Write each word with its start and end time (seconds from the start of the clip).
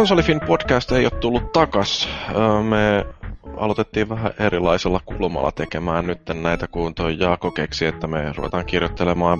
Konsolifin 0.00 0.40
podcast 0.40 0.92
ei 0.92 1.04
ole 1.04 1.10
tullut 1.10 1.52
takas. 1.52 2.08
Me 2.68 3.06
aloitettiin 3.56 4.08
vähän 4.08 4.32
erilaisella 4.38 5.00
kulmalla 5.04 5.52
tekemään 5.52 6.06
nyt 6.06 6.20
näitä, 6.34 6.68
kun 6.68 6.94
toi 6.94 7.16
Jaako 7.18 7.50
keksi, 7.50 7.86
että 7.86 8.06
me 8.06 8.32
ruvetaan 8.36 8.66
kirjoittelemaan 8.66 9.38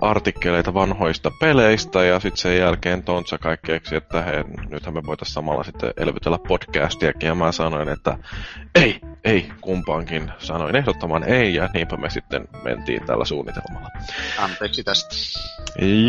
artikkeleita 0.00 0.74
vanhoista 0.74 1.30
peleistä 1.40 2.04
ja 2.04 2.20
sitten 2.20 2.36
sen 2.42 2.58
jälkeen 2.58 3.02
Tontsa 3.02 3.38
kaikkeeksi, 3.38 3.96
että 3.96 4.22
he, 4.22 4.44
nythän 4.68 4.94
me 4.94 5.02
voitaisiin 5.06 5.34
samalla 5.34 5.64
sitten 5.64 5.92
elvytellä 5.96 6.38
podcastiakin 6.48 7.26
ja 7.26 7.34
mä 7.34 7.52
sanoin, 7.52 7.88
että 7.88 8.18
ei, 8.74 9.00
ei 9.24 9.48
kumpaankin. 9.60 10.32
Sanoin 10.38 10.76
ehdottoman 10.76 11.24
ei 11.24 11.54
ja 11.54 11.68
niinpä 11.74 11.96
me 11.96 12.10
sitten 12.10 12.48
mentiin 12.64 13.06
tällä 13.06 13.24
suunnitelmalla. 13.24 13.88
Anteeksi 14.38 14.84
tästä. 14.84 15.16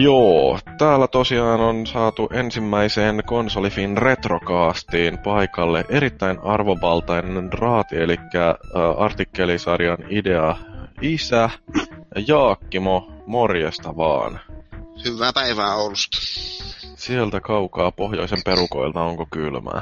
Joo, 0.02 0.60
täällä 0.78 1.08
tosiaan 1.08 1.60
on 1.60 1.88
saatu 1.88 2.30
ensimmäiseen 2.34 3.24
konsolifin 3.26 3.98
retrokaastiin 3.98 5.18
paikalle 5.18 5.86
erittäin 5.90 6.40
arvovaltainen 6.44 7.54
raati, 7.54 7.98
eli 7.98 8.16
äh, 8.36 8.56
artikkelisarjan 8.98 9.98
idea 10.10 10.56
isä 11.02 11.50
Jaakkimo, 12.28 13.11
morjesta 13.32 13.98
vaan. 13.98 14.40
Hyvää 15.06 15.34
päivää 15.34 15.76
Oulusta. 15.76 16.18
Sieltä 16.96 17.40
kaukaa 17.40 17.92
pohjoisen 17.92 18.42
perukoilta 18.46 19.02
onko 19.02 19.28
kylmää? 19.32 19.82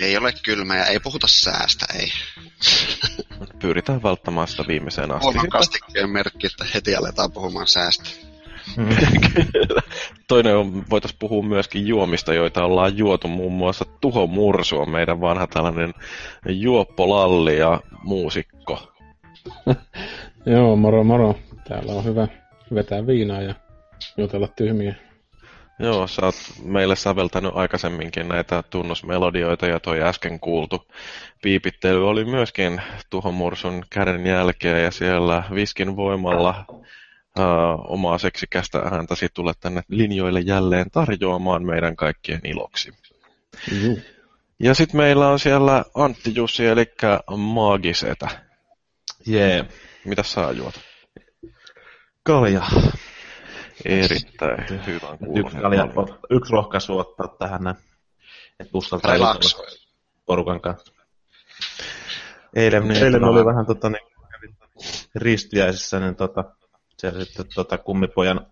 Ei 0.00 0.16
ole 0.16 0.32
kylmää 0.44 0.76
ja 0.76 0.86
ei 0.86 1.00
puhuta 1.00 1.26
säästä, 1.26 1.86
ei. 1.98 2.08
Pyritään 3.58 4.02
välttämään 4.02 4.48
sitä 4.48 4.64
viimeiseen 4.68 5.12
asti. 5.12 5.24
Huonon 5.24 5.48
kastikkeen 5.48 6.10
merkki, 6.10 6.46
että 6.46 6.66
heti 6.74 6.96
aletaan 6.96 7.32
puhumaan 7.32 7.66
säästä. 7.66 8.10
Toinen 10.28 10.56
on, 10.56 10.84
voitaisiin 10.90 11.18
puhua 11.18 11.42
myöskin 11.42 11.86
juomista, 11.86 12.34
joita 12.34 12.64
ollaan 12.64 12.98
juotu. 12.98 13.28
Muun 13.28 13.52
muassa 13.52 13.84
Tuho 14.00 14.26
Mursu 14.26 14.78
on 14.78 14.90
meidän 14.90 15.20
vanha 15.20 15.46
tällainen 15.46 15.94
juoppolalli 16.48 17.58
ja 17.58 17.80
muusikko. 18.04 18.92
Joo, 20.46 20.76
moro 20.76 21.04
moro. 21.04 21.34
Täällä 21.68 21.92
on 21.92 22.04
hyvä 22.04 22.28
vetää 22.74 23.06
viinaa 23.06 23.42
ja 23.42 23.54
jutella 24.16 24.48
tyhmiä. 24.48 24.94
Joo, 25.78 26.06
sä 26.06 26.22
oot 26.24 26.34
meille 26.64 26.96
säveltänyt 26.96 27.52
aikaisemminkin 27.54 28.28
näitä 28.28 28.62
tunnusmelodioita 28.70 29.66
ja 29.66 29.80
toi 29.80 30.02
äsken 30.02 30.40
kuultu 30.40 30.86
piipittely 31.42 32.08
oli 32.08 32.24
myöskin 32.24 32.82
Tuho 33.10 33.32
Mursun 33.32 33.84
käden 33.90 34.26
jälkeen 34.26 34.84
ja 34.84 34.90
siellä 34.90 35.42
viskin 35.54 35.96
voimalla 35.96 36.64
uh, 36.68 37.92
omaa 37.92 38.18
seksikästä 38.18 38.78
ääntäsi 38.78 39.28
tulla 39.34 39.52
tänne 39.60 39.82
linjoille 39.88 40.40
jälleen 40.40 40.90
tarjoamaan 40.90 41.66
meidän 41.66 41.96
kaikkien 41.96 42.40
iloksi. 42.44 42.92
Juh. 43.82 43.98
Ja 44.58 44.74
sitten 44.74 44.96
meillä 44.96 45.28
on 45.28 45.38
siellä 45.38 45.84
Antti 45.94 46.32
Jussi, 46.34 46.66
eli 46.66 46.84
Maagisetä. 47.36 48.28
Jee. 49.26 49.54
Yeah. 49.54 49.66
Mitä 50.04 50.22
sä 50.22 50.50
juot? 50.50 50.91
Kalja. 52.22 52.62
Erittäin 53.84 54.86
hyvän 54.86 55.18
Yksi, 55.36 55.56
kalja, 55.56 55.88
yksi 56.30 56.52
rohkaisu 56.52 56.98
ottaa 56.98 57.28
tähän 57.38 57.64
näin. 57.64 57.76
Että 58.60 58.78
uskaltaa 58.78 59.36
porukan 60.26 60.60
kanssa. 60.60 60.92
Eilen, 62.56 62.88
niin, 62.88 63.04
eilen 63.04 63.24
oli 63.24 63.44
vähän 63.44 63.66
tota, 63.66 63.90
niin, 63.90 64.06
ristiäisissä, 65.14 66.00
niin 66.00 66.16
tota, 66.16 66.44
siellä 66.98 67.24
sitten 67.24 67.46
tota, 67.54 67.78
kummipojan 67.78 68.46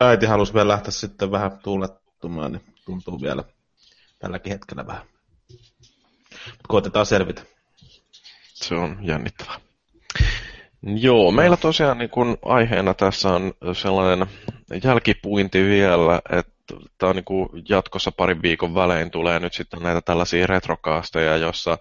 äiti 0.00 0.26
halusi 0.26 0.54
vielä 0.54 0.68
lähteä 0.68 0.90
sitten 0.90 1.30
vähän 1.30 1.58
tuulettumaan, 1.58 2.52
niin 2.52 2.74
tuntuu 2.84 3.22
vielä 3.22 3.44
tälläkin 4.18 4.52
hetkellä 4.52 4.86
vähän. 4.86 5.06
Koitetaan 6.68 7.06
selvitä. 7.06 7.42
Se 8.54 8.74
on 8.74 8.98
jännittävää. 9.02 9.67
Joo, 10.82 11.30
meillä 11.30 11.56
tosiaan 11.56 11.98
niin 11.98 12.10
kun 12.10 12.38
aiheena 12.44 12.94
tässä 12.94 13.28
on 13.28 13.52
sellainen 13.72 14.26
jälkipuinti 14.84 15.64
vielä, 15.64 16.20
että 16.30 16.52
tämä 16.98 17.10
on 17.10 17.16
niin 17.16 17.24
kuin 17.24 17.48
jatkossa 17.68 18.12
parin 18.12 18.42
viikon 18.42 18.74
välein 18.74 19.10
tulee 19.10 19.40
nyt 19.40 19.52
sitten 19.52 19.82
näitä 19.82 20.00
tällaisia 20.00 20.46
retrokaasteja, 20.46 21.36
jossa 21.36 21.78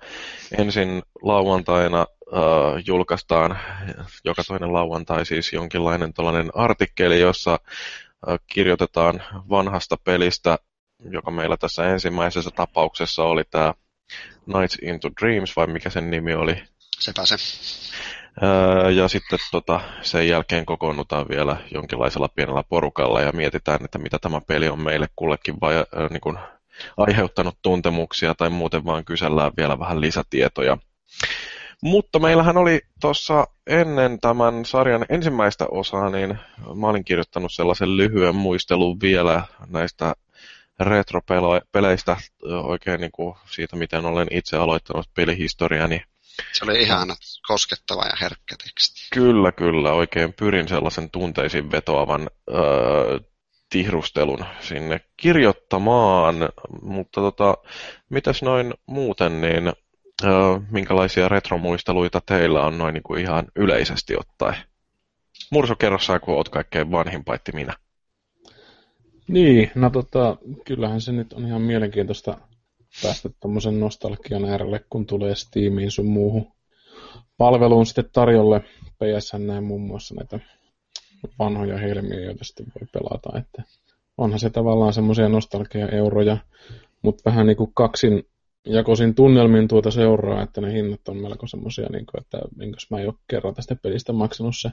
ensin 0.58 1.04
lauantaina 1.22 2.00
äh, 2.00 2.84
julkaistaan 2.88 3.60
joka 4.26 4.44
toinen 4.48 4.74
lauantai 4.74 5.26
siis 5.26 5.54
jonkinlainen 5.54 6.14
tällainen 6.14 6.52
artikkeli, 6.56 7.20
jossa 7.20 7.54
äh, 7.54 8.40
kirjoitetaan 8.48 9.24
vanhasta 9.50 9.98
pelistä, 10.04 10.58
joka 11.10 11.32
meillä 11.32 11.58
tässä 11.58 11.90
ensimmäisessä 11.90 12.52
tapauksessa 12.52 13.24
oli 13.24 13.44
tämä 13.52 13.74
Nights 14.46 14.78
into 14.82 15.10
Dreams, 15.22 15.56
vai 15.56 15.68
mikä 15.68 15.90
sen 15.90 16.12
nimi 16.12 16.34
oli? 16.34 16.64
Sepä 17.00 17.26
se. 17.26 17.36
Ja 18.96 19.08
sitten 19.08 19.40
tota, 19.52 19.80
sen 20.02 20.28
jälkeen 20.28 20.66
kokoonnutaan 20.66 21.26
vielä 21.30 21.58
jonkinlaisella 21.72 22.30
pienellä 22.36 22.64
porukalla 22.70 23.22
ja 23.22 23.32
mietitään, 23.32 23.86
että 23.86 23.98
mitä 23.98 24.20
tämä 24.20 24.42
peli 24.48 24.70
on 24.70 24.82
meille 24.82 25.08
kullekin 25.16 25.56
vai, 25.62 25.76
äh, 25.76 26.10
niin 26.10 26.22
kuin, 26.22 26.38
aiheuttanut 26.98 27.58
tuntemuksia 27.62 28.36
tai 28.36 28.50
muuten 28.50 28.86
vaan 28.86 29.06
kysellään 29.06 29.52
vielä 29.58 29.80
vähän 29.80 30.02
lisätietoja. 30.02 30.78
Mutta 31.82 32.20
meillähän 32.20 32.58
oli 32.58 32.82
tuossa 33.02 33.48
ennen 33.68 34.20
tämän 34.20 34.66
sarjan 34.66 35.06
ensimmäistä 35.10 35.66
osaa, 35.72 36.10
niin 36.10 36.40
mä 36.76 36.88
olin 36.88 37.06
kirjoittanut 37.06 37.54
sellaisen 37.54 37.98
lyhyen 37.98 38.36
muistelun 38.36 39.00
vielä 39.02 39.44
näistä 39.70 40.14
retropeleistä 40.80 42.18
oikein 42.64 43.02
niin 43.02 43.12
kuin 43.12 43.36
siitä, 43.46 43.76
miten 43.76 44.06
olen 44.06 44.28
itse 44.32 44.58
aloittanut 44.58 45.10
pelihistoriani 45.16 46.02
se 46.54 46.66
oli 46.66 46.82
ihan 46.82 47.08
koskettava 47.48 48.06
ja 48.06 48.14
herkkä 48.22 48.56
teksti. 48.64 49.08
Kyllä, 49.14 49.52
kyllä. 49.52 49.94
Oikein 49.94 50.34
pyrin 50.34 50.68
sellaisen 50.68 51.10
tunteisiin 51.10 51.72
vetoavan 51.72 52.30
öö, 52.50 53.20
tihrustelun 53.70 54.46
sinne 54.60 55.02
kirjoittamaan. 55.18 56.36
Mutta 56.82 57.22
tota, 57.22 57.58
mitäs 58.10 58.42
noin 58.42 58.74
muuten, 58.86 59.42
niin 59.42 59.68
öö, 60.24 60.60
minkälaisia 60.72 61.30
retromuisteluita 61.30 62.22
teillä 62.26 62.62
on 62.62 62.78
noin 62.78 62.94
niin 62.94 63.04
kuin 63.04 63.22
ihan 63.22 63.48
yleisesti 63.56 64.16
ottaen? 64.18 64.58
Murso, 65.52 65.76
kerro 65.76 66.00
sä, 66.00 66.20
kun 66.20 66.36
oot 66.36 66.50
kaikkein 66.50 66.92
vanhin 66.92 67.24
paitti 67.24 67.52
minä. 67.52 67.74
Niin, 69.28 69.72
no 69.76 69.90
tota, 69.90 70.38
kyllähän 70.66 71.02
se 71.02 71.12
nyt 71.12 71.34
on 71.34 71.46
ihan 71.48 71.62
mielenkiintoista 71.62 72.38
päästä 73.04 73.30
tuommoisen 73.40 73.80
nostalgian 73.80 74.46
äärelle, 74.46 74.86
kun 74.90 75.06
tulee 75.06 75.36
Steamiin 75.36 75.92
sun 75.92 76.06
muuhun 76.06 76.52
palveluun 77.38 77.86
sitten 77.86 78.10
tarjolle. 78.14 78.60
PSN 79.00 79.48
näin 79.48 79.64
muun 79.64 79.82
muassa 79.82 80.16
näitä 80.16 80.40
vanhoja 81.40 81.78
helmiä, 81.78 82.20
joita 82.20 82.44
sitten 82.44 82.66
voi 82.66 82.88
pelata. 82.94 83.40
Että 83.40 83.64
onhan 84.18 84.40
se 84.40 84.50
tavallaan 84.50 84.94
semmoisia 84.94 85.30
nostalgia-euroja, 85.30 86.38
mutta 87.02 87.22
vähän 87.26 87.48
niin 87.48 87.58
kuin 87.58 87.74
kaksin 87.74 88.24
jakoisin 88.66 89.16
tunnelmin 89.16 89.68
tuota 89.68 89.92
seuraa, 89.92 90.44
että 90.44 90.62
ne 90.62 90.74
hinnat 90.74 91.08
on 91.10 91.18
melko 91.18 91.48
semmoisia, 91.48 91.88
niin 91.92 92.06
kuin, 92.06 92.22
että 92.22 92.38
minkäs 92.56 92.88
mä 92.92 93.02
jo 93.02 93.14
kerran 93.28 93.54
tästä 93.54 93.76
pelistä 93.76 94.14
maksanut 94.14 94.56
se 94.62 94.70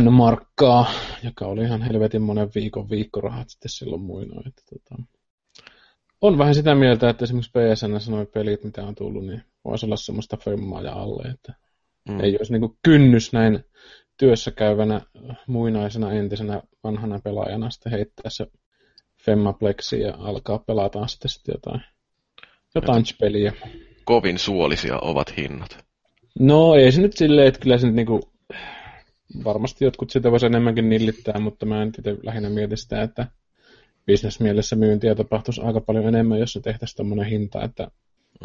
N-markkaa, 0.00 0.90
joka 1.22 1.46
oli 1.46 1.62
ihan 1.62 1.82
helvetin 1.82 2.22
monen 2.22 2.50
viikon 2.54 2.90
viikkorahat 2.90 3.50
sitten 3.50 3.70
silloin 3.70 4.02
muinoin. 4.02 4.48
Että, 4.48 4.62
tota, 4.70 5.02
on 6.20 6.38
vähän 6.38 6.54
sitä 6.54 6.74
mieltä, 6.74 7.10
että 7.10 7.24
esimerkiksi 7.24 7.50
PSN 7.50 8.00
sanoi 8.00 8.26
pelit, 8.26 8.64
mitä 8.64 8.84
on 8.84 8.94
tullut, 8.94 9.26
niin 9.26 9.42
voisi 9.64 9.86
olla 9.86 9.96
semmoista 9.96 10.36
femmaa 10.36 10.82
ja 10.82 10.92
alle, 10.92 11.30
että 11.30 11.54
mm. 12.08 12.20
ei 12.20 12.36
olisi 12.36 12.52
niin 12.52 12.78
kynnys 12.82 13.32
näin 13.32 13.64
työssä 14.16 14.50
käyvänä 14.50 15.00
muinaisena 15.46 16.12
entisenä 16.12 16.62
vanhana 16.84 17.20
pelaajana 17.24 17.70
sitten 17.70 17.92
heittää 17.92 18.30
se 18.30 18.46
femmapleksi 19.24 20.00
ja 20.00 20.14
alkaa 20.18 20.58
pelata 20.58 21.06
sitten, 21.06 21.30
sitten 21.30 21.52
jotain, 21.52 21.80
jotain 22.74 23.04
peliä. 23.20 23.52
Kovin 24.04 24.38
suolisia 24.38 24.98
ovat 24.98 25.36
hinnat. 25.36 25.84
No 26.38 26.74
ei 26.74 26.92
se 26.92 27.00
nyt 27.00 27.16
silleen, 27.16 27.48
että 27.48 27.60
kyllä 27.60 27.78
se 27.78 27.86
nyt 27.86 27.96
niinku, 27.96 28.20
varmasti 29.44 29.84
jotkut 29.84 30.10
sitä 30.10 30.30
voisi 30.30 30.46
enemmänkin 30.46 30.88
nillittää, 30.88 31.40
mutta 31.40 31.66
mä 31.66 31.82
en 31.82 31.88
itse 31.88 32.16
lähinnä 32.22 32.50
mieti 32.50 32.76
sitä, 32.76 33.02
että 33.02 33.26
bisnesmielessä 34.06 34.76
myyntiä 34.76 35.14
tapahtuisi 35.14 35.60
aika 35.60 35.80
paljon 35.80 36.06
enemmän, 36.06 36.38
jos 36.38 36.52
se 36.52 36.60
tehtäisiin 36.60 36.96
tuommoinen 36.96 37.26
hinta, 37.26 37.64
että 37.64 37.90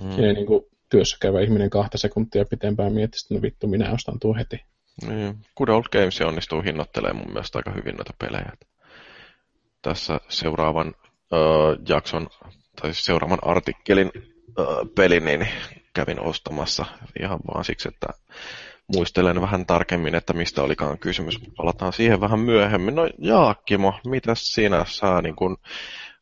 mm. 0.02 0.24
ei 0.24 0.34
niin 0.34 0.46
kuin 0.46 0.66
työssä 0.90 1.18
käyvä 1.22 1.42
ihminen 1.42 1.70
kahta 1.70 1.98
sekuntia 1.98 2.46
pitempään 2.46 2.94
miettisi, 2.94 3.26
että 3.26 3.36
no 3.36 3.42
vittu, 3.42 3.68
minä 3.68 3.92
ostan 3.92 4.20
tuo 4.20 4.34
heti. 4.34 4.60
Niin. 5.08 5.38
Good 5.58 5.70
Old 5.70 5.84
Games 5.92 6.22
onnistuu 6.22 6.62
hinnoittelemaan 6.62 7.18
mun 7.18 7.34
mielestä 7.34 7.60
aika 7.60 7.72
hyvin 7.72 7.96
noita 7.96 8.14
pelejä. 8.20 8.52
Tässä 9.82 10.20
seuraavan 10.30 10.94
ö, 11.34 11.38
jakson, 11.90 12.28
tai 12.82 12.94
siis 12.94 13.06
seuraavan 13.06 13.40
artikkelin 13.42 14.12
ö, 14.60 14.64
peli, 14.96 15.20
niin 15.20 15.48
kävin 15.94 16.20
ostamassa 16.20 16.86
ihan 17.22 17.40
vaan 17.54 17.66
siksi, 17.66 17.88
että 17.88 18.08
muistelen 18.88 19.42
vähän 19.42 19.66
tarkemmin, 19.66 20.16
että 20.16 20.34
mistä 20.34 20.62
olikaan 20.64 21.00
kysymys. 21.00 21.40
Palataan 21.58 21.94
siihen 21.94 22.22
vähän 22.22 22.40
myöhemmin. 22.40 22.96
No 22.96 23.10
Jaakkimo, 23.20 24.00
mitä 24.06 24.36
sinä 24.36 24.86
sä 24.88 25.22
niin 25.22 25.36
kun 25.36 25.58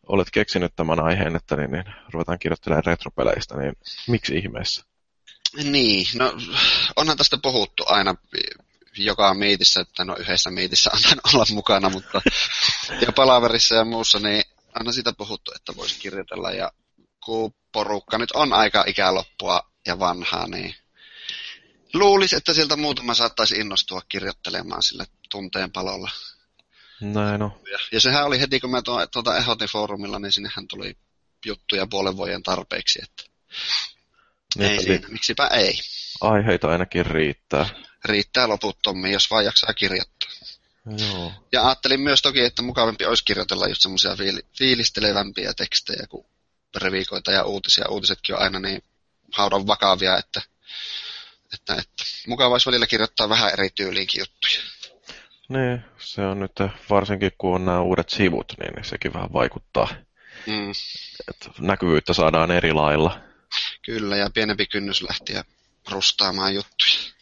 olet 0.08 0.28
keksinyt 0.32 0.76
tämän 0.76 1.00
aiheen, 1.00 1.36
että 1.36 1.56
niin, 1.56 1.72
niin 1.72 1.84
ruvetaan 2.14 2.40
kirjoittelemaan 2.40 2.86
retropeleistä, 2.86 3.58
niin 3.58 3.74
miksi 4.08 4.36
ihmeessä? 4.38 4.86
Niin, 5.64 6.06
no 6.16 6.34
onhan 6.96 7.18
tästä 7.18 7.38
puhuttu 7.42 7.84
aina 7.88 8.16
joka 8.98 9.34
miitissä, 9.34 9.82
että 9.82 10.06
no 10.06 10.16
yhdessä 10.16 10.50
miitissä 10.50 10.92
annan 10.96 11.20
olla 11.34 11.46
mukana, 11.54 11.90
mutta 11.90 12.22
ja 13.02 13.12
palaverissa 13.12 13.76
ja 13.76 13.86
muussa, 13.86 14.20
niin 14.20 14.44
aina 14.74 14.92
sitä 14.92 15.14
puhuttu, 15.18 15.52
että 15.56 15.76
voisi 15.76 16.00
kirjoitella. 16.00 16.52
Ja 16.52 16.72
kun 17.26 17.54
porukka 17.72 18.18
nyt 18.18 18.32
on 18.32 18.54
aika 18.54 18.84
ikäloppua 18.88 19.62
ja 19.88 20.00
vanhaa, 20.00 20.48
niin 20.48 20.76
luulisi, 21.94 22.36
että 22.36 22.54
sieltä 22.54 22.76
muutama 22.76 23.14
saattaisi 23.14 23.56
innostua 23.56 24.02
kirjoittelemaan 24.10 24.84
sille 24.84 25.06
tunteen 25.30 25.72
palolla. 25.72 26.12
Näin 27.02 27.42
on. 27.42 27.62
Ja, 27.72 27.78
ja 27.92 28.00
sehän 28.00 28.26
oli 28.26 28.40
heti, 28.40 28.60
kun 28.60 28.72
mä 28.72 28.82
tuota 29.12 29.38
ehdotin 29.38 29.70
foorumilla, 29.70 30.20
niin 30.20 30.32
sinnehän 30.32 30.68
tuli 30.68 30.98
juttuja 31.46 31.88
puolen 31.88 32.18
vuoden 32.18 32.44
tarpeeksi, 32.44 33.00
että 33.04 33.24
niin, 34.58 34.72
ei 34.72 34.84
siinä, 34.84 35.08
miksipä 35.08 35.48
ei. 35.48 35.80
Aiheita 36.22 36.68
ainakin 36.68 37.06
riittää. 37.06 37.66
Riittää 38.06 38.48
loputtommin, 38.48 39.12
jos 39.12 39.32
vaan 39.32 39.46
jaksaa 39.46 39.74
kirjoittaa. 39.74 40.30
Joo. 40.98 41.34
Ja 41.52 41.66
ajattelin 41.66 42.02
myös 42.02 42.22
toki, 42.22 42.40
että 42.40 42.62
mukavampi 42.62 43.06
olisi 43.06 43.26
kirjoitella 43.26 43.68
just 43.68 43.82
semmoisia 43.82 44.16
fiili- 44.16 44.46
fiilistelevämpiä 44.58 45.54
tekstejä 45.54 46.08
kuin 46.10 46.26
reviikoita 46.76 47.32
ja 47.32 47.44
uutisia. 47.44 47.90
Uutisetkin 47.90 48.36
on 48.36 48.42
aina 48.42 48.60
niin 48.60 48.84
haudan 49.32 49.68
vakavia, 49.68 50.18
että, 50.18 50.42
että, 51.54 51.74
että 51.74 52.04
mukava 52.28 52.54
olisi 52.54 52.70
välillä 52.70 52.88
kirjoittaa 52.88 53.30
vähän 53.30 53.54
eri 53.54 53.70
tyyliinkin 53.70 54.20
juttuja. 54.20 54.62
Niin, 55.50 55.86
se 55.98 56.22
on 56.22 56.40
nyt 56.40 56.52
varsinkin 56.90 57.32
kun 57.38 57.56
on 57.56 57.66
nämä 57.66 57.82
uudet 57.82 58.10
sivut, 58.10 58.54
niin 58.60 58.86
sekin 58.86 59.14
vähän 59.14 59.34
vaikuttaa. 59.34 59.88
Mm. 60.48 60.72
Että 61.30 61.50
näkyvyyttä 61.60 62.14
saadaan 62.14 62.52
eri 62.52 62.74
lailla. 62.74 63.20
Kyllä, 63.86 64.18
ja 64.18 64.30
pienempi 64.34 64.66
kynnys 64.66 65.02
lähtiä 65.02 65.44
rustaamaan 65.92 66.56
juttuja. 66.56 67.14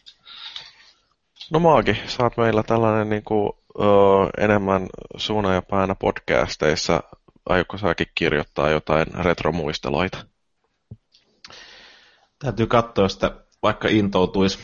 No 1.50 1.58
Maagi, 1.58 2.00
sä 2.06 2.22
oot 2.22 2.36
meillä 2.36 2.62
tällainen 2.62 3.10
niin 3.10 3.24
kuin, 3.24 3.52
ö, 3.78 3.84
enemmän 4.44 4.86
suuna 5.16 5.54
ja 5.54 5.62
päänä 5.62 5.94
podcasteissa. 5.94 7.02
Aiotko 7.48 7.78
säkin 7.78 8.06
kirjoittaa 8.14 8.70
jotain 8.70 9.06
retromuisteloita? 9.14 10.26
Täytyy 12.38 12.66
katsoa 12.66 13.08
sitä, 13.08 13.41
vaikka 13.62 13.88
intoutuisi 13.88 14.58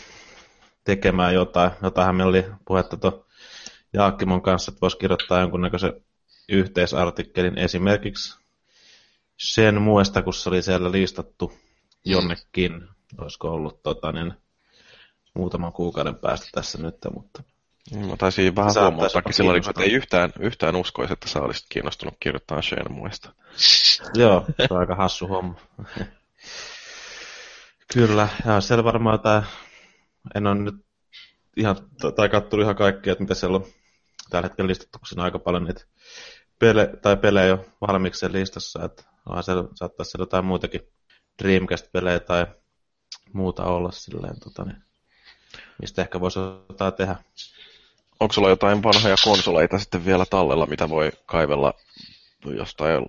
tekemään 0.84 1.34
jotain. 1.34 1.70
Jotainhan 1.82 2.14
meillä 2.14 2.30
oli 2.30 2.44
puhetta 2.64 2.96
tuon 2.96 3.24
Jaakkimon 3.92 4.42
kanssa, 4.42 4.70
että 4.70 4.80
voisi 4.80 4.98
kirjoittaa 4.98 5.40
jonkunnäköisen 5.40 5.92
yhteisartikkelin 6.48 7.58
esimerkiksi 7.58 8.38
sen 9.36 9.82
muista, 9.82 10.22
kun 10.22 10.34
se 10.34 10.48
oli 10.48 10.62
siellä 10.62 10.92
listattu 10.92 11.52
jonnekin. 12.04 12.88
Olisiko 13.18 13.48
ollut 13.48 13.82
tota, 13.82 14.12
niin, 14.12 14.34
muutaman 15.34 15.72
kuukauden 15.72 16.14
päästä 16.14 16.48
tässä 16.52 16.78
nyt, 16.78 16.96
mutta... 17.14 17.42
Mä 18.08 18.16
taisin 18.16 18.56
vähän 18.56 18.74
huomauttaakin 18.80 19.34
silloin, 19.34 19.68
että 19.68 19.82
ei 19.82 19.92
yhtään, 19.92 20.32
yhtään 20.40 20.76
uskoisi, 20.76 21.12
että 21.12 21.28
sä 21.28 21.40
olisit 21.40 21.66
kiinnostunut 21.68 22.14
kirjoittamaan 22.20 22.62
muista. 22.90 23.32
Joo, 24.14 24.44
se 24.58 24.66
on 24.70 24.80
aika 24.80 24.94
hassu 24.94 25.28
homma. 25.28 25.54
Kyllä, 27.92 28.28
ja 28.46 28.60
siellä 28.60 28.84
varmaan 28.84 29.14
jotain, 29.14 29.42
en 30.34 30.46
ole 30.46 30.54
nyt 30.54 30.74
ihan, 31.56 31.76
tai 32.16 32.28
kattunut 32.28 32.64
ihan 32.64 32.76
kaikkea, 32.76 33.12
että 33.12 33.24
mitä 33.24 33.34
siellä 33.34 33.56
on 33.56 33.66
tällä 34.30 34.48
hetkellä 34.48 34.68
listattu, 34.68 34.98
kun 34.98 35.06
siinä 35.06 35.22
on 35.22 35.24
aika 35.24 35.38
paljon 35.38 35.64
niitä 35.64 35.84
pele, 36.58 36.90
tai 37.02 37.16
pelejä 37.16 37.46
jo 37.46 37.66
valmiiksi 37.80 38.32
listassa, 38.32 38.84
että 38.84 39.02
siellä, 39.44 39.64
saattaisi 39.74 40.10
siellä 40.10 40.22
jotain 40.22 40.44
muitakin 40.44 40.80
Dreamcast-pelejä 41.42 42.20
tai 42.20 42.46
muuta 43.32 43.64
olla 43.64 43.90
silleen, 43.90 44.40
tota, 44.40 44.64
niin, 44.64 44.82
mistä 45.80 46.02
ehkä 46.02 46.20
voisi 46.20 46.38
jotain 46.38 46.94
tehdä. 46.94 47.16
Onko 48.20 48.32
sulla 48.32 48.48
jotain 48.48 48.82
vanhoja 48.82 49.16
konsoleita 49.24 49.78
sitten 49.78 50.04
vielä 50.04 50.26
tallella, 50.30 50.66
mitä 50.66 50.88
voi 50.88 51.12
kaivella 51.26 51.74
jostain 52.56 53.06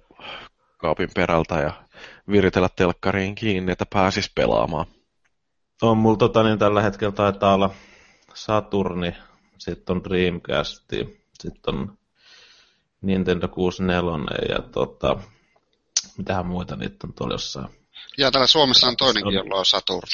kaapin 0.78 1.10
perältä 1.16 1.56
ja 1.56 1.74
viritellä 2.32 2.70
telkkariin 2.76 3.36
kiinni, 3.36 3.72
että 3.72 3.86
pääsis 3.94 4.32
pelaamaan? 4.36 4.86
On 5.82 5.98
mulla 5.98 6.18
tota, 6.18 6.44
niin 6.44 6.60
tällä 6.60 6.82
hetkellä 6.82 7.12
taitaa 7.12 7.54
olla 7.54 7.70
Saturni, 8.34 9.16
sitten 9.58 9.96
on 9.96 10.04
Dreamcast, 10.04 10.84
sitten 11.40 11.76
on 11.76 11.98
Nintendo 13.02 13.48
64 13.48 14.56
ja 14.56 14.62
tota, 14.62 15.18
mitähän 16.18 16.46
muita 16.46 16.76
niitä 16.76 17.08
on 17.08 17.14
tuolla 17.14 17.34
jossain. 17.34 17.68
Ja 18.18 18.32
täällä 18.32 18.48
Suomessa 18.48 18.88
on 18.88 18.98
toinenkin, 18.98 19.34
jolla 19.34 19.56
on 19.56 19.66
Saturn. 19.66 20.08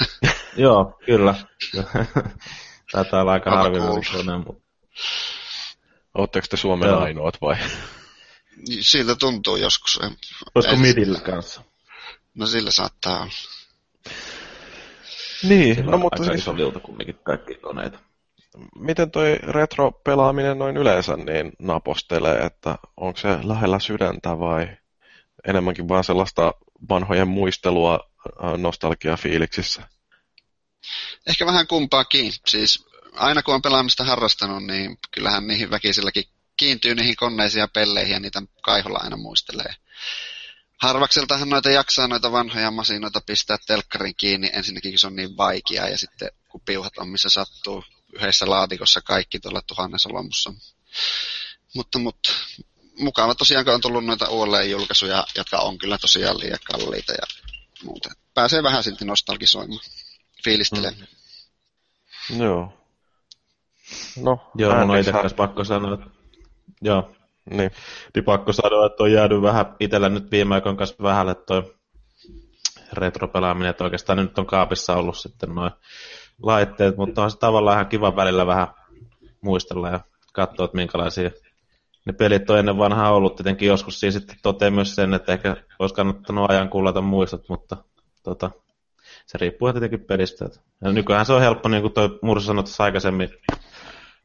Joo, 0.56 0.98
kyllä. 1.06 1.34
Taitaa 2.92 3.20
olla 3.20 3.32
aika 3.32 3.50
harvinainen. 3.50 4.44
Mutta... 4.46 4.62
Oletteko 6.14 6.46
te 6.50 6.56
Suomen 6.56 6.88
Joo. 6.88 7.00
ainoat 7.00 7.40
vai? 7.40 7.56
Niin, 8.68 8.84
siltä 8.84 9.14
tuntuu 9.14 9.56
joskus. 9.56 10.00
Olisiko 10.54 10.74
en... 10.74 10.80
midillä 10.80 11.20
kanssa? 11.20 11.62
No 12.34 12.46
sillä 12.46 12.70
saattaa 12.70 13.20
olla. 13.22 13.32
Niin, 15.42 15.76
Sillä 15.76 15.90
no 15.90 15.98
mutta 15.98 16.22
aika 16.22 16.32
siis... 16.32 16.42
iso 16.42 16.56
liuta 16.56 16.80
kumminkin 16.80 17.18
kaikki 17.22 17.54
koneita. 17.54 17.98
Miten 18.78 19.10
toi 19.10 19.38
retro-pelaaminen 19.42 20.58
noin 20.58 20.76
yleensä 20.76 21.16
niin 21.16 21.52
napostelee, 21.58 22.38
että 22.38 22.78
onko 22.96 23.20
se 23.20 23.38
lähellä 23.42 23.78
sydäntä 23.78 24.38
vai 24.38 24.76
enemmänkin 25.48 25.88
vaan 25.88 26.04
sellaista 26.04 26.54
vanhojen 26.88 27.28
muistelua 27.28 28.10
nostalgiafiiliksissä? 28.56 29.88
Ehkä 31.26 31.46
vähän 31.46 31.66
kumpaakin. 31.66 32.32
Siis 32.46 32.86
aina 33.12 33.42
kun 33.42 33.54
on 33.54 33.62
pelaamista 33.62 34.04
harrastanut, 34.04 34.64
niin 34.64 34.98
kyllähän 35.10 35.46
niihin 35.46 35.70
väkisilläkin 35.70 36.24
kiintyy 36.58 36.94
niihin 36.94 37.16
koneisiin 37.16 37.60
ja 37.60 37.68
pelleihin 37.68 38.12
ja 38.12 38.20
niitä 38.20 38.42
kaiholla 38.62 38.98
aina 39.02 39.16
muistelee. 39.16 39.74
Harvakseltahan 40.82 41.48
noita 41.48 41.70
jaksaa 41.70 42.08
noita 42.08 42.32
vanhoja 42.32 42.70
masinoita 42.70 43.20
pistää 43.26 43.56
telkkarin 43.66 44.14
kiinni, 44.16 44.50
ensinnäkin 44.52 44.98
se 44.98 45.06
on 45.06 45.16
niin 45.16 45.36
vaikeaa 45.36 45.88
ja 45.88 45.98
sitten 45.98 46.30
kun 46.48 46.60
piuhat 46.64 46.98
on 46.98 47.08
missä 47.08 47.28
sattuu 47.28 47.84
yhdessä 48.12 48.50
laatikossa 48.50 49.00
kaikki 49.00 49.40
tuolla 49.40 49.62
tuhannessa 49.66 50.08
Mutta, 51.74 51.98
mutta 51.98 52.30
mukava 52.98 53.34
tosiaan, 53.34 53.64
kun 53.64 53.74
on 53.74 53.80
tullut 53.80 54.04
noita 54.04 54.28
uudelleen-julkaisuja, 54.28 55.24
jotka 55.36 55.58
on 55.58 55.78
kyllä 55.78 55.98
tosiaan 55.98 56.38
liian 56.38 56.58
kalliita 56.64 57.12
ja 57.12 57.26
muuta. 57.84 58.10
Pääsee 58.34 58.62
vähän 58.62 58.84
silti 58.84 59.04
nostalgisoimaan, 59.04 59.80
fiilistelemään. 60.44 61.08
Mm. 62.30 62.42
Joo. 62.42 62.72
No, 64.16 64.50
Joo, 64.54 64.74
mun 64.80 64.90
on 64.90 64.98
itse 64.98 65.12
pakko 65.36 65.64
sanoa, 65.64 65.94
että 65.94 66.17
joo. 66.82 67.10
Niin. 67.50 67.70
niin 68.14 68.24
pakko 68.24 68.52
sanoa, 68.52 68.86
että 68.86 69.02
on 69.02 69.12
jäänyt 69.12 69.42
vähän 69.42 69.76
itsellä 69.80 70.08
nyt 70.08 70.30
viime 70.30 70.54
aikoina 70.54 70.78
kanssa 70.78 71.02
vähälle 71.02 71.34
toi 71.34 71.74
retropelaaminen, 72.92 73.70
että 73.70 73.84
oikeastaan 73.84 74.18
nyt 74.18 74.38
on 74.38 74.46
kaapissa 74.46 74.94
ollut 74.94 75.16
sitten 75.16 75.54
noin 75.54 75.70
laitteet, 76.42 76.96
mutta 76.96 77.22
on 77.22 77.30
se 77.30 77.38
tavallaan 77.38 77.76
ihan 77.76 77.88
kiva 77.88 78.16
välillä 78.16 78.46
vähän 78.46 78.68
muistella 79.40 79.88
ja 79.88 80.00
katsoa, 80.32 80.64
että 80.64 80.76
minkälaisia 80.76 81.30
ne 82.04 82.12
pelit 82.12 82.50
on 82.50 82.58
ennen 82.58 82.78
vanhaa 82.78 83.12
ollut. 83.12 83.36
Tietenkin 83.36 83.68
joskus 83.68 84.00
siinä 84.00 84.10
sitten 84.10 84.36
toteaa 84.42 84.70
myös 84.70 84.94
sen, 84.94 85.14
että 85.14 85.32
ehkä 85.32 85.56
olisi 85.78 85.94
kannattanut 85.94 86.50
ajan 86.50 86.68
kuulata 86.68 87.00
muistot, 87.00 87.48
mutta 87.48 87.76
tota, 88.22 88.50
se 89.26 89.38
riippuu 89.38 89.72
tietenkin 89.72 90.04
pelistä. 90.04 90.48
Ja 90.84 90.92
nykyään 90.92 91.26
se 91.26 91.32
on 91.32 91.40
helppo, 91.40 91.68
niin 91.68 91.82
kuin 91.82 91.92
toi 91.92 92.18
Mursu 92.22 92.46
sanoi 92.46 92.64
tuossa 92.64 92.84
aikaisemmin, 92.84 93.28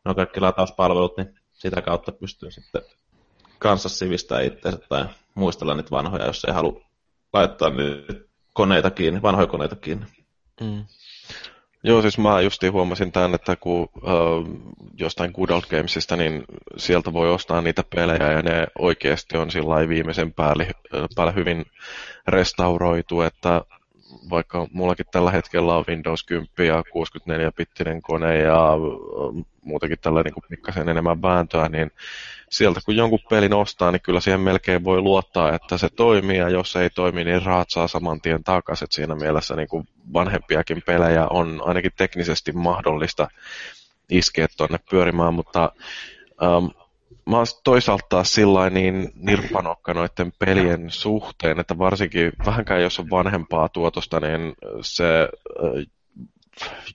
no 0.06 0.16
kaikki 0.16 0.40
latauspalvelut, 0.40 1.18
niin 1.18 1.40
sitä 1.64 1.82
kautta 1.82 2.12
pystyy 2.12 2.52
sitten 2.52 2.82
kanssa 3.60 3.90
sivistää 3.90 4.42
itseänsä 4.42 4.80
tai 4.90 5.06
muistella 5.36 5.76
niitä 5.76 5.92
vanhoja, 5.92 6.26
jos 6.26 6.46
ei 6.46 6.54
halua 6.54 6.82
laittaa 7.34 7.70
niitä 7.70 8.14
koneita 8.54 8.92
kiinni, 8.92 9.22
vanhoja 9.22 9.48
koneita 9.48 9.76
kiinni. 9.76 10.06
Mm. 10.62 10.86
Joo, 11.84 12.02
siis 12.02 12.18
mä 12.18 12.42
justiin 12.42 12.74
huomasin 12.74 13.12
tämän, 13.12 13.36
että 13.36 13.56
kun 13.56 13.88
äh, 13.98 14.54
jostain 14.98 15.32
Good 15.36 15.50
Old 15.50 15.64
Gamesista, 15.70 16.16
niin 16.16 16.44
sieltä 16.78 17.14
voi 17.14 17.32
ostaa 17.32 17.62
niitä 17.62 17.84
pelejä 17.96 18.32
ja 18.32 18.42
ne 18.42 18.68
oikeasti 18.80 19.38
on 19.38 19.52
sillä 19.52 19.90
viimeisen 19.90 20.34
päälle, 20.34 20.68
päälle 21.16 21.36
hyvin 21.36 21.66
restauroitu, 22.28 23.22
että 23.22 23.62
vaikka 24.30 24.68
mullakin 24.72 25.06
tällä 25.12 25.32
hetkellä 25.32 25.76
on 25.76 25.86
Windows 25.88 26.24
10 26.24 26.48
ja 26.68 26.82
64-bittinen 26.82 28.02
kone 28.02 28.38
ja 28.38 28.70
muutenkin 29.62 30.00
tällä 30.02 30.24
niin 30.24 30.34
kuin 30.34 30.44
pikkasen 30.50 30.90
enemmän 30.90 31.22
vääntöä, 31.22 31.70
niin 31.70 31.92
sieltä 32.50 32.80
kun 32.86 32.96
jonkun 32.96 33.20
pelin 33.30 33.54
ostaa, 33.54 33.92
niin 33.92 34.02
kyllä 34.02 34.20
siihen 34.20 34.40
melkein 34.40 34.84
voi 34.84 35.02
luottaa, 35.02 35.54
että 35.56 35.78
se 35.78 35.90
toimii, 35.90 36.38
ja 36.38 36.50
jos 36.50 36.76
ei 36.76 36.90
toimi, 36.90 37.24
niin 37.24 37.42
rahat 37.46 37.70
saa 37.70 37.88
saman 37.88 38.22
tien 38.22 38.44
takaisin. 38.44 38.88
Siinä 38.92 39.16
mielessä 39.16 39.56
niin 39.56 39.68
kuin 39.68 39.88
vanhempiakin 40.14 40.82
pelejä 40.86 41.28
on 41.28 41.62
ainakin 41.66 41.92
teknisesti 41.98 42.52
mahdollista 42.52 43.28
iskeä 44.10 44.48
tuonne 44.58 44.80
pyörimään, 44.90 45.34
mutta 45.34 45.72
ähm, 46.44 46.83
mä 47.26 47.38
oon 47.38 47.46
toisaalta 47.64 48.06
taas 48.10 48.34
sillä 48.34 48.70
niin 48.70 49.12
nirpanokka 49.16 49.94
noiden 49.94 50.34
pelien 50.40 50.92
suhteen, 50.92 51.60
että 51.60 51.78
varsinkin 51.78 52.32
vähänkään 52.46 52.82
jos 52.82 53.00
on 53.00 53.10
vanhempaa 53.10 53.70
tuotosta, 53.70 54.20
niin 54.20 54.54
se 54.82 55.30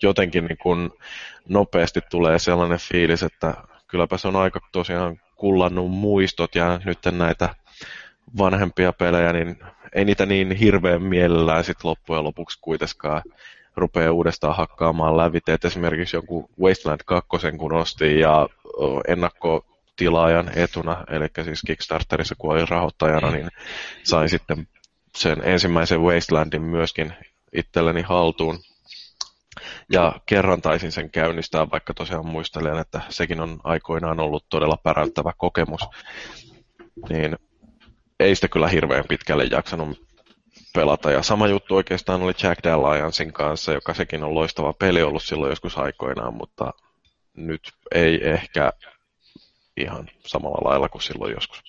jotenkin 0.03 0.45
niin 0.45 0.59
kuin 0.59 0.91
nopeasti 1.49 2.01
tulee 2.11 2.39
sellainen 2.39 2.79
fiilis, 2.79 3.23
että 3.23 3.55
kylläpä 3.87 4.19
se 4.19 4.29
on 4.29 4.37
aika 4.37 4.61
tosiaan 4.73 5.21
kullannut 5.37 5.91
muistot 5.91 6.55
ja 6.55 6.81
nyt 6.85 6.99
näitä 7.11 7.55
vanhempia 8.39 8.93
pelejä, 8.93 9.33
niin 9.33 9.57
ei 9.95 10.05
niitä 10.05 10.27
niin 10.27 10.53
hirveän 10.53 11.03
mielellään 11.03 11.65
sit 11.65 11.85
loppujen 11.85 12.25
lopuksi 12.25 12.59
kuitenkaan 12.61 13.23
rupeaa 13.77 14.13
uudestaan 14.13 14.57
hakkaamaan 14.57 15.17
lävite. 15.17 15.53
Et 15.53 15.65
esimerkiksi 15.65 16.17
joku 16.17 16.51
Wasteland 16.61 17.01
2, 17.07 17.29
kun 17.59 17.73
osti 17.73 18.21
ja 18.21 18.49
ennakkotilaajan 19.99 20.59
etuna, 20.59 21.05
eli 21.11 21.45
siis 21.45 21.63
Kickstarterissa 21.67 22.35
kun 22.39 22.53
olin 22.53 22.69
rahoittajana, 22.69 23.31
niin 23.31 23.49
sain 24.03 24.29
sitten 24.29 24.69
sen 25.17 25.43
ensimmäisen 25.45 26.01
Wastelandin 26.01 26.63
myöskin 26.63 27.15
itselleni 27.53 28.03
haltuun. 28.03 28.59
Ja 29.93 30.21
kerran 30.27 30.63
taisin 30.63 30.93
sen 30.93 31.11
käynnistää, 31.11 31.71
vaikka 31.71 31.95
tosiaan 31.95 32.27
muistelen, 32.27 32.79
että 32.79 33.01
sekin 33.09 33.41
on 33.41 33.61
aikoinaan 33.65 34.21
ollut 34.21 34.45
todella 34.49 34.77
päräyttävä 34.83 35.33
kokemus. 35.37 35.81
Niin 37.09 37.37
ei 38.21 38.35
sitä 38.35 38.49
kyllä 38.49 38.69
hirveän 38.69 39.05
pitkälle 39.09 39.45
jaksanut 39.45 39.99
pelata. 40.75 41.11
Ja 41.11 41.23
sama 41.23 41.49
juttu 41.49 41.77
oikeastaan 41.77 42.23
oli 42.23 42.33
Jack 42.43 42.67
Alliancein 42.67 43.33
kanssa, 43.33 43.73
joka 43.73 43.95
sekin 43.95 44.25
on 44.25 44.35
loistava 44.35 44.73
peli 44.73 45.03
ollut 45.03 45.23
silloin 45.23 45.51
joskus 45.51 45.79
aikoinaan, 45.79 46.35
mutta 46.35 46.73
nyt 47.37 47.73
ei 47.95 48.29
ehkä 48.29 48.73
ihan 49.81 50.11
samalla 50.27 50.71
lailla 50.71 50.89
kuin 50.89 51.03
silloin 51.03 51.35
joskus. 51.35 51.63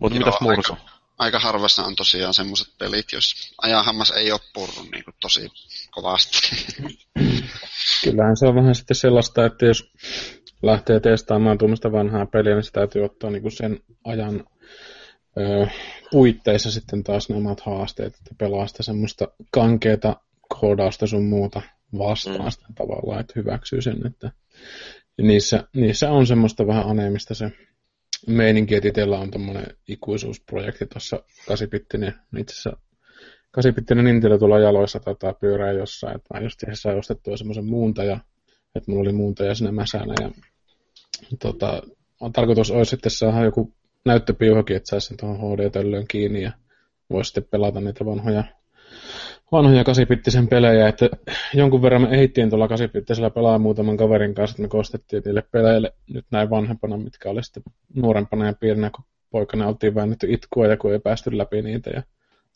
Mutta 0.00 0.18
mitäs 0.18 0.40
Mursu? 0.40 0.72
Aika, 0.72 0.92
aika 1.18 1.38
harvassa 1.38 1.84
on 1.84 1.96
tosiaan 1.96 2.34
semmoiset 2.34 2.68
pelit, 2.78 3.12
jos 3.12 3.54
ajanhammas 3.62 4.10
ei 4.10 4.32
ole 4.32 4.40
purrut 4.54 4.90
niin 4.90 5.04
kuin 5.04 5.14
tosi 5.20 5.50
kovasti. 5.90 6.38
Kyllähän 8.04 8.36
se 8.36 8.46
on 8.46 8.54
vähän 8.54 8.74
sitten 8.74 8.96
sellaista, 8.96 9.46
että 9.46 9.66
jos 9.66 9.92
lähtee 10.62 11.00
testaamaan 11.00 11.58
tuommoista 11.58 11.92
vanhaa 11.92 12.26
peliä, 12.26 12.54
niin 12.54 12.64
se 12.64 12.72
täytyy 12.72 13.04
ottaa 13.04 13.30
niin 13.30 13.42
kuin 13.42 13.52
sen 13.52 13.80
ajan 14.04 14.44
ö, 15.38 15.66
puitteissa 16.10 16.70
sitten 16.70 17.04
taas 17.04 17.28
ne 17.28 17.36
omat 17.36 17.60
haasteet, 17.60 18.14
että 18.14 18.34
pelaa 18.38 18.66
sitä 18.66 18.82
semmoista 18.82 19.28
kankeeta 19.50 20.16
koodausta 20.48 21.06
sun 21.06 21.24
muuta 21.24 21.62
vastaan 21.98 22.52
mm. 22.68 22.74
tavallaan, 22.74 23.20
että 23.20 23.32
hyväksyy 23.36 23.82
sen, 23.82 24.06
että 24.06 24.30
niissä, 25.22 25.68
niissä 25.74 26.10
on 26.10 26.26
semmoista 26.26 26.66
vähän 26.66 26.86
aneemista 26.86 27.34
se 27.34 27.52
meininki, 28.26 28.74
että 28.74 28.88
itsellä 28.88 29.18
on 29.18 29.30
tommonen 29.30 29.66
ikuisuusprojekti 29.88 30.86
tuossa 30.86 31.16
8-bittinen, 31.50 32.14
itse 32.38 32.52
asiassa 32.52 32.76
8 33.50 34.04
Nintendo 34.04 34.38
tuolla 34.38 34.58
jaloissa 34.58 35.00
taitaa 35.00 35.32
pyörää 35.32 35.72
jossain, 35.72 36.16
että 36.16 36.34
mä 36.34 36.40
just 36.40 36.62
sai 36.72 36.98
ostettua 36.98 37.36
semmoisen 37.36 37.66
muuntaja, 37.66 38.20
että 38.74 38.90
mulla 38.90 39.02
oli 39.02 39.12
muuntaja 39.12 39.54
siinä 39.54 39.72
mäsänä 39.72 40.14
ja 40.20 40.30
tota, 41.38 41.82
on 42.20 42.32
tarkoitus 42.32 42.70
olisi 42.70 42.90
sitten 42.90 43.10
saada 43.10 43.44
joku 43.44 43.74
näyttöpiuhakin, 44.04 44.76
että 44.76 44.90
saisi 44.90 45.06
sen 45.06 45.16
tuohon 45.16 45.58
HD-töllöön 45.58 46.06
kiinni 46.08 46.42
ja 46.42 46.52
voisi 47.10 47.28
sitten 47.28 47.44
pelata 47.50 47.80
niitä 47.80 48.04
vanhoja, 48.04 48.44
vanhoja 49.52 49.84
kasipittisen 49.84 50.48
pelejä, 50.48 50.88
että 50.88 51.08
jonkun 51.54 51.82
verran 51.82 52.02
me 52.02 52.08
ehittiin 52.08 52.50
tuolla 52.50 52.68
kasipittisellä 52.68 53.30
pelaa 53.30 53.58
muutaman 53.58 53.96
kaverin 53.96 54.34
kanssa, 54.34 54.54
että 54.54 54.62
me 54.62 54.68
kostettiin 54.68 55.22
niille 55.24 55.42
peleille 55.50 55.92
nyt 56.12 56.26
näin 56.30 56.50
vanhempana, 56.50 56.96
mitkä 56.96 57.30
oli 57.30 57.44
sitten 57.44 57.62
nuorempana 57.94 58.46
ja 58.46 58.52
pienenä, 58.52 58.90
kun 58.90 59.04
poikana 59.30 59.68
oltiin 59.68 59.94
väännetty 59.94 60.32
itkua 60.32 60.66
ja 60.66 60.76
kun 60.76 60.92
ei 60.92 60.98
päästy 60.98 61.38
läpi 61.38 61.62
niitä 61.62 61.90
ja 61.90 62.02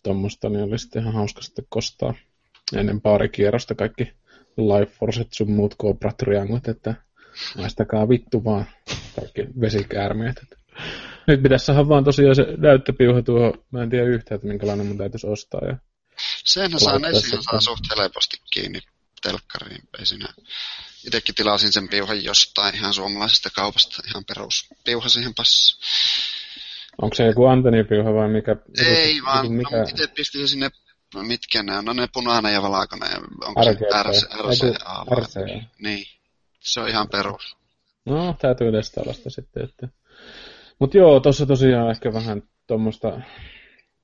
tuommoista, 0.03 0.49
niin 0.49 0.65
oli 0.65 0.79
sitten 0.79 1.03
ihan 1.03 1.15
hauska 1.15 1.43
sitten 1.43 1.65
kostaa 1.69 2.15
ennen 2.77 3.01
pari 3.01 3.29
kierrosta 3.29 3.75
kaikki 3.75 4.13
Life 4.57 4.93
Forcet 4.93 5.29
sun 5.33 5.51
muut 5.51 5.75
Cobra 5.83 6.13
Triangut, 6.13 6.69
että 6.69 6.95
maistakaa 7.57 8.09
vittu 8.09 8.45
vaan 8.45 8.65
kaikki 9.17 9.47
vesikäärmeet. 9.61 10.37
Nyt 11.27 11.43
pitäisi 11.43 11.67
saada 11.67 11.89
vaan 11.89 12.05
tosiaan 12.05 12.35
se 12.35 12.47
näyttöpiuha 12.57 13.23
tuohon, 13.23 13.53
mä 13.71 13.83
en 13.83 13.91
tiedä 13.91 14.05
yhtään, 14.05 14.37
että 14.37 14.49
minkälainen 14.49 14.87
mun 14.87 14.99
täytyisi 14.99 15.27
ostaa. 15.27 15.61
Ja 15.67 15.77
Senhän 16.45 16.81
saa 16.81 16.99
Nessihan 16.99 17.43
saa 17.43 17.61
suht 17.61 17.85
helposti 17.99 18.37
kiinni 18.51 18.81
telkkariin. 19.23 19.83
Ei 19.99 20.07
siinä. 20.07 20.29
Itsekin 21.07 21.35
tilasin 21.35 21.73
sen 21.73 21.89
piuhan 21.89 22.25
jostain 22.25 22.75
ihan 22.75 22.95
suomalaisesta 22.95 23.51
kaupasta, 23.55 24.03
ihan 24.09 24.25
perus 24.25 24.67
piuha 24.85 25.09
siihen 25.09 25.35
passi. 25.35 25.79
Onko 27.03 27.15
se 27.15 27.25
joku 27.25 27.47
antenipiuha 27.47 28.15
vai 28.15 28.29
mikä? 28.29 28.57
Ei 28.87 29.23
vaan, 29.25 29.53
mikä... 29.53 29.77
no, 29.77 29.83
itse 29.83 30.07
pistin 30.07 30.49
sinne, 30.49 30.71
mitkä 31.23 31.63
ne 31.63 31.79
on, 31.79 31.85
no 31.85 31.93
ne 31.93 32.09
punainen 32.13 32.53
ja 32.53 32.63
valkoinen, 32.63 33.09
onko 33.45 33.63
se 33.63 33.71
RCA? 34.03 35.05
RCA. 35.15 35.65
Niin, 35.79 36.07
se 36.61 36.81
on 36.81 36.89
ihan 36.89 37.09
perus. 37.09 37.57
No, 38.05 38.37
täytyy 38.41 38.73
testailla 38.73 39.13
sitä 39.13 39.31
sitten, 39.31 39.65
että 39.65 39.89
mutta 40.79 40.97
joo, 40.97 41.21
tuossa 41.21 41.47
tosiaan 41.47 41.91
ehkä 41.91 42.13
vähän 42.13 42.43
tuommoista 42.67 43.21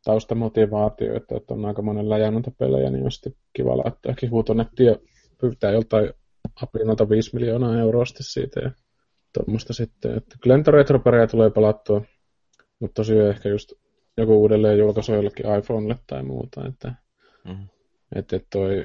taustamotivaatioita, 0.04 1.36
että 1.36 1.54
on 1.54 1.64
aika 1.64 1.82
monella 1.82 2.18
jäänyt 2.18 2.44
pelejä, 2.58 2.90
niin 2.90 3.04
on 3.04 3.12
sitten 3.12 3.34
kiva 3.52 3.76
laittaa 3.76 4.14
huutonettiin 4.30 4.86
ja 4.86 4.96
pyytää 5.40 5.70
joltain 5.70 6.10
apinalta 6.62 7.08
5 7.08 7.30
miljoonaa 7.34 7.78
euroa 7.78 8.04
sitten 8.04 8.24
siitä 8.24 8.60
ja 8.60 8.70
tuommoista 9.32 9.72
sitten. 9.72 10.16
Että 10.16 10.36
kyllä 10.42 10.56
niitä 10.56 10.70
retropereja 10.70 11.26
tulee 11.26 11.50
pelattua, 11.50 12.02
mutta 12.80 12.94
tosiaan 12.94 13.30
ehkä 13.30 13.48
just 13.48 13.72
joku 14.16 14.40
uudelleen 14.40 14.78
julkaisu 14.78 15.12
jollekin 15.12 15.58
iPhonelle 15.58 15.98
tai 16.06 16.22
muuta, 16.22 16.66
että 16.68 16.94
mm. 17.44 17.68
että 18.14 18.40
toi 18.52 18.84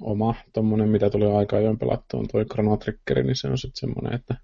oma 0.00 0.34
tommonen, 0.52 0.88
mitä 0.88 1.10
tuli 1.10 1.26
aika 1.26 1.56
ajoin 1.56 1.78
pelattua, 1.78 2.20
on 2.20 2.28
toi 2.32 2.44
Chrono 2.44 2.76
Trigger, 2.76 3.22
niin 3.22 3.36
se 3.36 3.48
on 3.48 3.58
sitten 3.58 3.80
semmoinen, 3.80 4.14
että 4.14 4.34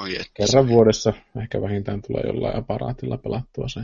Oi 0.00 0.16
et. 0.16 0.26
Kerran 0.34 0.68
vuodessa 0.68 1.12
ehkä 1.42 1.62
vähintään 1.62 2.02
tulee 2.02 2.22
jollain 2.26 2.56
aparaatilla 2.56 3.18
pelattua 3.18 3.68
se. 3.68 3.80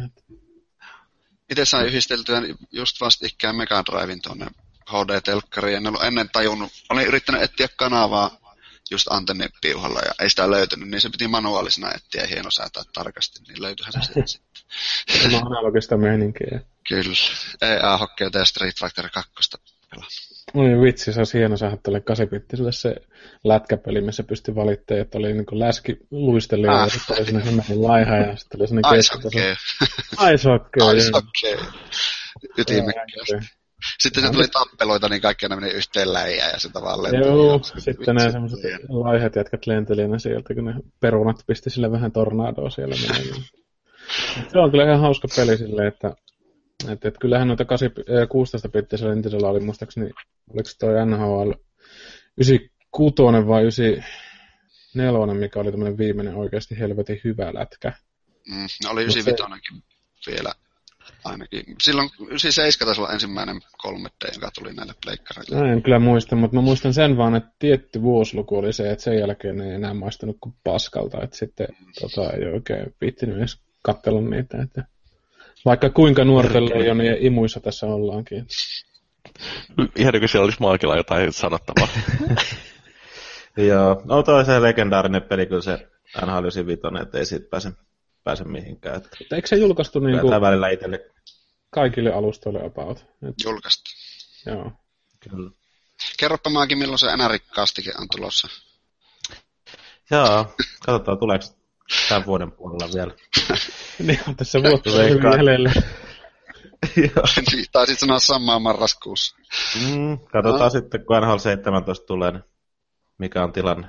Itse 1.51 1.65
sain 1.65 1.87
yhdisteltyä 1.87 2.43
just 2.73 3.01
vastikään 3.01 3.57
Mega 3.57 3.85
Drivein 3.87 4.23
tuonne 4.23 4.47
HD-telkkariin. 4.91 5.77
En 5.77 5.87
ollut 5.87 6.05
ennen 6.05 6.31
tajunnut. 6.31 6.73
Olin 6.91 7.07
yrittänyt 7.07 7.43
etsiä 7.43 7.69
kanavaa 7.77 8.31
just 8.91 9.07
antennipiuhalla 9.11 10.01
ja 10.01 10.13
ei 10.21 10.31
sitä 10.31 10.51
löytynyt, 10.51 10.89
niin 10.89 11.01
se 11.01 11.11
piti 11.11 11.29
manuaalisena 11.29 11.93
etsiä 11.95 12.23
ja 12.23 12.29
hienosäätää 12.29 12.83
tarkasti, 12.93 13.41
niin 13.49 13.63
löytyihän 13.63 13.93
se 13.93 14.01
sitten. 14.01 14.45
Tämä 15.23 15.37
on 15.37 15.47
analogista 15.47 15.97
meininkiä. 15.97 16.61
Kyllä. 16.89 17.15
EA 17.63 17.99
Hockey 17.99 18.31
ja 18.35 18.45
Street 18.45 18.75
Fighter 18.81 19.11
2 19.11 19.33
pelannut. 19.91 20.38
Oi 20.55 20.81
vitsi, 20.83 21.13
se 21.13 21.21
on 21.21 21.27
hieno 21.35 21.57
saada 21.57 21.77
tälle 21.77 22.01
kasipittiselle 22.01 22.73
se 22.73 22.95
lätkäpeli, 23.45 24.01
missä 24.01 24.23
pystyi 24.23 24.55
valittamaan, 24.55 25.03
että 25.03 25.19
oli 25.19 25.33
niin 25.33 25.47
läski 25.51 25.97
luistelija 26.11 26.73
ah. 26.73 26.81
ja 26.81 26.89
sitten 26.89 27.17
oli 27.17 27.27
sinne 27.27 27.45
hemmetin 27.45 27.83
laiha 27.83 28.17
ja 28.17 28.37
sitten 28.37 28.61
oli 28.61 28.69
sinne 28.69 28.83
keskitaso. 28.91 29.39
Ice 30.35 30.49
hockey. 30.49 30.97
Ice 30.97 31.11
hockey. 31.13 31.67
Ytimekkäästi. 32.59 33.59
Sitten 33.99 34.23
se 34.23 34.33
tuli 34.33 34.49
tappeloita, 34.49 35.09
niin 35.09 35.21
kaikki 35.21 35.49
ne 35.49 35.57
meni 35.57 35.71
yhteen 35.73 36.13
läjään 36.13 36.51
ja 36.53 36.61
se 36.61 36.69
tavallaan 36.73 37.03
lenteli. 37.03 37.27
Joo, 37.27 37.61
sitten 37.79 38.15
ne 38.15 38.33
semmoiset 38.33 38.61
laihat 38.89 39.37
jätkät 39.37 39.67
lenteli 39.67 40.09
ne 40.09 40.19
sieltä, 40.19 40.55
kun 40.55 40.65
ne 40.65 40.75
perunat 41.01 41.37
pisti 41.47 41.71
sille 41.71 41.91
vähän 41.91 42.13
tornadoa 42.13 42.71
siellä. 42.71 42.95
se 44.53 44.59
on 44.59 44.71
kyllä 44.71 44.85
ihan 44.85 45.01
hauska 45.01 45.29
peli 45.37 45.57
silleen, 45.57 45.89
että 45.89 46.15
et, 46.87 47.05
et 47.05 47.19
kyllähän 47.19 47.49
noita 47.49 47.65
16 48.29 48.69
pittisellä 48.69 49.15
Nintendolla 49.15 49.49
oli 49.49 49.61
muistaakseni, 49.61 50.11
oliko 50.51 50.69
se 50.69 50.79
toi 50.79 51.07
NHL 51.07 51.53
96 52.37 53.47
vai 53.49 53.63
94, 53.63 55.35
mikä 55.35 55.61
oli 55.61 55.71
tämmöinen 55.71 55.99
viimeinen 55.99 56.35
oikeasti 56.35 56.79
helvetin 56.79 57.21
hyvä 57.25 57.55
lätkä. 57.55 57.93
Mm, 58.49 58.67
no 58.85 58.91
oli 58.91 59.03
95 59.03 59.83
se... 60.21 60.31
vielä 60.31 60.53
ainakin. 61.25 61.77
Silloin 61.83 62.11
97 62.21 62.87
taisi 62.87 63.01
olla 63.01 63.13
ensimmäinen 63.13 63.57
3D, 63.87 64.35
joka 64.35 64.51
tuli 64.59 64.73
näille 64.73 64.95
pleikkareille. 65.05 65.57
Mä 65.57 65.73
en 65.73 65.83
kyllä 65.83 65.99
muista, 65.99 66.37
mutta 66.37 66.57
mä 66.57 66.61
muistan 66.61 66.95
sen 66.95 67.17
vaan, 67.17 67.35
että 67.35 67.51
tietty 67.59 68.03
vuosiluku 68.03 68.57
oli 68.59 68.73
se, 68.73 68.91
että 68.91 69.05
sen 69.05 69.19
jälkeen 69.19 69.61
ei 69.61 69.75
enää 69.75 69.95
maistanut 69.95 70.37
kuin 70.41 70.55
paskalta, 70.65 71.23
että 71.23 71.37
sitten 71.37 71.69
tota, 72.01 72.31
ei 72.31 72.45
oikein 72.45 72.95
viittinyt 73.01 73.37
edes 73.37 73.61
katsella 73.83 74.21
niitä. 74.21 74.63
Että... 74.63 74.85
Vaikka 75.65 75.91
kuinka 75.91 76.25
nuorten 76.25 76.69
leijonien 76.69 77.17
imuissa 77.21 77.61
tässä 77.61 77.87
ollaankin. 77.87 78.47
Ihan 79.97 80.13
kuin 80.13 80.29
siellä 80.29 80.45
olisi 80.45 80.61
Maakilla 80.61 80.97
jotain 80.97 81.33
sanottavaa. 81.33 81.89
Joo, 83.69 84.03
no 84.05 84.23
toi 84.23 84.45
se 84.45 84.63
legendaarinen 84.63 85.23
peli, 85.23 85.47
kyllä 85.47 85.63
se 85.63 85.89
NHL 86.27 86.45
95, 86.45 87.03
että 87.03 87.19
ei 87.19 87.27
siitä 87.27 87.47
pääse, 87.51 87.73
pääse 88.25 88.45
mihinkään. 88.45 88.97
Että 88.97 89.11
Eikö 89.33 89.49
se 89.49 89.57
julkaistu 89.57 90.01
niin 90.01 90.21
kuin 90.21 90.41
välillä 90.41 90.69
itselle? 90.69 91.11
kaikille 91.71 92.13
alustoille 92.13 92.65
about? 92.65 92.99
Et... 92.99 93.35
Julkaistu. 93.45 93.91
Joo. 94.47 94.73
Kyllä. 95.31 95.51
Kerropa 96.19 96.51
maakin, 96.51 96.79
milloin 96.79 96.99
se 96.99 97.07
NR-kastike 97.07 97.93
on 98.01 98.09
tulossa. 98.17 98.49
Joo, 100.11 100.55
katsotaan 100.87 101.19
tuleeko 101.19 101.45
tämän 102.09 102.27
vuoden 102.27 102.53
puolella 102.53 102.93
vielä. 102.95 103.15
niin 104.07 104.21
on 104.29 104.37
tässä 104.37 104.63
vuotta 104.63 104.91
hyvin 104.91 105.33
jäljellä. 105.37 105.73
niin, 106.97 107.65
taisit 107.73 107.99
sanoa 107.99 108.19
samaa 108.19 108.59
marraskuussa. 108.59 109.37
Mm, 109.87 110.19
katsotaan 110.19 110.61
no. 110.61 110.71
sitten, 110.71 111.05
kun 111.05 111.17
NHL 111.23 111.37
17 111.37 112.07
tulee, 112.07 112.31
niin 112.31 112.45
mikä 113.19 113.45
on 113.45 113.53
tilanne. 113.53 113.89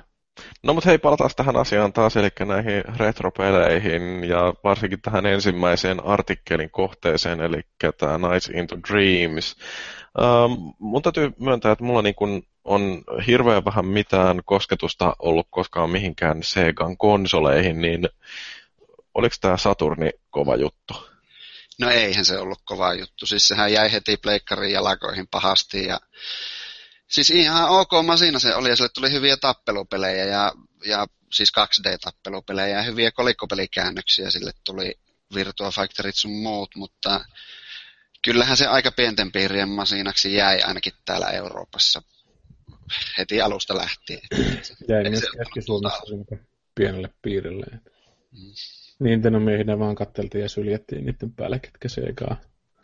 No 0.62 0.74
mutta 0.74 0.90
hei, 0.90 0.98
palataan 0.98 1.30
tähän 1.36 1.56
asiaan 1.56 1.92
taas, 1.92 2.16
eli 2.16 2.28
näihin 2.40 2.82
retropeleihin 2.96 4.24
ja 4.24 4.54
varsinkin 4.64 5.02
tähän 5.02 5.26
ensimmäiseen 5.26 6.04
artikkelin 6.04 6.70
kohteeseen, 6.70 7.40
eli 7.40 7.60
tämä 7.98 8.28
Nights 8.28 8.48
into 8.48 8.76
Dreams. 8.90 9.56
Ähm, 10.20 10.52
mun 10.78 11.02
täytyy 11.02 11.30
myöntää, 11.38 11.72
että 11.72 11.84
mulla 11.84 12.02
niin 12.02 12.14
kun 12.14 12.42
on 12.64 13.02
hirveän 13.26 13.64
vähän 13.64 13.86
mitään 13.86 14.40
kosketusta 14.44 15.16
ollut 15.18 15.46
koskaan 15.50 15.90
mihinkään 15.90 16.42
Segan 16.42 16.96
konsoleihin, 16.96 17.80
niin 17.80 18.08
oliko 19.14 19.36
tämä 19.40 19.56
Saturni 19.56 20.10
kova 20.30 20.56
juttu? 20.56 20.94
No 21.80 21.90
eihän 21.90 22.24
se 22.24 22.38
ollut 22.38 22.60
kova 22.64 22.94
juttu. 22.94 23.26
Siis 23.26 23.48
sehän 23.48 23.72
jäi 23.72 23.92
heti 23.92 24.16
pleikkarin 24.16 24.72
jalakoihin 24.72 25.28
pahasti 25.28 25.84
ja 25.84 26.00
Siis 27.10 27.30
ihan 27.30 27.68
ok 27.68 27.90
masina 28.06 28.38
se 28.38 28.54
oli 28.54 28.68
ja 28.68 28.76
sille 28.76 28.88
tuli 28.94 29.12
hyviä 29.12 29.36
tappelupelejä 29.36 30.24
ja, 30.24 30.52
ja 30.84 31.06
siis 31.32 31.52
2D-tappelupelejä 31.58 32.76
ja 32.76 32.82
hyviä 32.82 33.12
kolikkopelikäännöksiä 33.12 34.30
sille 34.30 34.52
tuli 34.64 34.94
Virtua 35.34 35.70
Factorit 35.70 36.14
sun 36.14 36.42
muut, 36.42 36.70
mutta 36.76 37.24
kyllähän 38.24 38.56
se 38.56 38.66
aika 38.66 38.90
pienten 38.92 39.32
piirien 39.32 39.68
masinaksi 39.68 40.34
jäi 40.34 40.62
ainakin 40.62 40.92
täällä 41.04 41.30
Euroopassa 41.30 42.02
heti 43.18 43.40
alusta 43.40 43.76
lähtien. 43.76 44.20
Jäi 44.88 45.10
myös 45.10 45.24
Keski-Suomessa 45.38 46.02
pienelle 46.74 47.08
piirille. 47.22 47.66
Mm. 48.32 48.52
Nintendo 49.00 49.40
miehinä 49.40 49.78
vaan 49.78 49.94
katteltiin 49.94 50.42
ja 50.42 50.48
syljettiin 50.48 51.06
niiden 51.06 51.32
päälle, 51.32 51.58
ketkä 51.58 51.88
se 51.88 52.00
eikä 52.00 52.26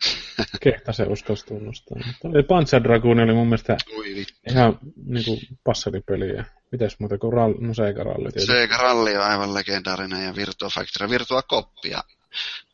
kehtasi 0.63 1.03
uskalsi 1.03 1.45
tunnustaa. 1.45 1.97
Mutta 2.05 2.27
Panzer 2.47 2.83
Dragoon 2.83 3.19
oli 3.19 3.33
mun 3.33 3.47
mielestä 3.47 3.77
Ui, 3.97 4.25
ihan 4.49 4.79
niin 5.05 5.25
kuin 5.25 5.39
passaripeli. 5.63 6.35
Ja 6.35 6.43
mitäs 6.71 6.95
muuta 6.99 7.17
kuin 7.17 7.33
rall, 7.33 7.53
no 7.59 7.73
Sega 7.73 8.03
Rally 8.03 8.31
tietysti. 8.31 8.53
Sega 8.53 8.77
Rally 8.77 9.15
on 9.15 9.23
aivan 9.23 9.53
legendaarinen 9.53 10.25
ja 10.25 10.35
Virtua 10.35 10.69
Factory, 10.69 11.09
Virtua 11.09 11.41
Koppia. 11.41 12.03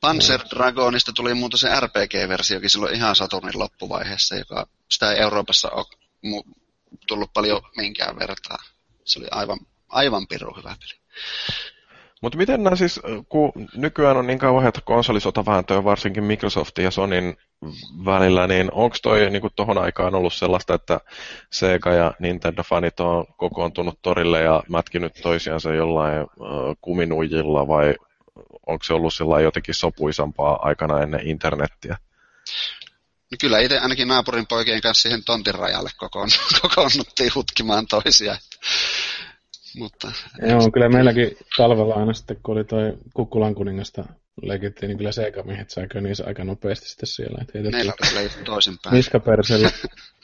Panzer. 0.02 0.40
Dragonista 0.56 1.12
tuli 1.16 1.34
muuten 1.34 1.60
se 1.60 1.70
RPG-versiokin 1.80 2.70
silloin 2.70 2.96
ihan 2.96 3.16
Saturnin 3.16 3.60
loppuvaiheessa, 3.60 4.36
joka 4.36 4.68
sitä 4.90 5.12
ei 5.12 5.20
Euroopassa 5.20 5.70
ole 5.70 5.86
tullut 7.08 7.34
paljon 7.34 7.62
minkään 7.78 8.20
vertaa. 8.20 8.64
Se 9.06 9.20
oli 9.20 9.28
aivan, 9.32 9.60
aivan 9.90 10.28
piru 10.28 10.54
hyvä 10.58 10.76
peli. 10.80 11.00
Mutta 12.24 12.38
miten 12.38 12.64
nämä 12.64 12.76
siis, 12.76 13.00
kun 13.30 13.52
nykyään 13.76 14.18
on 14.18 14.28
niin 14.28 14.40
kauan 14.40 14.68
että 14.68 14.82
konsolisotavääntöä 14.82 15.84
varsinkin 15.84 16.24
Microsoftin 16.24 16.86
ja 16.86 16.92
Sonin 16.92 17.38
välillä, 18.06 18.48
niin 18.48 18.72
onko 18.72 18.98
toi 19.02 19.30
niin 19.30 19.42
tuohon 19.56 19.78
aikaan 19.78 20.16
ollut 20.16 20.34
sellaista, 20.34 20.74
että 20.74 21.00
Sega 21.52 21.94
ja 21.94 22.14
Nintendo-fanit 22.20 23.00
on 23.00 23.26
kokoontunut 23.38 24.00
torille 24.02 24.42
ja 24.42 24.64
mätkinyt 24.70 25.14
toisiansa 25.22 25.74
jollain 25.74 26.20
äh, 26.20 26.26
kuminuijilla 26.82 27.68
vai 27.68 27.96
onko 28.68 28.84
se 28.84 28.94
ollut 28.94 29.14
sillä 29.14 29.42
jotenkin 29.42 29.76
sopuisampaa 29.76 30.60
aikana 30.62 31.02
ennen 31.02 31.28
internettiä? 31.28 31.98
No 33.32 33.38
kyllä 33.42 33.60
itse 33.60 33.80
ainakin 33.80 34.08
naapurin 34.08 34.48
poikien 34.48 34.82
kanssa 34.82 35.02
siihen 35.02 35.24
tontin 35.26 35.56
rajalle 35.56 35.90
kokoon, 35.98 36.30
kokoonnuttiin 36.62 37.32
hutkimaan 37.36 37.88
toisia. 37.88 38.38
Mutta, 39.78 40.12
Joo, 40.50 40.72
kyllä 40.72 40.90
meilläkin 40.90 41.38
talvella 41.58 41.96
aina 41.96 42.14
sitten, 42.14 42.38
kun 42.44 42.56
oli 42.56 42.64
toi 42.64 42.98
Kukkulan 43.14 43.56
kuningasta 43.56 44.06
leikittiin, 44.42 44.88
niin 44.88 44.98
kyllä 44.98 45.12
seikamiehet 45.12 45.70
sai 45.70 45.88
niissä 46.02 46.24
aika 46.28 46.44
nopeasti 46.44 46.90
sitten 46.90 47.08
siellä. 47.08 47.38
Että 47.42 47.72
Meillä 47.72 47.94
oli 48.00 48.30
kyllä 48.30 48.46
toisinpäin. 48.46 48.96
Niskapersellä 48.96 49.72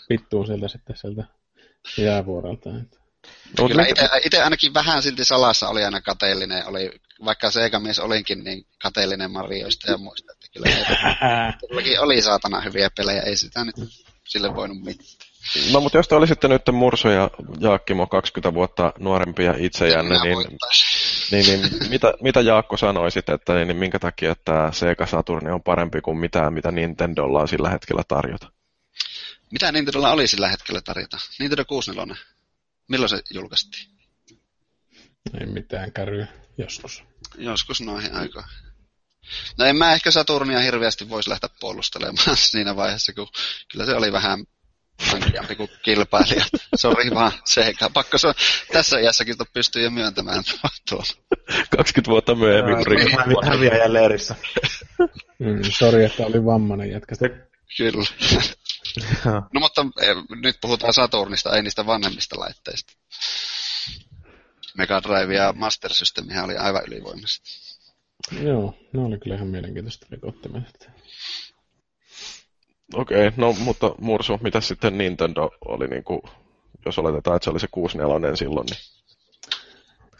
pittuu 0.09 0.45
sieltä 0.45 0.67
sitten 0.67 0.97
sieltä 0.97 1.23
jäävuorelta. 1.97 2.69
Että. 2.69 2.99
No, 3.59 3.67
kyllä 3.67 3.85
itse 4.25 4.41
ainakin 4.41 4.73
vähän 4.73 5.03
silti 5.03 5.25
salassa 5.25 5.69
oli 5.69 5.83
aina 5.83 6.01
kateellinen, 6.01 6.67
oli, 6.67 6.91
vaikka 7.25 7.51
seikamies 7.51 7.99
olinkin, 7.99 8.43
niin 8.43 8.65
kateellinen 8.81 9.31
Marioista 9.31 9.91
ja 9.91 9.97
muista. 9.97 10.31
Että 10.31 10.47
kyllä 10.53 10.67
oli 12.05 12.21
saatana 12.21 12.61
hyviä 12.61 12.89
pelejä, 12.97 13.21
ei 13.21 13.35
sitä 13.35 13.65
nyt 13.65 13.75
sille 14.27 14.55
voinut 14.55 14.77
mitään. 14.77 15.28
No 15.71 15.81
mutta 15.81 15.97
jos 15.97 16.07
te 16.07 16.15
olisitte 16.15 16.47
nyt 16.47 16.61
Murso 16.71 17.09
ja 17.09 17.29
Jaakkimo 17.59 18.07
20 18.07 18.53
vuotta 18.53 18.93
nuorempia 18.99 19.53
itsejänne, 19.57 20.15
niin, 20.23 20.37
niin, 21.31 21.45
niin 21.45 21.89
mitä, 21.89 22.13
mitä 22.21 22.41
Jaakko 22.41 22.77
sanoisit, 22.77 23.29
että 23.29 23.53
niin, 23.53 23.67
niin 23.67 23.77
minkä 23.77 23.99
takia 23.99 24.35
tämä 24.45 24.71
Sega 24.71 25.05
Saturni 25.05 25.51
on 25.51 25.63
parempi 25.63 26.01
kuin 26.01 26.17
mitään, 26.17 26.53
mitä 26.53 26.71
Nintendolla 26.71 27.41
on 27.41 27.47
sillä 27.47 27.69
hetkellä 27.69 28.03
tarjota? 28.07 28.51
Mitä 29.51 29.71
Nintendolla 29.71 30.11
oli 30.11 30.27
sillä 30.27 30.47
hetkellä 30.47 30.81
tarjota? 30.81 31.17
Nintendo 31.39 31.65
64. 31.65 32.15
Milloin 32.87 33.09
se 33.09 33.21
julkaistiin? 33.33 33.85
Ei 35.39 35.45
mitään 35.45 35.91
käryä, 35.91 36.27
joskus. 36.57 37.03
Joskus 37.37 37.81
noihin 37.81 38.15
aikoihin. 38.15 38.51
No 39.57 39.65
en 39.65 39.75
mä 39.75 39.93
ehkä 39.93 40.11
Saturnia 40.11 40.59
hirveästi 40.59 41.09
voisi 41.09 41.29
lähteä 41.29 41.49
puolustelemaan 41.59 42.37
siinä 42.51 42.75
vaiheessa, 42.75 43.13
kun 43.13 43.27
kyllä 43.71 43.85
se 43.85 43.95
oli 43.95 44.11
vähän 44.11 44.45
hankiampi 44.99 45.55
kuin 45.55 45.69
kilpailijat. 45.81 46.49
Sori 46.75 47.11
vaan, 47.13 47.31
se 47.45 47.73
pakko 47.93 48.17
se 48.17 48.27
tässä 48.73 48.99
iässäkin 48.99 49.35
pystyy 49.53 49.83
jo 49.83 49.89
myöntämään 49.89 50.43
tuon. 50.89 51.03
20 51.77 52.11
vuotta 52.11 52.35
myöhemmin. 52.35 52.75
Hävi, 53.17 53.33
häviäjän 53.43 53.93
leirissä. 53.93 54.35
Mm, 55.39 55.61
sori, 55.77 56.05
että 56.05 56.25
oli 56.25 56.45
vammainen 56.45 56.91
jätkä. 56.91 57.15
Kyllä. 57.77 58.03
no 59.53 59.59
mutta 59.59 59.85
eh, 60.01 60.15
nyt 60.41 60.57
puhutaan 60.61 60.93
Saturnista, 60.93 61.55
ei 61.55 61.63
niistä 61.63 61.85
vanhemmista 61.85 62.39
laitteista. 62.39 62.93
Mega 64.77 65.01
Drive 65.03 65.35
ja 65.35 65.53
Master 65.53 65.93
System 65.93 66.25
oli 66.43 66.57
aivan 66.57 66.81
ylivoimaiset. 66.87 67.43
Joo, 68.41 68.77
ne 68.93 69.01
oli 69.01 69.19
kyllä 69.19 69.35
ihan 69.35 69.47
mielenkiintoista 69.47 70.07
rikottimet. 70.11 70.89
Okei, 72.93 73.27
okay, 73.27 73.31
no 73.37 73.55
mutta 73.63 73.95
Mursu, 74.01 74.39
mitä 74.43 74.61
sitten 74.61 74.97
Nintendo 74.97 75.49
oli, 75.65 75.87
niin 75.87 76.03
kuin, 76.03 76.21
jos 76.85 76.99
oletetaan, 76.99 77.35
että 77.35 77.43
se 77.43 77.49
oli 77.49 77.59
se 77.59 77.67
64 77.71 78.35
silloin, 78.35 78.65
niin... 78.65 78.99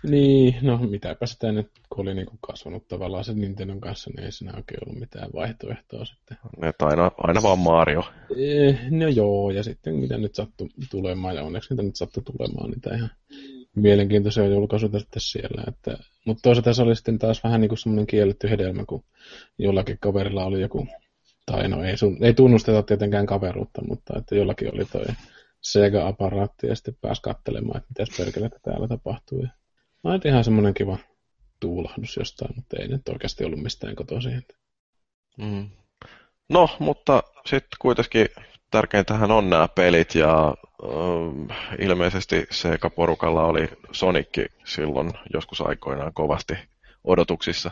Niin, 0.04 0.56
no 0.62 0.78
mitäpä 0.78 1.26
sitä 1.26 1.52
nyt, 1.52 1.72
kun 1.90 2.02
oli 2.02 2.14
niin 2.14 2.26
kuin 2.26 2.40
kasvanut 2.42 2.88
tavallaan 2.88 3.24
sen 3.24 3.42
Nintendon 3.42 3.82
kanssa, 3.82 4.10
niin 4.10 4.26
ei 4.26 4.32
siinä 4.32 4.54
oikein 4.58 4.80
ollut 4.86 5.00
mitään 5.00 5.30
vaihtoehtoa 5.36 6.06
sitten. 6.06 6.38
Että 6.62 6.86
aina, 6.86 7.12
aina 7.18 7.44
vaan 7.44 7.60
Mario. 7.60 8.04
Eh, 8.38 8.80
no 8.90 9.08
joo, 9.08 9.52
ja 9.52 9.64
sitten 9.64 9.96
mitä 9.96 10.18
nyt 10.18 10.36
sattui 10.36 10.68
tulemaan, 10.92 11.36
ja 11.36 11.44
onneksi 11.44 11.74
mitä 11.74 11.84
nyt 11.84 11.96
sattui 11.96 12.24
tulemaan, 12.24 12.72
niin 12.72 12.96
ihan 12.96 13.12
mielenkiintoisia 13.76 14.48
julkaisuja 14.48 15.00
sitten 15.00 15.22
siellä. 15.22 15.64
Että, 15.68 15.98
mutta 16.26 16.42
toisaalta 16.42 16.74
se 16.74 16.82
oli 16.82 16.96
sitten 16.96 17.20
taas 17.20 17.44
vähän 17.44 17.62
niin 17.62 17.70
kuin 17.70 17.80
semmoinen 17.80 18.08
kielletty 18.08 18.50
hedelmä, 18.50 18.86
kun 18.86 19.04
jollakin 19.58 19.98
kaverilla 20.00 20.46
oli 20.46 20.62
joku 20.62 20.88
tai 21.52 21.68
no 21.68 21.84
ei, 21.84 21.98
sun, 21.98 22.18
ei 22.24 22.34
tunnusteta 22.34 22.84
tietenkään 22.84 23.26
kaveruutta, 23.26 23.82
mutta 23.88 24.18
että 24.18 24.36
jollakin 24.36 24.74
oli 24.74 24.86
toi 24.86 25.06
Sega-aparaatti 25.62 26.68
ja 26.68 26.76
sitten 26.76 26.98
pääsi 27.02 27.22
katselemaan, 27.22 27.78
että 27.78 27.90
mitäs 27.90 28.18
perkelettä 28.18 28.60
täällä 28.64 28.88
tapahtuu. 28.88 29.42
Ja 29.42 29.50
no, 30.04 30.20
ihan 30.26 30.44
semmoinen 30.44 30.74
kiva 30.74 30.98
tuulahdus 31.60 32.18
jostain, 32.18 32.56
mutta 32.56 32.78
ei 32.80 32.88
nyt 32.88 33.10
oikeasti 33.10 33.46
ollut 33.46 33.62
mistään 33.62 33.96
kotoisin. 33.96 34.44
Mm. 35.38 35.70
No, 36.50 36.70
mutta 36.80 37.24
sitten 37.46 37.78
kuitenkin 37.80 38.28
tärkeintähän 38.72 39.32
on 39.32 39.50
nämä 39.50 39.68
pelit 39.68 40.16
ja 40.16 40.54
äh, 40.84 41.76
ilmeisesti 41.80 42.48
Sega-porukalla 42.52 43.46
oli 43.46 43.70
Sonicki 43.92 44.46
silloin 44.66 45.14
joskus 45.34 45.62
aikoinaan 45.62 46.14
kovasti 46.14 46.54
odotuksissa. 47.04 47.72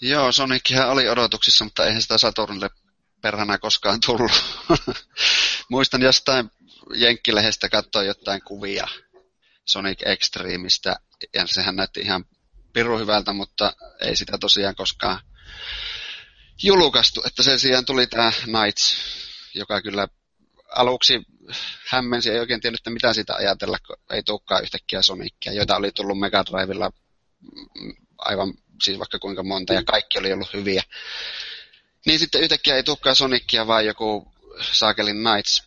Joo, 0.00 0.32
Sonichan 0.32 0.90
oli 0.90 1.08
odotuksissa, 1.08 1.64
mutta 1.64 1.84
eihän 1.84 2.02
sitä 2.02 2.18
Saturnille 2.18 2.68
perhana 3.22 3.58
koskaan 3.58 4.00
tullut. 4.06 4.32
Muistan 5.70 6.02
jostain 6.02 6.50
Jenkkilehestä 6.94 7.68
katsoa 7.68 8.02
jotain 8.02 8.42
kuvia 8.44 8.86
Sonic 9.64 9.98
Extremeistä, 10.06 10.96
ja 11.34 11.46
sehän 11.46 11.76
näytti 11.76 12.00
ihan 12.00 12.24
piru 12.72 12.98
hyvältä, 12.98 13.32
mutta 13.32 13.72
ei 14.00 14.16
sitä 14.16 14.38
tosiaan 14.38 14.74
koskaan 14.74 15.20
julkaistu. 16.62 17.22
Että 17.26 17.42
sen 17.42 17.60
sijaan 17.60 17.84
tuli 17.84 18.06
tämä 18.06 18.32
Knights, 18.42 18.96
joka 19.54 19.82
kyllä 19.82 20.08
aluksi 20.68 21.22
hämmensi, 21.88 22.30
ei 22.30 22.38
oikein 22.38 22.60
tiennyt, 22.60 22.80
että 22.80 22.90
mitä 22.90 23.12
sitä 23.12 23.34
ajatella, 23.34 23.78
kun 23.86 23.96
ei 24.10 24.22
tulekaan 24.22 24.62
yhtäkkiä 24.62 25.02
Sonicia, 25.02 25.52
joita 25.52 25.76
oli 25.76 25.90
tullut 25.90 26.18
Mega 26.18 26.44
Drivella 26.44 26.90
aivan 28.18 28.54
siis 28.82 28.98
vaikka 28.98 29.18
kuinka 29.18 29.42
monta, 29.42 29.74
ja 29.74 29.82
kaikki 29.84 30.18
oli 30.18 30.32
ollut 30.32 30.52
hyviä. 30.52 30.82
Niin 32.06 32.18
sitten 32.18 32.40
yhtäkkiä 32.40 32.76
ei 32.76 32.82
tulekaan 32.82 33.16
Sonicia, 33.16 33.66
vaan 33.66 33.86
joku 33.86 34.32
Saakelin 34.72 35.16
Knights, 35.16 35.62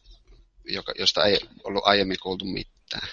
joka, 0.65 0.93
josta 0.99 1.25
ei 1.25 1.39
ollut 1.63 1.83
aiemmin 1.85 2.17
kuultu 2.21 2.45
mitään. 2.45 3.07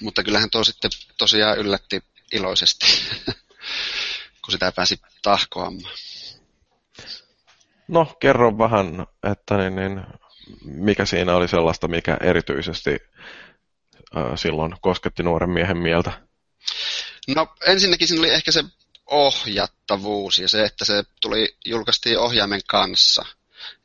Mutta 0.00 0.22
kyllähän 0.22 0.50
tuo 0.50 0.64
sitten 0.64 0.90
tosiaan 1.18 1.58
yllätti 1.58 2.02
iloisesti. 2.32 2.86
kun 4.44 4.52
sitä 4.52 4.72
pääsi 4.72 5.00
tahkoamaan. 5.22 5.94
No, 7.88 8.16
kerro 8.20 8.58
vähän, 8.58 9.06
että 9.32 9.56
niin, 9.56 9.76
niin, 9.76 10.00
mikä 10.64 11.04
siinä 11.04 11.36
oli 11.36 11.48
sellaista, 11.48 11.88
mikä 11.88 12.16
erityisesti 12.20 12.90
äh, 14.16 14.22
silloin 14.36 14.74
kosketti 14.80 15.22
nuoren 15.22 15.50
miehen 15.50 15.78
mieltä? 15.78 16.12
No, 17.36 17.46
ensinnäkin 17.66 18.08
siinä 18.08 18.20
oli 18.20 18.30
ehkä 18.30 18.52
se 18.52 18.64
ohjattavuus 19.10 20.38
ja 20.38 20.48
se, 20.48 20.64
että 20.64 20.84
se 20.84 21.04
tuli, 21.20 21.56
julkaistiin 21.64 22.18
ohjaimen 22.18 22.60
kanssa. 22.66 23.24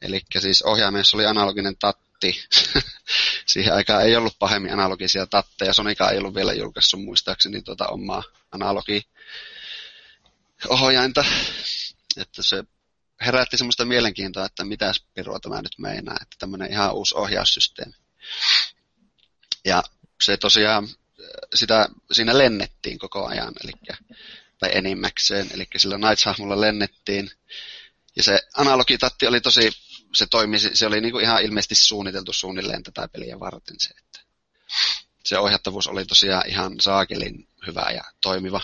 Eli 0.02 0.22
siis 0.40 0.62
ohjaimessa 0.62 1.18
oli 1.18 1.26
analoginen 1.26 1.76
tatti. 1.80 2.44
Siihen 3.46 3.74
aikaan 3.74 4.04
ei 4.04 4.16
ollut 4.16 4.40
pahemmin 4.40 4.74
analogisia 4.74 5.28
tatteja. 5.28 5.74
Sonika 5.74 6.10
ei 6.10 6.18
ollut 6.18 6.36
vielä 6.36 6.54
julkaissut 6.54 7.04
muistaakseni 7.04 7.62
tuota 7.62 7.88
omaa 7.88 8.24
analogi 8.52 9.08
ohjainta. 10.70 11.26
Että 12.18 12.44
se 12.44 12.64
herätti 13.26 13.58
semmoista 13.58 13.86
mielenkiintoa, 13.86 14.46
että 14.46 14.64
mitä 14.64 14.94
pirua 15.14 15.40
tämä 15.40 15.62
nyt 15.62 15.78
meinaa, 15.78 16.18
että 16.22 16.36
tämmöinen 16.40 16.72
ihan 16.72 16.94
uusi 16.94 17.16
ohjaussysteemi. 17.16 17.94
Ja 19.66 19.84
se 20.24 20.38
tosiaan, 20.38 20.88
sitä, 21.56 21.90
siinä 22.12 22.38
lennettiin 22.38 23.00
koko 23.00 23.26
ajan, 23.28 23.54
eli, 23.64 23.72
tai 24.64 24.78
enimmäkseen, 24.78 25.48
eli 25.54 25.68
sillä 25.78 25.96
Knights-hahmolla 25.98 26.62
lennettiin, 26.62 27.30
ja 28.16 28.24
se 28.24 28.40
analogitatti 28.58 29.28
oli 29.28 29.42
tosi, 29.42 29.72
se 30.14 30.26
toimi, 30.26 30.60
se 30.60 30.88
oli 30.88 31.02
niinku 31.02 31.20
ihan 31.20 31.44
ilmeisesti 31.44 31.76
suunniteltu 31.76 32.34
suunnilleen 32.34 32.84
tätä 32.84 33.08
peliä 33.08 33.40
varten 33.40 33.76
se, 33.80 33.90
että 33.90 34.20
se 35.24 35.38
ohjattavuus 35.38 35.88
oli 35.88 36.06
tosiaan 36.06 36.50
ihan 36.50 36.76
saakelin 36.80 37.48
hyvä 37.68 37.92
ja 37.96 38.04
toimiva. 38.22 38.62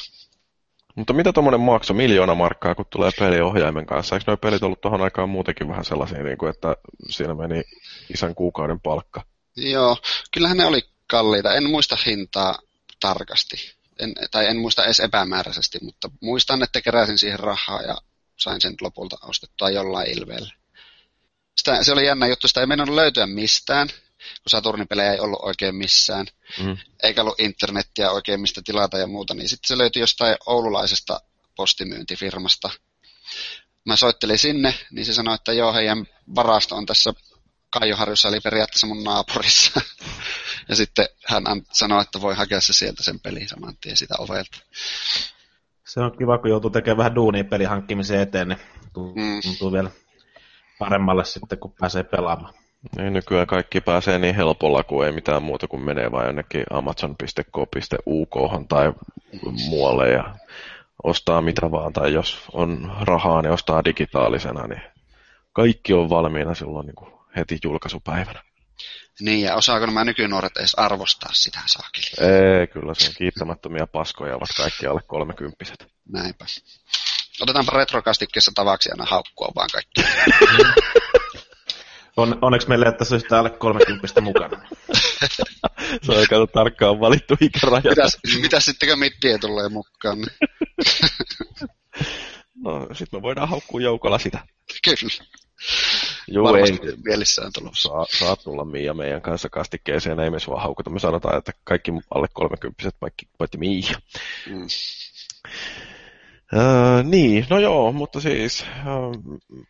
Mutta 0.96 1.14
mitä 1.14 1.34
tuommoinen 1.34 1.60
maksoi 1.60 1.96
miljoona 1.96 2.36
markkaa, 2.36 2.76
kun 2.76 2.86
tulee 2.90 3.12
peliohjaimen 3.20 3.86
kanssa? 3.86 4.16
Eikö 4.16 4.24
nuo 4.28 4.38
pelit 4.38 4.64
ollut 4.64 4.82
tuohon 4.82 5.02
aikaan 5.02 5.30
muutenkin 5.30 5.70
vähän 5.70 5.86
sellaisia, 5.86 6.24
niin 6.24 6.38
kuin, 6.38 6.50
että 6.50 6.76
siinä 7.10 7.36
meni 7.36 7.64
isän 8.14 8.36
kuukauden 8.36 8.80
palkka? 8.80 9.24
Joo, 9.56 9.98
kyllähän 10.34 10.58
ne 10.58 10.66
oli 10.66 10.82
kalliita. 11.08 11.54
En 11.54 11.70
muista 11.70 11.98
hintaa 12.06 12.60
tarkasti. 13.00 13.79
En, 14.00 14.14
tai 14.32 14.48
en 14.48 14.58
muista 14.58 14.86
edes 14.86 15.00
epämääräisesti, 15.00 15.78
mutta 15.82 16.10
muistan, 16.22 16.64
että 16.64 16.82
keräsin 16.82 17.18
siihen 17.18 17.40
rahaa 17.40 17.82
ja 17.82 17.98
sain 18.40 18.62
sen 18.62 18.76
lopulta 18.82 19.18
ostettua 19.22 19.70
jollain 19.70 20.10
ilveellä. 20.18 20.54
Sitä, 21.58 21.84
se 21.84 21.92
oli 21.92 22.06
jännä 22.06 22.28
juttu, 22.28 22.48
sitä 22.48 22.60
ei 22.60 22.68
mennyt 22.68 22.90
löytyä 22.90 23.28
mistään, 23.28 23.88
kun 24.18 24.50
Saturnipelejä 24.50 25.14
ei 25.14 25.20
ollut 25.20 25.40
oikein 25.42 25.76
missään, 25.76 26.26
mm. 26.64 26.78
eikä 27.04 27.22
ollut 27.22 27.40
internettiä 27.40 28.12
oikein 28.12 28.42
mistä 28.42 28.62
tilata 28.66 28.98
ja 28.98 29.08
muuta, 29.08 29.34
niin 29.34 29.50
sitten 29.50 29.68
se 29.68 29.78
löytyi 29.78 30.00
jostain 30.00 30.36
oululaisesta 30.46 31.22
postimyyntifirmasta. 31.56 32.70
Mä 33.86 33.96
soittelin 33.96 34.40
sinne, 34.40 34.74
niin 34.92 35.06
se 35.06 35.14
sanoi, 35.14 35.36
että 35.36 35.54
joo, 35.54 35.74
heidän 35.74 36.06
varasto 36.36 36.76
on 36.76 36.86
tässä 36.86 37.14
Kaijoharjussa, 37.70 38.28
eli 38.28 38.40
periaatteessa 38.40 38.88
mun 38.88 39.04
naapurissa. 39.04 39.82
ja 40.70 40.76
sitten 40.76 41.06
hän 41.28 41.44
sanoi, 41.72 42.02
että 42.02 42.22
voi 42.22 42.36
hakea 42.36 42.62
se 42.62 42.74
sieltä 42.74 43.04
sen 43.04 43.20
pelin 43.20 43.50
saman 43.50 43.78
tien 43.82 43.98
sitä 43.98 44.16
ovelta. 44.20 44.58
Se 45.86 46.00
on 46.00 46.18
kiva, 46.18 46.38
kun 46.38 46.50
joutuu 46.50 46.70
tekemään 46.70 46.98
vähän 46.98 47.16
duunia 47.16 47.44
pelin 47.44 47.70
hankkimisen 47.70 48.20
eteen, 48.20 48.48
niin 48.48 48.60
mm. 49.16 49.42
tuntuu 49.44 49.70
mm. 49.70 49.74
vielä 49.74 49.92
paremmalle 50.80 51.26
sitten, 51.26 51.60
kun 51.60 51.74
pääsee 51.80 52.04
pelaamaan. 52.04 52.54
Niin 52.98 53.14
nykyään 53.14 53.48
kaikki 53.48 53.82
pääsee 53.82 54.20
niin 54.20 54.36
helpolla, 54.36 54.84
kun 54.84 55.06
ei 55.06 55.12
mitään 55.12 55.44
muuta 55.44 55.68
kuin 55.68 55.82
menee 55.82 56.12
vain 56.12 56.26
jonnekin 56.26 56.64
amazon.co.uk 56.70 58.68
tai 58.70 58.94
muualle 59.70 60.10
ja 60.10 60.36
ostaa 61.04 61.42
mitä 61.42 61.72
vaan, 61.72 61.94
tai 61.94 62.14
jos 62.14 62.46
on 62.54 62.92
rahaa, 63.02 63.42
niin 63.42 63.52
ostaa 63.52 63.84
digitaalisena, 63.86 64.68
niin 64.68 64.82
kaikki 65.54 65.94
on 65.94 66.10
valmiina 66.10 66.56
silloin 66.56 66.86
niin 66.86 66.96
kuin 66.96 67.19
heti 67.36 67.58
julkaisupäivänä. 67.64 68.44
Niin, 69.22 69.42
ja 69.42 69.56
osaako 69.56 69.86
nämä 69.86 70.06
nykynuoret 70.06 70.58
edes 70.58 70.76
arvostaa 70.76 71.30
sitä 71.34 71.60
saakeli? 71.66 72.32
Ei, 72.32 72.68
kyllä 72.68 72.94
se 72.94 73.08
on 73.08 73.14
kiittämättömiä 73.18 73.88
paskoja, 73.88 74.36
ovat 74.36 74.50
kaikki 74.58 74.88
alle 74.88 75.02
kolmekymppiset. 75.08 75.88
Näinpä. 76.12 76.46
Otetaanpa 77.42 77.72
retrokastikkeessa 77.72 78.52
tavaksi 78.56 78.92
aina 78.92 79.06
haukkua 79.06 79.52
vaan 79.56 79.70
kaikki. 79.72 80.02
On, 82.18 82.38
onneksi 82.42 82.68
meillä 82.68 82.86
ei 82.86 82.94
tässä 82.98 83.16
olisi 83.16 83.28
alle 83.32 83.50
30 83.50 84.22
mukana. 84.22 84.62
se 86.04 86.12
on 86.12 86.18
aika 86.18 86.48
tarkkaan 86.54 87.00
valittu 87.00 87.36
ikäraja. 87.42 87.82
Mitäs, 87.90 88.18
mitäs 88.42 88.66
sitten 88.66 88.90
kun 88.90 89.00
mittiä 89.00 89.38
tulee 89.38 89.70
mukaan? 89.70 90.18
No, 92.64 92.88
sitten 92.94 93.20
me 93.20 93.22
voidaan 93.22 93.50
haukkua 93.50 93.82
joukolla 93.82 94.20
sitä. 94.20 94.40
Kyllä. 94.84 95.26
Joo, 96.28 96.56
ei. 96.56 96.80
Mielissään 97.06 97.52
tulossa. 97.54 97.90
Saa, 97.90 98.06
saa 98.20 98.36
tulla 98.36 98.66
Miia 98.66 98.94
meidän 98.94 99.22
kanssa 99.22 99.50
kastikkeeseen, 99.50 100.20
ei 100.20 100.30
me 100.30 100.40
sua 100.40 100.62
haukuta. 100.62 100.90
Me 100.90 101.00
sanotaan, 101.00 101.38
että 101.38 101.52
kaikki 101.64 101.92
alle 102.16 102.28
30 102.34 102.92
paitsi 103.38 103.58
Miia. 103.58 103.98
Mm. 104.50 104.68
Öö, 106.54 107.04
niin, 107.04 107.46
no 107.50 107.60
joo, 107.60 107.92
mutta 107.92 108.22
siis 108.22 108.66
öö, 108.86 108.94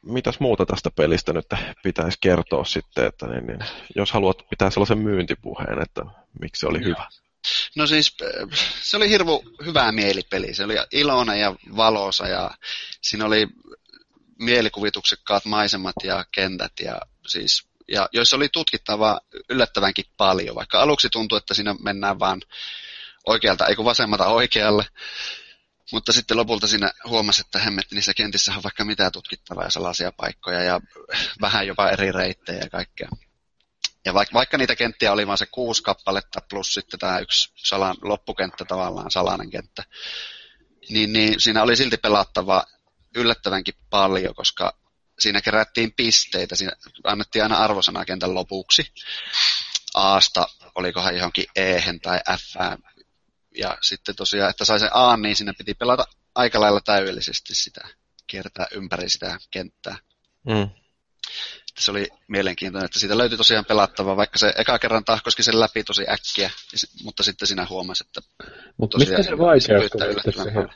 mitäs 0.06 0.39
muuta 0.39 0.65
tästä 0.65 0.91
pelistä 0.95 1.34
nyt 1.34 1.45
pitäisi 1.84 2.17
kertoa 2.21 2.65
sitten, 2.65 3.06
että 3.06 3.28
niin, 3.28 3.47
niin, 3.47 3.60
jos 3.95 4.12
haluat 4.12 4.38
pitää 4.49 4.69
sellaisen 4.69 4.97
myyntipuheen, 4.97 5.82
että 5.82 6.02
miksi 6.41 6.60
se 6.60 6.67
oli 6.67 6.84
hyvä. 6.84 7.08
No 7.75 7.88
siis 7.88 8.17
se 8.82 8.97
oli 8.97 9.10
hirvu 9.10 9.43
hyvä 9.65 9.91
mielipeli, 9.91 10.54
se 10.54 10.63
oli 10.63 10.75
iloinen 10.91 11.39
ja 11.39 11.56
valoisa 11.75 12.28
ja 12.28 12.52
siinä 13.02 13.25
oli 13.25 13.47
mielikuvituksekkaat 14.39 15.45
maisemat 15.45 15.95
ja 16.04 16.25
kentät 16.32 16.73
ja 16.82 17.02
siis 17.28 17.69
ja 17.91 18.10
joissa 18.12 18.36
oli 18.36 18.49
tutkittavaa 18.49 19.21
yllättävänkin 19.49 20.06
paljon, 20.17 20.56
vaikka 20.56 20.82
aluksi 20.82 21.10
tuntui, 21.10 21.38
että 21.38 21.54
siinä 21.54 21.75
mennään 21.84 22.19
vaan 22.19 22.41
oikealta, 23.25 23.65
ei 23.65 23.75
kun 23.75 23.86
vasemmalta 23.86 24.28
oikealle. 24.28 24.86
Mutta 25.91 26.13
sitten 26.13 26.38
lopulta 26.38 26.67
siinä 26.67 26.91
huomasi, 27.08 27.41
että 27.41 27.60
hemmetti 27.60 27.95
niissä 27.95 28.13
kentissä 28.13 28.54
on 28.56 28.63
vaikka 28.63 28.86
mitä 28.86 29.12
tutkittavaa 29.12 29.63
ja 29.63 29.69
salaisia 29.69 30.12
paikkoja 30.12 30.63
ja 30.63 30.82
vähän 31.41 31.67
jopa 31.67 31.89
eri 31.89 32.12
reittejä 32.12 32.60
ja 32.60 32.69
kaikkea. 32.69 33.10
Ja 34.06 34.13
vaikka, 34.13 34.34
vaikka 34.34 34.58
niitä 34.58 34.75
kenttiä 34.75 35.12
oli 35.12 35.28
vain 35.28 35.38
se 35.38 35.45
kuusi 35.52 35.84
kappaletta 35.84 36.41
plus 36.49 36.73
sitten 36.73 36.99
tämä 36.99 37.19
yksi 37.19 37.52
salan, 37.56 37.95
loppukenttä 38.02 38.65
tavallaan, 38.65 39.12
salainen 39.12 39.49
kenttä, 39.49 39.84
niin, 40.89 41.13
niin 41.13 41.39
siinä 41.41 41.63
oli 41.63 41.75
silti 41.75 41.97
pelattava 41.97 42.63
yllättävänkin 43.15 43.74
paljon, 43.89 44.36
koska 44.36 44.74
siinä 45.19 45.41
kerättiin 45.41 45.93
pisteitä, 45.93 46.56
siinä 46.56 46.72
annettiin 47.04 47.43
aina 47.43 47.58
arvosana 47.58 48.06
kentän 48.06 48.34
lopuksi. 48.34 48.93
Aasta, 49.93 50.48
olikohan 50.76 51.15
johonkin 51.15 51.45
e 51.56 51.82
tai 52.02 52.19
F, 52.38 52.56
ja 53.58 53.78
sitten 53.82 54.15
tosiaan, 54.15 54.50
että 54.50 54.65
sai 54.65 54.80
sen 54.80 54.89
A, 54.93 55.17
niin 55.17 55.36
siinä 55.36 55.54
piti 55.58 55.74
pelata 55.74 56.06
aika 56.36 56.60
lailla 56.60 56.82
täydellisesti 56.82 57.56
sitä, 57.56 57.88
kiertää 58.28 58.67
ympäri 58.72 59.10
sitä 59.10 59.39
kenttää. 59.52 59.98
Mm. 60.48 60.69
Se 61.78 61.91
oli 61.91 62.08
mielenkiintoinen, 62.28 62.86
että 62.86 63.00
siitä 63.00 63.17
löytyi 63.17 63.38
tosiaan 63.38 63.65
pelattavaa, 63.65 64.17
vaikka 64.17 64.39
se 64.39 64.54
eka 64.58 64.80
kerran 64.80 65.06
tahkoski 65.06 65.43
sen 65.43 65.60
läpi 65.60 65.84
tosi 65.84 66.06
äkkiä, 66.10 66.52
mutta 67.04 67.24
sitten 67.24 67.48
siinä 67.48 67.67
huomasi, 67.69 68.04
että 68.08 68.22
Mutta 68.78 68.98
mistä 68.98 69.24
se 69.24 69.38
vaikeus 69.38 69.91
tuli 69.91 70.34
siihen? 70.34 70.69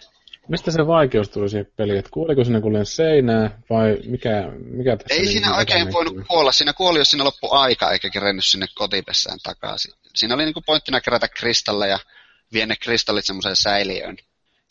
Mistä 0.47 0.71
se 0.71 0.87
vaikeus 0.87 1.29
tuli 1.29 1.49
siihen 1.49 1.71
peliin? 1.75 1.99
Että 1.99 2.11
kuoliko 2.11 2.43
sinne 2.43 2.61
kuulen 2.61 2.85
seinää 2.85 3.59
vai 3.69 3.97
mikä, 4.05 4.51
mikä 4.65 4.97
tässä 4.97 5.21
Ei 5.21 5.27
siinä 5.27 5.55
oikein 5.55 5.93
voinut 5.93 6.27
kuolla. 6.27 6.51
Siinä 6.51 6.73
kuoli, 6.73 6.99
jos 6.99 7.11
siinä 7.11 7.23
loppu 7.23 7.47
aika 7.51 7.91
eikä 7.91 8.09
kerennyt 8.09 8.45
sinne 8.45 8.65
kotipessään 8.75 9.39
takaisin. 9.43 9.93
Siinä 10.15 10.35
oli 10.35 10.45
niinku 10.45 10.61
pointtina 10.65 11.01
kerätä 11.01 11.27
kristalleja 11.27 11.99
vie 12.53 12.65
ne 12.65 12.75
kristallit 12.75 13.25
semmoiseen 13.25 13.55
säiliöön 13.55 14.17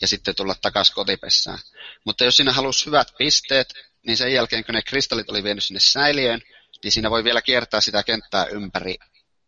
ja 0.01 0.09
sitten 0.09 0.35
tulla 0.35 0.55
takaisin 0.63 0.95
kotipessään. 0.95 1.59
Mutta 2.05 2.25
jos 2.25 2.37
sinä 2.37 2.53
halusi 2.53 2.87
hyvät 2.87 3.09
pisteet, 3.19 3.75
niin 4.07 4.17
sen 4.17 4.33
jälkeen 4.33 4.65
kun 4.65 4.75
ne 4.75 4.83
kristallit 4.83 5.31
oli 5.31 5.45
vienyt 5.45 5.65
sinne 5.65 5.81
säiliöön, 5.81 6.41
niin 6.85 6.93
siinä 6.93 7.11
voi 7.11 7.25
vielä 7.25 7.43
kiertää 7.43 7.81
sitä 7.81 8.03
kenttää 8.03 8.47
ympäri 8.47 8.97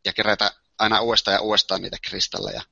ja 0.04 0.12
kerätä 0.12 0.50
aina 0.78 1.00
uudestaan 1.00 1.34
ja 1.34 1.40
uudestaan 1.40 1.82
niitä 1.82 1.96
kristalleja. 2.06 2.62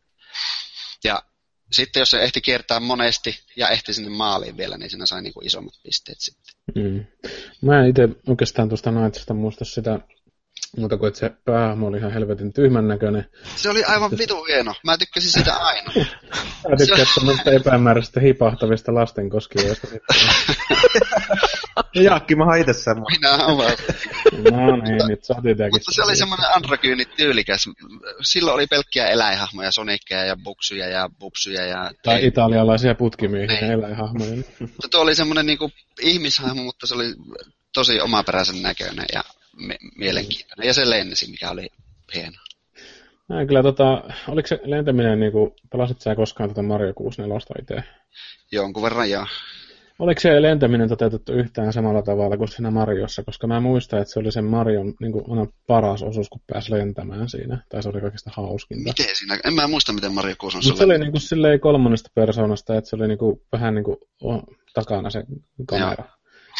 Ja 1.04 1.22
sitten 1.72 2.00
jos 2.00 2.10
se 2.10 2.22
ehti 2.22 2.40
kiertää 2.40 2.80
monesti 2.80 3.40
ja 3.56 3.68
ehti 3.68 3.94
sinne 3.94 4.10
maaliin 4.10 4.56
vielä, 4.56 4.78
niin 4.78 4.90
siinä 4.90 5.06
sai 5.06 5.22
niinku 5.22 5.40
isommat 5.44 5.74
pisteet 5.82 6.20
sitten. 6.20 6.54
Mm. 6.74 7.04
Mä 7.62 7.80
en 7.80 7.90
itse 7.90 8.08
oikeastaan 8.28 8.68
tuosta 8.68 8.90
Nightsista 8.90 9.34
muista 9.34 9.64
sitä 9.64 10.00
mutta 10.76 10.96
kun 10.96 11.14
se 11.14 11.30
päähahmo 11.44 11.86
oli 11.86 11.98
ihan 11.98 12.12
helvetin 12.12 12.52
tyhmän 12.52 12.88
näköinen. 12.88 13.26
Se 13.56 13.70
oli 13.70 13.84
aivan 13.84 14.10
vitu 14.18 14.44
hieno. 14.44 14.74
Mä 14.84 14.98
tykkäsin 14.98 15.30
sitä 15.30 15.56
aina. 15.56 15.92
Mä 16.68 16.76
tykkään 16.76 17.06
tämmöistä 17.14 17.50
epämääräisistä 17.50 18.20
hipahtavista 18.20 18.94
lasten 18.94 19.30
koskijoista. 19.30 19.88
Jaakki, 21.94 22.36
mä 22.36 22.56
itse 22.56 22.72
semmoinen. 22.72 23.20
Minä 23.20 23.46
olen. 23.46 23.76
No 24.52 24.76
niin, 24.76 25.08
nyt 25.08 25.24
saatiin 25.24 25.56
tämäkin. 25.56 25.74
Mutta 25.74 25.92
se 25.92 26.02
oli 26.02 26.16
semmoinen 26.16 26.56
androgyyni 26.56 27.04
tyylikäs. 27.04 27.68
Silloin 28.22 28.54
oli 28.54 28.66
pelkkiä 28.66 29.06
eläinhahmoja, 29.06 29.72
sonikkeja 29.72 30.24
ja 30.24 30.36
buksuja 30.44 30.88
ja 30.88 31.08
bupsuja. 31.20 31.66
Ja... 31.66 31.90
Tai 32.02 32.26
italialaisia 32.26 32.94
putkimiehiä 32.94 33.58
ja 33.60 33.72
eläinhahmoja. 33.72 34.36
Mutta 34.60 34.88
tuo 34.90 35.00
oli 35.00 35.14
semmoinen 35.14 35.46
niinku 35.46 35.70
ihmishahmo, 36.00 36.62
mutta 36.62 36.86
se 36.86 36.94
oli 36.94 37.14
tosi 37.74 38.00
omaperäisen 38.00 38.62
näköinen 38.62 39.06
ja 39.12 39.24
me- 39.56 39.78
mielenkiintoinen. 39.98 40.66
Ja 40.66 40.74
se 40.74 40.90
lensi, 40.90 41.30
mikä 41.30 41.50
oli 41.50 41.68
hieno. 42.14 42.38
Näin 43.28 43.46
kyllä, 43.46 43.62
tota, 43.62 44.02
oliko 44.28 44.48
se 44.48 44.60
lentäminen, 44.64 45.20
niin 45.20 45.32
kuin, 45.32 45.50
pelasit 45.70 46.00
sä 46.00 46.14
koskaan 46.14 46.48
tätä 46.48 46.62
Mario 46.62 46.92
64 46.94 47.62
itse? 47.62 47.88
Jonkun 48.52 48.82
verran 48.82 49.10
joo. 49.10 49.26
Oliko 50.02 50.20
se 50.20 50.42
lentäminen 50.42 50.88
toteutettu 50.88 51.32
yhtään 51.32 51.72
samalla 51.72 52.02
tavalla 52.02 52.36
kuin 52.36 52.48
siinä 52.48 52.70
Mariossa? 52.70 53.22
Koska 53.24 53.46
mä 53.46 53.60
muistan, 53.60 54.00
että 54.00 54.12
se 54.12 54.18
oli 54.18 54.32
sen 54.32 54.44
Marion 54.44 54.94
niin 55.00 55.12
kuin, 55.12 55.24
aina 55.30 55.46
paras 55.66 56.02
osuus, 56.02 56.28
kun 56.28 56.40
pääsi 56.52 56.72
lentämään 56.72 57.28
siinä. 57.28 57.64
Tai 57.68 57.82
se 57.82 57.88
oli 57.88 58.00
kaikista 58.00 58.30
hauskinta. 58.34 58.84
Miten 58.84 59.16
siinä? 59.16 59.38
En 59.44 59.54
mä 59.54 59.66
muista, 59.66 59.92
miten 59.92 60.14
Mario 60.14 60.34
6 60.38 60.56
on 60.56 60.62
Mutta 60.64 60.78
se 60.78 60.84
oli 60.84 60.98
niin 60.98 61.12
kuin, 61.12 61.20
silleen 61.20 61.60
kolmannesta 61.60 62.10
persoonasta, 62.14 62.76
että 62.76 62.90
se 62.90 62.96
oli 62.96 63.08
niin 63.08 63.18
kuin, 63.18 63.40
vähän 63.52 63.74
niin 63.74 63.84
kuin, 63.84 63.96
takana 64.74 65.10
se 65.10 65.22
kamera. 65.66 66.04
Joo. 66.04 66.16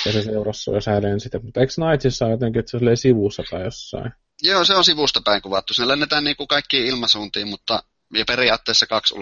Ja 0.06 0.12
se 0.12 0.22
seurasi 0.22 0.70
ja 0.70 0.80
sä 0.80 1.02
lensit. 1.02 1.32
Mutta 1.42 1.60
eikö 1.60 1.72
Knightsissa 1.74 2.28
jotenkin, 2.28 2.60
että 2.60 2.70
se 2.70 2.76
oli 2.76 2.96
sivussa 2.96 3.42
tai 3.50 3.64
jossain? 3.64 4.12
Joo, 4.42 4.64
se 4.64 4.74
on 4.74 4.84
sivusta 4.84 5.20
päin 5.24 5.42
kuvattu. 5.42 5.74
Siinä 5.74 5.88
lennetään 5.88 6.24
niin 6.24 6.36
kuin 6.36 6.48
kaikkiin 6.48 6.86
ilmasuuntiin, 6.86 7.48
mutta 7.48 7.82
ja 8.12 8.24
periaatteessa 8.24 8.86
kaksi 8.86 9.14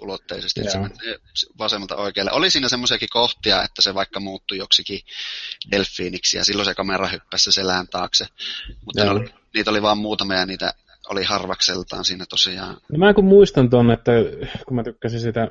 ulotteisesti, 0.00 0.60
että 0.60 0.72
se 0.72 0.78
menee 0.78 1.18
vasemmalta 1.58 1.96
oikealle. 1.96 2.32
Oli 2.32 2.50
siinä 2.50 2.68
semmoisiakin 2.68 3.08
kohtia, 3.12 3.62
että 3.62 3.82
se 3.82 3.94
vaikka 3.94 4.20
muuttui 4.20 4.58
joksikin 4.58 5.00
delfiiniksi 5.70 6.36
ja 6.36 6.44
silloin 6.44 6.66
se 6.66 6.74
kamera 6.74 7.08
hyppäsi 7.08 7.52
selään 7.52 7.88
taakse. 7.88 8.26
Mutta 8.84 9.10
oli, 9.10 9.28
niitä 9.54 9.70
oli 9.70 9.82
vain 9.82 9.98
muutamia 9.98 10.38
ja 10.38 10.46
niitä 10.46 10.74
oli 11.08 11.24
harvakseltaan 11.24 12.04
siinä 12.04 12.26
tosiaan. 12.26 12.76
No 12.92 12.98
mä 12.98 13.14
kun 13.14 13.24
muistan 13.24 13.70
ton, 13.70 13.90
että 13.90 14.12
kun 14.66 14.76
mä 14.76 14.84
tykkäsin 14.84 15.20
sitä 15.20 15.48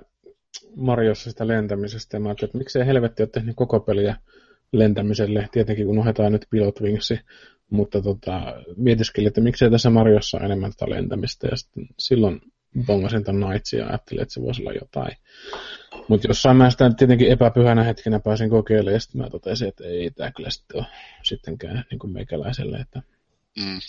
Mariossa 0.75 1.29
sitä 1.29 1.47
lentämisestä, 1.47 2.17
ja 2.17 2.21
mä 2.21 2.29
ajattelin, 2.29 2.49
että 2.49 2.57
miksei 2.57 2.85
helvetti 2.85 3.23
ole 3.23 3.29
tehnyt 3.29 3.55
koko 3.55 3.79
peliä 3.79 4.15
lentämiselle, 4.71 5.49
tietenkin 5.51 5.85
kun 5.85 5.91
unohdetaan 5.91 6.31
nyt 6.31 6.45
Pilot 6.49 6.81
Wingsi, 6.81 7.19
mutta 7.69 8.01
tota, 8.01 8.41
mietiskelin, 8.77 9.27
että 9.27 9.41
miksei 9.41 9.71
tässä 9.71 9.89
Mariossa 9.89 10.37
ole 10.37 10.45
enemmän 10.45 10.71
tätä 10.71 10.89
lentämistä, 10.89 11.47
ja 11.47 11.57
sitten 11.57 11.87
silloin 11.99 12.41
bongasin 12.85 13.23
ton 13.23 13.45
Knightsin 13.45 13.79
ja 13.79 13.87
ajattelin, 13.87 14.21
että 14.21 14.33
se 14.33 14.41
voisi 14.41 14.61
olla 14.61 14.73
jotain. 14.73 15.17
Mutta 16.07 16.27
jossain 16.27 16.57
mä 16.57 16.69
sitä 16.69 16.89
tietenkin 16.97 17.31
epäpyhänä 17.31 17.83
hetkenä 17.83 18.19
pääsin 18.19 18.49
kokeilemaan, 18.49 18.93
ja 18.93 18.99
sitten 18.99 19.21
mä 19.21 19.29
totesin, 19.29 19.67
että 19.67 19.83
ei 19.83 20.11
tämä 20.11 20.31
kyllä 20.31 20.49
sitten 20.49 20.77
ole 20.77 20.85
sittenkään 21.23 21.85
niin 21.91 21.99
kuin 21.99 22.13
meikäläiselle, 22.13 22.77
että 22.77 23.01
mm. 23.57 23.79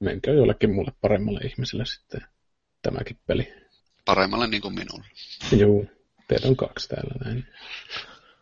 menkää 0.00 0.34
jollekin 0.34 0.74
mulle 0.74 0.92
paremmalle 1.00 1.40
ihmiselle 1.40 1.86
sitten 1.86 2.20
tämäkin 2.82 3.18
peli. 3.26 3.54
Paremmalle 4.04 4.46
niin 4.46 4.62
kuin 4.62 4.74
minulle. 4.74 5.04
Joo, 5.56 5.84
teitä 6.28 6.48
on 6.48 6.56
kaksi 6.56 6.88
täällä 6.88 7.14
näin. 7.24 7.46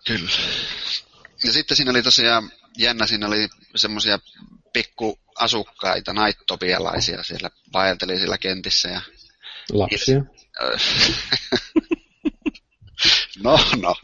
Kyllä. 0.06 0.30
Ja 1.44 1.52
sitten 1.52 1.76
siinä 1.76 1.90
oli 1.90 2.02
tosiaan 2.02 2.50
jännä, 2.78 3.06
siinä 3.06 3.26
oli 3.26 3.48
semmoisia 3.76 4.18
pikkuasukkaita, 4.72 6.12
naittopialaisia 6.12 7.22
siellä 7.22 7.50
vaelteli 7.72 8.18
siellä 8.18 8.38
kentissä 8.38 8.88
ja 8.88 9.00
Lapsia. 9.72 10.24
no, 13.44 13.58
no. 13.80 13.94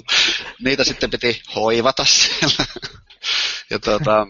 Niitä 0.64 0.84
sitten 0.84 1.10
piti 1.10 1.42
hoivata 1.54 2.04
siellä. 2.04 2.66
ja 3.70 3.78
tuota, 3.78 4.26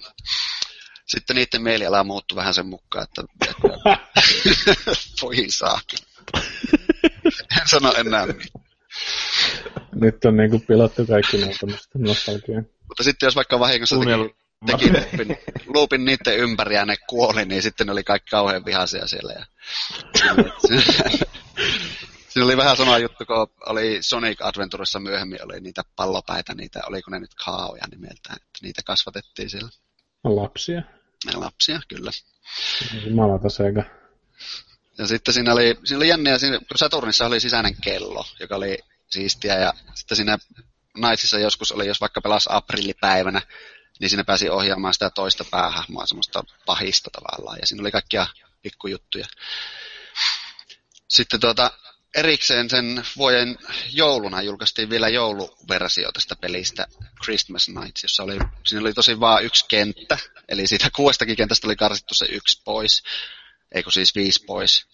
sitten 1.07 1.37
niiden 1.37 1.63
mieliala 1.63 2.05
muuttui 2.05 2.37
vähän 2.37 2.55
sen 2.55 2.67
mukaan, 2.67 3.05
että, 3.05 3.23
että 3.47 3.55
voi 5.23 5.37
saa. 5.49 5.81
en 7.61 7.69
sano 7.69 7.95
enää 7.97 8.27
mitään. 8.27 8.65
Nyt 9.95 10.25
on 10.25 10.37
niin 10.37 10.51
kuin 10.51 10.63
pilattu 10.67 11.07
kaikki 11.07 11.37
nostalgiaa. 11.95 12.63
Mutta 12.89 13.03
sitten 13.03 13.27
jos 13.27 13.37
vaikka 13.37 13.59
vahingossa 13.59 13.97
teki, 13.97 14.35
teki 14.67 14.93
loopin, 14.93 15.39
loopin 15.75 16.05
niiden 16.05 16.39
ympäri 16.39 16.75
ja 16.75 16.87
ne 16.87 16.97
kuoli, 17.09 17.45
niin 17.45 17.63
sitten 17.63 17.87
ne 17.87 17.93
oli 17.93 18.05
kaikki 18.05 18.31
kauhean 18.31 18.65
vihaisia 18.65 19.07
siellä. 19.07 19.33
Ja... 19.33 19.47
Siinä 22.29 22.45
oli 22.45 22.57
vähän 22.57 22.77
sama 22.77 22.99
juttu, 22.99 23.27
kun 23.27 23.37
oli 23.67 23.99
Sonic 24.01 24.43
Adventuressa 24.43 25.01
myöhemmin, 25.01 25.45
oli 25.45 25.61
niitä 25.61 25.83
pallopäitä, 25.97 26.55
niitä, 26.55 26.81
oliko 26.87 27.11
ne 27.11 27.21
nyt 27.21 27.35
kaaoja 27.45 27.83
nimeltään, 27.91 28.37
että 28.37 28.59
niitä 28.63 28.83
kasvatettiin 28.85 29.51
siellä. 29.51 29.69
Lapsia. 30.25 30.83
Ja 31.33 31.41
lapsia, 31.41 31.81
kyllä. 31.89 32.11
Jumalata 33.05 33.49
sekä. 33.49 33.85
Ja 34.99 35.07
sitten 35.07 35.35
siinä 35.35 35.53
oli, 35.53 35.79
siinä 35.85 35.97
oli 35.97 36.09
jännä, 36.09 36.39
siinä, 36.39 36.61
Saturnissa 36.77 37.27
oli 37.27 37.41
sisäinen 37.41 37.75
kello, 37.81 38.25
joka 38.41 38.57
oli 38.57 38.79
siistiä, 39.07 39.55
ja 39.55 39.75
sitten 39.95 40.17
siinä 40.17 40.39
naisissa 40.97 41.39
joskus 41.39 41.73
oli, 41.73 41.87
jos 41.87 42.01
vaikka 42.01 42.21
pelasi 42.21 42.49
aprillipäivänä, 42.53 43.43
niin 44.01 44.11
siinä 44.11 44.25
pääsi 44.25 44.51
ohjaamaan 44.51 44.95
sitä 44.95 45.11
toista 45.11 45.45
päähahmoa, 45.51 46.07
semmoista 46.07 46.45
pahista 46.67 47.11
tavallaan, 47.13 47.59
ja 47.61 47.67
siinä 47.67 47.81
oli 47.81 47.91
kaikkia 47.91 48.27
pikkujuttuja. 48.63 49.27
Sitten 51.09 51.41
tuota, 51.41 51.71
erikseen 52.15 52.71
sen 52.71 53.05
vuoden 53.17 53.59
jouluna 53.93 54.43
julkaistiin 54.43 54.91
vielä 54.91 55.09
jouluversio 55.09 56.13
tästä 56.13 56.37
pelistä 56.37 56.87
Christmas 57.25 57.69
Nights, 57.69 58.03
jossa 58.03 58.23
oli, 58.23 58.39
siinä 58.67 58.81
oli 58.81 58.95
tosi 58.95 59.21
vaan 59.21 59.45
yksi 59.45 59.65
kenttä, 59.69 60.19
eli 60.49 60.67
siitä 60.67 60.91
kuudestakin 60.97 61.37
kentästä 61.37 61.67
oli 61.67 61.77
karsittu 61.77 62.15
se 62.15 62.27
yksi 62.31 62.63
pois, 62.65 63.03
eikö 63.75 63.91
siis 63.91 64.15
viisi 64.15 64.45
pois. 64.45 64.87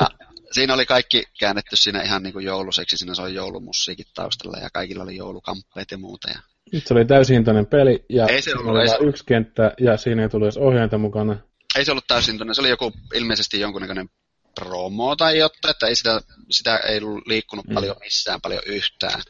Ja 0.00 0.08
siinä 0.52 0.74
oli 0.74 0.86
kaikki 0.86 1.24
käännetty 1.40 1.76
siinä 1.76 2.02
ihan 2.02 2.22
niin 2.22 2.32
kuin 2.32 2.44
jouluseksi, 2.44 2.96
siinä 2.96 3.14
soi 3.14 3.34
joulumusiikit 3.34 4.08
taustalla 4.14 4.58
ja 4.58 4.70
kaikilla 4.72 5.02
oli 5.02 5.16
joulukamppeet 5.16 5.90
ja 5.90 5.98
muuta. 5.98 6.30
Ja... 6.30 6.38
Nyt 6.72 6.86
se 6.86 6.94
oli 6.94 7.04
täysintoinen 7.04 7.66
peli 7.66 8.04
ja 8.08 8.26
ei 8.26 8.42
se 8.42 8.54
ollut, 8.54 8.70
oli 8.70 8.80
ei 8.80 8.88
se... 8.88 8.96
yksi 9.00 9.24
kenttä 9.26 9.74
ja 9.80 9.96
siinä 9.96 10.22
ei 10.22 10.28
tullut 10.28 10.46
edes 10.46 10.56
ohjainta 10.56 10.98
mukana. 10.98 11.36
Ei 11.76 11.84
se 11.84 11.90
ollut 11.90 12.06
täysintoinen, 12.06 12.54
se 12.54 12.60
oli 12.60 12.68
joku 12.68 12.92
ilmeisesti 13.14 13.60
jonkunnäköinen 13.60 14.08
promo 14.54 15.16
tai 15.16 15.38
jotain, 15.38 15.70
että 15.70 15.86
ei 15.86 15.94
sitä, 15.94 16.20
sitä 16.50 16.76
ei 16.76 17.00
liikkunut 17.26 17.66
mm. 17.66 17.74
paljon 17.74 17.96
missään, 18.00 18.40
paljon 18.40 18.62
yhtään. 18.66 19.22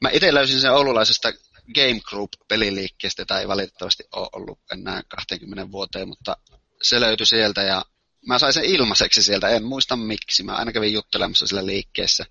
Mä 0.00 0.08
itse 0.12 0.34
löysin 0.34 0.60
sen 0.60 0.72
oululaisesta 0.72 1.32
Game 1.74 2.00
Group-peliliikkeestä, 2.10 3.22
jota 3.22 3.40
ei 3.40 3.48
valitettavasti 3.48 4.04
ole 4.12 4.28
ollut 4.32 4.58
enää 4.72 5.02
20 5.08 5.72
vuoteen, 5.72 6.08
mutta 6.08 6.36
se 6.82 7.00
löytyi 7.00 7.26
sieltä 7.26 7.62
ja 7.62 7.82
mä 8.26 8.38
sain 8.38 8.52
sen 8.52 8.64
ilmaiseksi 8.64 9.22
sieltä, 9.22 9.48
en 9.48 9.64
muista 9.64 9.96
miksi. 9.96 10.42
Mä 10.42 10.54
aina 10.54 10.72
kävin 10.72 10.92
juttelemassa 10.92 11.46
sillä 11.46 11.66
liikkeessä. 11.66 12.24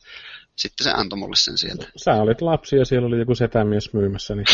Sitten 0.60 0.84
se 0.84 0.92
antoi 0.92 1.20
mulle 1.20 1.36
sen 1.36 1.58
sieltä. 1.58 1.88
Sä 2.06 2.14
olit 2.14 2.42
lapsi 2.42 2.76
ja 2.76 2.86
siellä 2.86 3.08
oli 3.08 3.20
joku 3.20 3.36
setämies 3.36 3.94
myymässä. 3.94 4.36
Niin... 4.36 4.46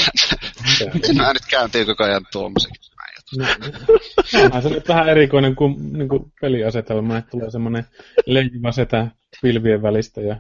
mä 1.18 1.34
nyt 1.34 1.46
käyntiin 1.50 1.86
koko 1.86 2.04
ajan 2.04 2.26
tuommoiseksi. 2.32 2.92
No, 3.38 3.46
no. 4.54 4.62
se 4.62 4.70
nyt 4.70 4.88
vähän 4.88 5.10
erikoinen 5.10 5.56
kuin, 5.56 5.94
niin 5.94 6.10
kuin 6.10 6.34
peliasetelma, 6.42 7.18
että 7.18 7.32
tulee 7.32 7.52
semmoinen 7.52 7.86
leijuva 8.26 8.72
setä 8.72 9.08
pilvien 9.42 9.82
välistä 9.82 10.22
ja 10.22 10.36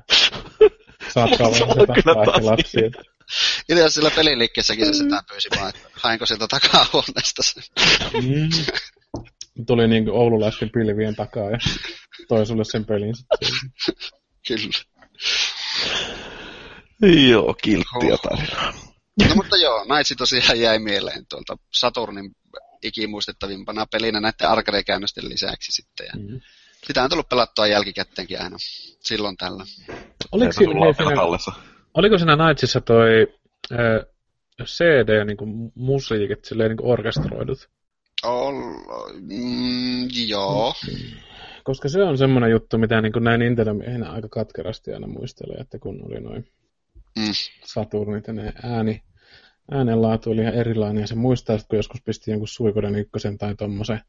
saattaa 1.13 1.47
olla 1.47 1.58
se 2.38 2.41
lapsia. 2.41 2.88
Itse 3.60 3.73
asiassa 3.73 3.89
sillä 3.89 4.12
peliliikkeessäkin 4.15 4.86
se 4.86 4.93
setä 4.93 5.23
pyysi 5.30 5.49
vaan, 5.58 5.69
että 5.69 5.89
hainko 5.93 6.25
sieltä 6.25 6.47
takahuoneesta 6.47 7.43
sen. 7.43 7.63
Mm. 8.13 8.49
Tuli 9.67 9.88
niin 9.88 10.06
kuin 10.06 10.15
oululaisten 10.15 10.69
pilvien 10.69 11.15
takaa 11.15 11.49
ja 11.49 11.58
toi 12.28 12.45
sulle 12.45 12.63
sen 12.63 12.86
pelin 12.86 13.15
sitten. 13.15 13.38
Kyllä. 14.47 14.95
Joo, 17.30 17.54
kilttiä 17.54 18.17
tarinaa. 18.24 18.74
No 19.30 19.36
mutta 19.36 19.58
joo, 19.58 19.86
Naitsi 19.88 20.15
tosiaan 20.15 20.60
jäi 20.60 20.80
mieleen 20.80 21.26
tuolta 21.30 21.58
Saturnin 21.74 22.32
ikimuistettavimpana 22.84 23.86
pelinä 23.86 24.19
näiden 24.19 24.50
arcade-käännösten 24.50 25.30
lisäksi 25.30 25.71
sitten. 25.71 26.06
Ja 26.06 26.13
mm. 26.19 26.41
Sitä 26.88 27.04
on 27.04 27.10
tullut 27.10 27.30
pelattua 27.30 27.67
jälkikäteenkin 27.67 28.41
aina 28.41 28.58
silloin 29.00 29.38
tällä. 29.38 29.63
Oliko 30.32 30.52
siinä, 30.52 30.74
siinä, 30.98 31.56
oliko 31.93 32.17
siinä 32.17 32.48
Nightsissa 32.48 32.82
toi 32.82 33.28
äh, 33.71 34.06
CD 34.63 35.26
niin 35.26 35.38
kuin 35.38 35.71
musiikit 35.76 36.45
silleen 36.45 36.69
niin 36.69 36.78
kuin 36.78 36.91
orkestroidut? 36.91 37.69
Ol, 38.24 38.54
mm, 39.21 40.08
joo. 40.28 40.74
Koska 41.65 41.89
se 41.89 42.04
on 42.04 42.17
semmoinen 42.17 42.51
juttu, 42.51 42.78
mitä 42.78 43.01
niin 43.01 43.13
näin 43.19 43.39
Nintendo-miehenä 43.39 44.12
aika 44.12 44.30
katkerasti 44.30 44.93
aina 44.93 45.08
muistelee, 45.08 45.58
että 45.58 45.80
kun 45.80 46.06
oli 46.06 46.21
noin 46.21 46.51
mm. 47.19 47.32
Saturnit 47.65 48.28
ja 48.28 48.34
ne 48.34 48.54
ääni, 48.63 49.01
äänenlaatu 49.71 50.32
oli 50.32 50.41
ihan 50.41 50.54
erilainen, 50.54 51.01
ja 51.01 51.08
se 51.08 51.15
muistaa, 51.15 51.56
että 51.56 51.67
kun 51.67 51.78
joskus 51.78 52.01
pisti 52.01 52.32
jonkun 52.32 52.47
Suikoden 52.47 52.95
ykkösen 52.95 53.38
tai 53.38 53.56
tommosen 53.56 54.01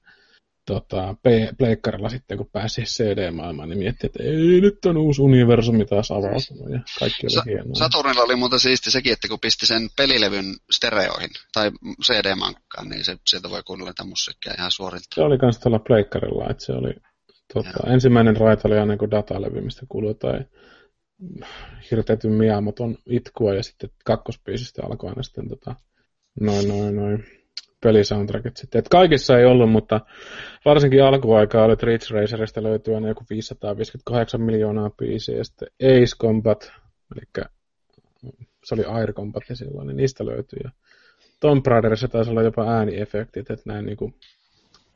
tota, 0.67 1.15
pleikkarilla 1.59 2.09
sitten, 2.09 2.39
kun 2.39 2.51
pääsi 2.53 2.83
CD-maailmaan, 2.83 3.69
niin 3.69 3.79
mietti, 3.79 4.07
että 4.07 4.23
ei, 4.23 4.61
nyt 4.61 4.85
on 4.85 4.97
uusi 4.97 5.23
universumi 5.23 5.85
taas 5.85 6.11
avautunut 6.11 6.71
ja 6.73 6.81
kaikki 6.99 7.27
oli 7.27 7.35
Sa- 7.35 7.43
hienoa. 7.47 7.75
Saturnilla 7.75 8.23
oli 8.23 8.37
muuten 8.37 8.61
siisti 8.61 8.91
sekin, 8.91 9.13
että 9.13 9.29
kun 9.29 9.41
pisti 9.41 9.67
sen 9.67 9.89
pelilevyn 9.97 10.45
stereoihin 10.71 11.31
tai 11.53 11.71
CD-mankkaan, 12.07 12.89
niin 12.89 13.05
se, 13.05 13.17
sieltä 13.27 13.51
voi 13.51 13.63
kuunnella 13.63 14.05
musiikkia 14.05 14.55
ihan 14.59 14.71
suorilta. 14.71 15.15
Se 15.15 15.23
oli 15.23 15.39
kans 15.39 15.59
tuolla 15.59 15.79
pleikkarilla, 15.79 16.51
että 16.51 16.65
se 16.65 16.73
oli 16.73 16.95
tota, 17.55 17.93
ensimmäinen 17.93 18.37
raita 18.37 18.69
oli 18.69 18.79
aina 18.79 18.97
kuin 18.97 19.11
datalevy, 19.11 19.61
mistä 19.61 19.87
kuului 19.89 20.15
tai 20.15 20.41
hirtetyn 21.91 22.33
Miamoton 22.33 22.97
itkua 23.07 23.55
ja 23.55 23.63
sitten 23.63 23.91
kakkospiisistä 24.05 24.83
alkoi 24.85 25.09
aina 25.09 25.23
sitten 25.23 25.49
tota, 25.49 25.75
noin 26.41 26.69
noin 26.69 26.97
noin 26.97 27.25
pelisoundtrackit 27.83 28.57
sitten. 28.57 28.79
Et 28.79 28.89
kaikissa 28.89 29.39
ei 29.39 29.45
ollut, 29.45 29.71
mutta 29.71 30.01
varsinkin 30.65 31.05
alkuaikaa 31.05 31.65
oli 31.65 31.75
Ridge 31.83 32.07
Racerista 32.11 32.63
löytyy 32.63 32.95
aina 32.95 33.09
joku 33.09 33.25
558 33.31 34.43
miljoonaa 34.43 34.91
biisiä 34.91 35.37
ja 35.37 35.45
sitten 35.45 35.69
Ace 35.83 36.17
Combat, 36.21 36.73
eli 37.13 37.47
se 38.65 38.75
oli 38.75 38.85
Air 38.85 39.13
Combat 39.13 39.43
silloin, 39.53 39.87
niin 39.87 39.97
niistä 39.97 40.27
löytyy. 40.27 40.59
Ja 40.65 40.71
Tomb 41.41 41.67
Raiderissa 41.67 42.09
taisi 42.09 42.31
olla 42.31 42.43
jopa 42.43 42.71
ääniefektit, 42.71 43.51
että 43.51 43.63
näin 43.73 43.87
niin 43.87 43.97
kuin 43.97 44.15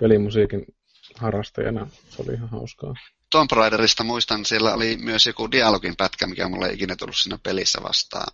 pelimusiikin 0.00 0.66
harrastajana 1.16 1.86
se 2.10 2.22
oli 2.22 2.34
ihan 2.34 2.48
hauskaa. 2.48 2.94
Tomb 3.30 3.50
Raiderista 3.52 4.04
muistan, 4.04 4.44
siellä 4.44 4.74
oli 4.74 4.96
myös 4.96 5.26
joku 5.26 5.50
dialogin 5.50 5.96
pätkä, 5.96 6.26
mikä 6.26 6.48
mulle 6.48 6.66
ei 6.66 6.74
ikinä 6.74 6.96
tullut 6.96 7.16
siinä 7.16 7.38
pelissä 7.42 7.82
vastaan. 7.82 8.32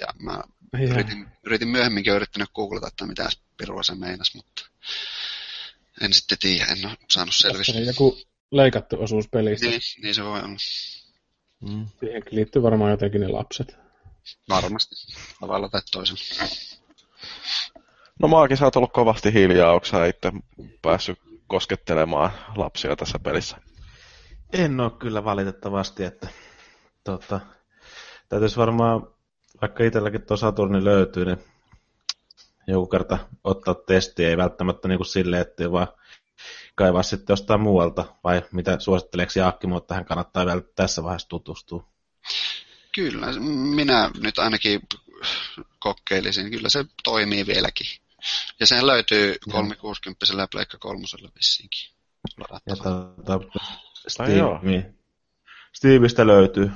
Ja 0.00 0.06
mä 0.18 0.42
yritin, 0.80 1.26
yritin 1.46 1.68
myöhemminkin 1.68 2.12
yrittänyt 2.12 2.50
googlata, 2.54 2.88
että 2.88 3.06
mitä 3.06 3.28
pirua 3.56 3.82
se 3.82 3.94
meinas, 3.94 4.34
mutta 4.34 4.62
en 6.00 6.12
sitten 6.12 6.38
tiedä, 6.38 6.66
en 6.66 6.86
ole 6.86 6.96
saanut 7.10 7.34
selvistä. 7.34 7.72
Se 7.72 7.80
joku 7.80 8.18
leikattu 8.50 9.02
osuus 9.02 9.28
pelistä. 9.28 9.66
Niin, 9.66 9.80
niin 10.02 10.14
se 10.14 10.24
voi 10.24 10.40
olla. 10.40 10.56
Mm. 11.68 11.86
Siihenkin 12.00 12.34
liittyy 12.36 12.62
varmaan 12.62 12.90
jotenkin 12.90 13.20
ne 13.20 13.28
lapset. 13.28 13.76
Varmasti, 14.48 14.94
tavalla 15.40 15.68
tai 15.68 15.80
toisen. 15.92 16.16
No 18.18 18.28
maakin 18.28 18.56
sä 18.56 18.64
oot 18.64 18.76
ollut 18.76 18.92
kovasti 18.92 19.32
hiljaa, 19.32 19.72
onko 19.72 19.86
sä 19.86 20.06
itse 20.06 20.32
päässyt 20.82 21.18
koskettelemaan 21.52 22.30
lapsia 22.56 22.96
tässä 22.96 23.18
pelissä? 23.18 23.56
En 24.52 24.80
ole 24.80 24.90
kyllä 24.90 25.24
valitettavasti, 25.24 26.04
että 26.04 26.28
tota, 27.04 27.40
täytyisi 28.28 28.56
varmaan, 28.56 29.06
vaikka 29.60 29.84
itselläkin 29.84 30.22
tuo 30.22 30.36
Saturni 30.36 30.84
löytyy, 30.84 31.24
niin 31.24 31.38
joku 32.66 32.86
kerta 32.86 33.18
ottaa 33.44 33.74
testi, 33.74 34.24
ei 34.24 34.36
välttämättä 34.36 34.88
niin 34.88 34.98
kuin 34.98 35.06
silleen, 35.06 35.42
että 35.42 35.72
vaan 35.72 35.88
kaivaa 36.74 37.02
sitten 37.02 37.32
jostain 37.32 37.60
muualta, 37.60 38.04
vai 38.24 38.42
mitä 38.52 38.78
suositteleeko 38.78 39.32
Jaakki, 39.36 39.66
mutta 39.66 39.88
tähän 39.88 40.04
kannattaa 40.04 40.46
vielä 40.46 40.62
tässä 40.76 41.02
vaiheessa 41.02 41.28
tutustua? 41.28 41.88
Kyllä, 42.94 43.26
minä 43.74 44.10
nyt 44.20 44.38
ainakin 44.38 44.80
kokeilisin, 45.78 46.50
kyllä 46.50 46.68
se 46.68 46.84
toimii 47.04 47.46
vieläkin. 47.46 48.01
Ja 48.60 48.66
sen 48.66 48.86
löytyy 48.86 49.36
360 49.52 50.26
ja 50.38 50.48
Pleikka 50.50 50.78
3 50.78 51.00
vissiinkin. 51.36 51.90
Ja 52.66 52.76
tuota, 52.76 53.40
Steve, 54.08 54.58
niin. 54.62 54.98
Steveistä 55.72 56.26
löytyy. 56.26 56.70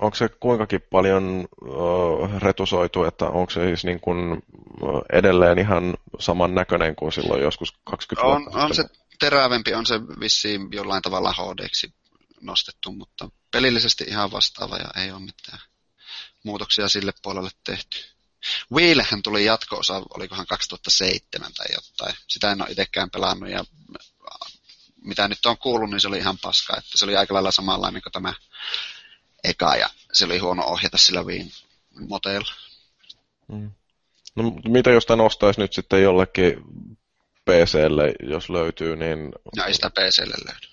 Onko 0.00 0.14
se 0.14 0.28
kuinkakin 0.28 0.82
paljon 0.90 1.48
uh, 1.62 2.38
retusoitu, 2.38 3.04
että 3.04 3.26
onko 3.26 3.50
se 3.50 3.66
siis 3.66 3.84
niin 3.84 4.00
kuin, 4.00 4.32
uh, 4.82 5.02
edelleen 5.12 5.58
ihan 5.58 5.94
saman 6.18 6.54
näköinen 6.54 6.96
kuin 6.96 7.12
silloin 7.12 7.42
joskus 7.42 7.74
20 7.84 8.26
on, 8.26 8.42
vuotta 8.42 8.64
On 8.64 8.74
se 8.74 8.84
terävempi, 9.18 9.74
on 9.74 9.86
se 9.86 10.00
vissiin 10.20 10.68
jollain 10.72 11.02
tavalla 11.02 11.32
hd 11.32 11.68
nostettu, 12.40 12.92
mutta 12.92 13.28
pelillisesti 13.50 14.04
ihan 14.08 14.32
vastaava 14.32 14.76
ja 14.76 15.02
ei 15.02 15.12
ole 15.12 15.20
mitään 15.20 15.58
muutoksia 16.42 16.88
sille 16.88 17.12
puolelle 17.22 17.50
tehty. 17.64 17.98
Wheelhän 18.72 19.22
tuli 19.22 19.44
jatko-osa, 19.44 20.02
olikohan 20.14 20.46
2007 20.46 21.52
tai 21.56 21.66
jotain. 21.74 22.16
Sitä 22.28 22.52
en 22.52 22.62
ole 22.62 22.70
itsekään 22.70 23.10
pelannut 23.10 23.50
ja 23.50 23.64
mitä 25.04 25.28
nyt 25.28 25.46
on 25.46 25.58
kuullut, 25.58 25.90
niin 25.90 26.00
se 26.00 26.08
oli 26.08 26.18
ihan 26.18 26.38
paska. 26.38 26.76
Että 26.76 26.90
se 26.98 27.04
oli 27.04 27.16
aika 27.16 27.34
lailla 27.34 27.50
samanlainen 27.50 28.02
kuin 28.02 28.12
tämä 28.12 28.34
eka 29.44 29.76
ja 29.76 29.90
se 30.12 30.24
oli 30.24 30.38
huono 30.38 30.64
ohjata 30.64 30.98
sillä 30.98 31.22
Wien 31.22 31.52
moteilla. 32.08 32.52
Mm. 33.48 33.70
No 34.34 34.42
mitä 34.68 34.90
jos 34.90 35.06
tämä 35.06 35.22
nostaisi 35.22 35.60
nyt 35.60 35.72
sitten 35.72 36.02
jollekin 36.02 36.62
PClle, 37.44 38.14
jos 38.30 38.50
löytyy, 38.50 38.96
niin... 38.96 39.32
No 39.56 39.64
ei 39.64 39.74
sitä 39.74 39.90
PClle 39.90 40.34
löydy. 40.46 40.66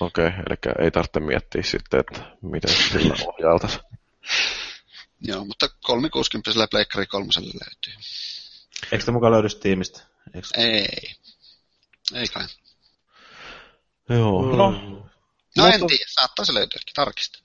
Okei, 0.00 0.26
okay, 0.26 0.42
eli 0.48 0.84
ei 0.84 0.90
tarvitse 0.90 1.20
miettiä 1.20 1.62
sitten, 1.62 2.00
että 2.00 2.36
miten 2.42 2.74
sillä 2.74 3.14
ohjaltaisi. 3.26 3.78
Joo, 5.20 5.44
mutta 5.44 5.68
360 5.82 6.68
Pleikkari 6.70 7.06
3 7.06 7.26
löytyy. 7.36 7.92
Eikö 8.84 9.00
sitä 9.00 9.12
mukaan 9.12 9.32
löydy 9.32 9.48
Steamista? 9.48 10.02
Eikö... 10.34 10.48
Ei. 10.56 11.16
Ei 12.14 12.26
kai. 12.26 12.44
Joo. 14.08 14.42
Mm. 14.42 14.56
No, 14.58 14.70
no 15.56 15.66
en 15.66 15.86
tiedä, 15.86 16.04
saattaisi 16.08 16.54
löytyäkin, 16.54 16.94
tarkista. 16.94 17.38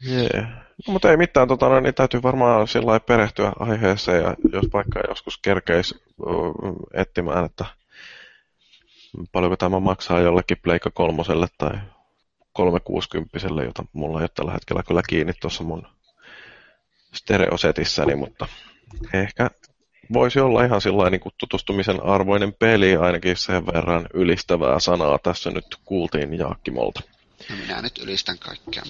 Jee. 0.00 0.30
Yeah. 0.34 0.48
No, 0.86 0.92
mutta 0.92 1.10
ei 1.10 1.16
mitään, 1.16 1.48
tota, 1.48 1.68
no, 1.68 1.80
niin 1.80 1.94
täytyy 1.94 2.22
varmaan 2.22 2.68
sillä 2.68 3.00
perehtyä 3.00 3.52
aiheeseen, 3.58 4.22
ja 4.22 4.36
jos 4.52 4.64
vaikka 4.72 5.00
joskus 5.08 5.38
kerkeisi 5.38 6.02
etsimään, 6.94 7.44
että 7.44 7.64
paljonko 9.32 9.56
tämä 9.56 9.80
maksaa 9.80 10.20
jollekin 10.20 10.58
Pleikka 10.62 10.90
kolmoselle 10.90 11.46
tai 11.58 11.78
360, 12.52 13.38
jota 13.64 13.84
mulla 13.92 14.18
ei 14.18 14.22
ole 14.22 14.30
tällä 14.34 14.52
hetkellä 14.52 14.82
kyllä 14.82 15.02
kiinni 15.08 15.32
tuossa 15.32 15.64
mun 15.64 15.86
stereosetissäni, 17.14 18.14
mutta 18.14 18.48
ehkä 19.14 19.50
voisi 20.12 20.40
olla 20.40 20.64
ihan 20.64 20.80
sillä 20.80 21.10
niin 21.10 21.20
kuin 21.20 21.32
tutustumisen 21.38 22.04
arvoinen 22.04 22.52
peli, 22.52 22.96
ainakin 22.96 23.36
sen 23.36 23.66
verran 23.66 24.06
ylistävää 24.14 24.80
sanaa 24.80 25.18
tässä 25.18 25.50
nyt 25.50 25.66
kuultiin 25.84 26.38
Jaakkimolta. 26.38 27.00
No 27.50 27.56
minä 27.56 27.82
nyt 27.82 27.98
ylistän 27.98 28.38
kaikkea 28.38 28.82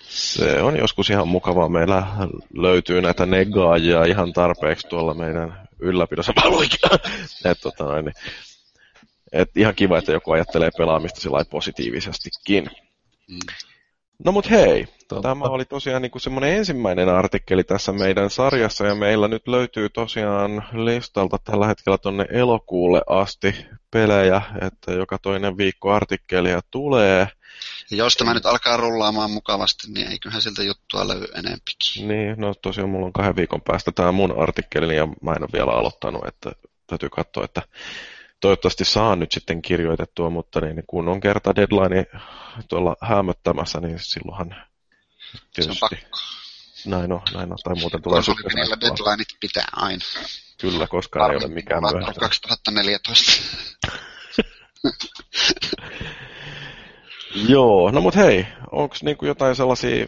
Se 0.00 0.62
on 0.62 0.76
joskus 0.76 1.10
ihan 1.10 1.28
mukavaa. 1.28 1.68
Meillä 1.68 2.06
löytyy 2.54 3.02
näitä 3.02 3.26
negaajia 3.26 4.04
ihan 4.04 4.32
tarpeeksi 4.32 4.88
tuolla 4.88 5.14
meidän 5.14 5.68
ylläpidossa. 5.78 6.32
et, 7.44 7.60
tota 7.60 8.02
niin, 8.02 8.12
et 9.32 9.56
ihan 9.56 9.74
kiva, 9.74 9.98
että 9.98 10.12
joku 10.12 10.32
ajattelee 10.32 10.70
pelaamista 10.76 11.20
sillä 11.20 11.44
positiivisestikin. 11.50 12.70
Mm. 13.28 13.38
No 14.24 14.32
mut 14.32 14.50
hei, 14.50 14.86
Totta. 15.08 15.28
tämä 15.28 15.44
oli 15.44 15.64
tosiaan 15.64 16.02
niin 16.02 16.20
semmoinen 16.20 16.56
ensimmäinen 16.56 17.08
artikkeli 17.08 17.64
tässä 17.64 17.92
meidän 17.92 18.30
sarjassa 18.30 18.86
ja 18.86 18.94
meillä 18.94 19.28
nyt 19.28 19.48
löytyy 19.48 19.88
tosiaan 19.88 20.64
listalta 20.72 21.38
tällä 21.44 21.66
hetkellä 21.66 21.98
tonne 21.98 22.26
elokuulle 22.30 23.02
asti 23.06 23.66
pelejä, 23.90 24.42
että 24.60 24.92
joka 24.92 25.18
toinen 25.18 25.56
viikko 25.56 25.92
artikkelia 25.92 26.60
tulee. 26.70 27.28
Ja 27.90 27.96
jos 27.96 28.16
tämä 28.16 28.34
nyt 28.34 28.46
alkaa 28.46 28.76
rullaamaan 28.76 29.30
mukavasti, 29.30 29.92
niin 29.92 30.08
eiköhän 30.08 30.42
siltä 30.42 30.62
juttua 30.62 31.08
löydy 31.08 31.26
enempikin. 31.34 32.08
Niin, 32.08 32.34
no 32.36 32.54
tosiaan 32.54 32.90
mulla 32.90 33.06
on 33.06 33.12
kahden 33.12 33.36
viikon 33.36 33.60
päästä 33.60 33.92
tämä 33.92 34.12
mun 34.12 34.42
artikkeli 34.42 34.96
ja 34.96 35.06
mä 35.06 35.32
en 35.32 35.42
ole 35.42 35.48
vielä 35.52 35.72
aloittanut, 35.72 36.26
että 36.26 36.52
täytyy 36.86 37.08
katsoa, 37.08 37.44
että 37.44 37.62
toivottavasti 38.40 38.84
saan 38.84 39.18
nyt 39.18 39.32
sitten 39.32 39.62
kirjoitettua, 39.62 40.30
mutta 40.30 40.60
niin, 40.60 40.82
kun 40.86 41.08
on 41.08 41.20
kerta 41.20 41.56
deadline 41.56 42.06
tuolla 42.68 42.96
hämöttämässä, 43.02 43.80
niin 43.80 43.98
silloinhan 43.98 44.56
tietysti... 45.54 45.78
Se 45.78 45.84
on 45.84 45.90
pakko. 45.90 46.18
Näin 46.86 47.12
on, 47.12 47.20
näin 47.34 47.52
on. 47.52 47.58
Tai 47.64 47.74
muuten 47.74 48.02
tulee 48.02 48.16
Konsolipeneillä 48.16 48.76
deadlineit 48.80 49.28
pitää 49.40 49.66
aina. 49.76 50.04
Kyllä, 50.60 50.86
Varmin, 51.18 51.40
ei 51.40 51.46
ole 51.46 51.54
mikään 51.54 51.82
myöhäistä. 51.82 52.20
2014. 52.20 53.32
Joo, 57.48 57.90
no 57.90 58.00
mut 58.00 58.16
hei, 58.16 58.46
onko 58.72 58.96
niinku 59.02 59.26
jotain 59.26 59.56
sellaisia, 59.56 60.06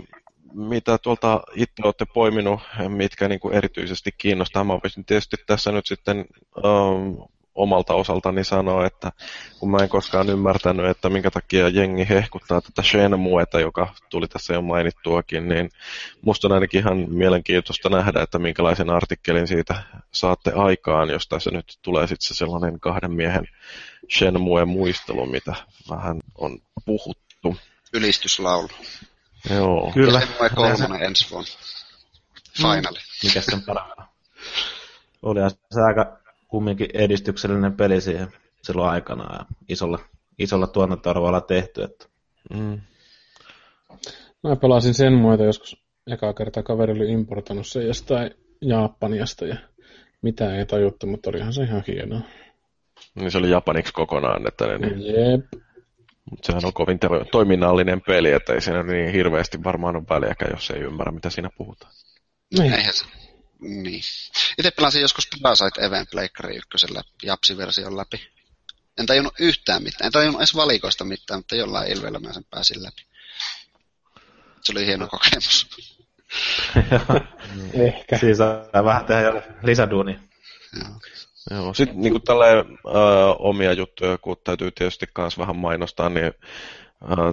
mitä 0.53 0.99
tuolta 0.99 1.41
itse 1.55 1.83
olette 1.85 2.05
poiminut, 2.15 2.61
mitkä 2.89 3.29
niinku 3.29 3.51
erityisesti 3.51 4.11
kiinnostaa? 4.19 4.65
Mä 4.65 4.73
voisin 4.73 5.05
tietysti 5.05 5.37
tässä 5.47 5.73
nyt 5.73 5.87
sitten 5.87 6.25
um, 6.65 7.29
omalta 7.55 7.95
osaltani 7.95 8.45
sanoa, 8.45 8.87
että 8.87 9.13
kun 9.59 9.71
mä 9.71 9.79
en 9.83 9.89
koskaan 9.89 10.31
ymmärtänyt, 10.31 10.87
että 10.87 11.09
minkä 11.09 11.31
takia 11.31 11.69
jengi 11.69 12.09
hehkuttaa 12.09 12.61
tätä 12.61 12.83
Shenmueta, 12.83 13.61
joka 13.61 13.95
tuli 14.11 14.29
tässä 14.29 14.55
jo 14.55 14.63
mainittuakin, 14.63 15.49
niin 15.49 15.71
musta 16.23 16.49
on 16.49 16.53
ainakin 16.53 16.81
ihan 16.81 17.05
mielenkiintoista 17.09 17.89
nähdä, 17.89 18.23
että 18.23 18.39
minkälaisen 18.39 18.91
artikkelin 18.91 19.49
siitä 19.49 19.83
saatte 20.13 20.53
aikaan, 20.53 21.09
jos 21.09 21.29
tässä 21.29 21.51
nyt 21.51 21.79
tulee 21.83 22.07
sitten 22.07 22.29
se 22.29 22.35
sellainen 22.35 22.81
kahden 22.81 23.13
miehen 23.13 23.49
Shenmue 24.19 24.65
muistelu, 24.65 25.27
mitä 25.27 25.55
vähän 25.91 26.21
on 26.39 26.59
puhuttu. 26.85 27.57
Ylistyslaulu. 27.93 28.69
Joo. 29.51 29.91
Kyllä. 29.95 30.21
Shenmue 30.21 30.51
kolmonen 30.51 31.03
ensi 31.03 31.31
vuonna. 31.31 31.51
Finally. 32.57 32.99
Mikä 33.25 33.43
on 33.53 33.63
parhaana? 33.63 34.09
Oli 35.23 35.41
se 35.51 35.81
aika 35.81 36.20
kumminkin 36.51 36.89
edistyksellinen 36.95 37.77
peli 37.77 38.01
siihen. 38.01 38.29
silloin 38.63 38.91
aikana 38.91 39.37
ja 39.37 39.45
isolla, 39.69 39.99
isolla 40.39 40.67
tuotantoarvoilla 40.67 41.41
tehty. 41.41 41.83
Että. 41.83 42.07
Mm. 42.55 42.81
Mä 44.43 44.57
pelasin 44.57 44.95
sen 44.95 45.13
muuta 45.13 45.45
joskus 45.45 45.83
eka 46.07 46.35
kerta 46.35 46.63
kaveri 46.63 46.93
oli 46.93 47.13
importannut 47.13 47.67
sen 47.67 47.87
jostain 47.87 48.31
Japaniasta 48.61 49.47
ja 49.47 49.57
mitä 50.23 50.57
ei 50.57 50.67
tajuttu, 50.67 51.07
mutta 51.07 51.31
olihan 51.31 51.53
se 51.53 51.63
ihan 51.63 51.85
hienoa. 51.87 52.21
Niin 53.15 53.31
se 53.31 53.39
oli 53.39 53.51
japaniksi 53.51 53.93
kokonaan, 53.93 54.49
että 54.49 54.67
ne, 54.67 54.79
niin... 54.79 55.07
Jep. 55.07 55.47
Mutta 56.31 56.47
sehän 56.47 56.65
on 56.65 56.73
kovin 56.73 56.99
toiminnallinen 57.33 58.01
peli, 58.07 58.33
että 58.33 58.53
ei 58.53 58.61
siinä 58.61 58.83
niin 58.83 59.13
hirveästi 59.13 59.65
varmaan 59.65 59.97
ole 59.97 60.05
väliäkään, 60.11 60.51
jos 60.55 60.71
ei 60.71 60.81
ymmärrä, 60.81 61.13
mitä 61.13 61.31
siinä 61.31 61.51
puhutaan. 61.57 61.93
Niin. 62.59 62.73
Eihän 62.73 62.95
se. 62.95 63.05
Niin. 63.61 64.03
Itse 64.59 64.71
pelasin 64.71 65.03
joskus 65.03 65.29
Parasite 65.43 65.81
Event 65.81 66.11
Pleikkari 66.11 66.57
ykkösellä 66.57 67.03
Japsi-version 67.23 67.97
läpi. 67.97 68.29
En 68.99 69.07
tajunnut 69.07 69.35
yhtään 69.39 69.83
mitään, 69.83 70.07
en 70.07 70.13
tajunnut 70.13 70.41
edes 70.41 70.55
valikoista 70.55 71.05
mitään, 71.05 71.41
mutta 71.41 71.57
jollain 71.57 71.93
ilveellä 71.93 72.19
mä 72.19 72.33
sen 72.33 72.45
pääsin 72.51 72.83
läpi. 72.83 73.03
Se 74.61 74.73
oli 74.73 74.87
hieno 74.87 75.09
kokemus. 75.09 75.67
Ehkä. 77.87 78.19
Siis 78.19 78.39
saa 78.39 78.85
vähän 78.85 79.05
tehdä 79.05 79.23
jo 79.23 79.43
lisäduunia. 79.63 80.21
Joo. 80.79 81.01
Joo, 81.51 81.75
sitten 81.75 82.01
niin 82.01 82.23
tälleen 82.23 82.59
äh, 82.59 82.67
omia 83.39 83.73
juttuja, 83.73 84.19
kun 84.19 84.37
täytyy 84.45 84.71
tietysti 84.71 85.07
myös 85.19 85.39
vähän 85.39 85.57
mainostaa, 85.57 86.09
niin 86.09 86.25
äh, 86.25 86.33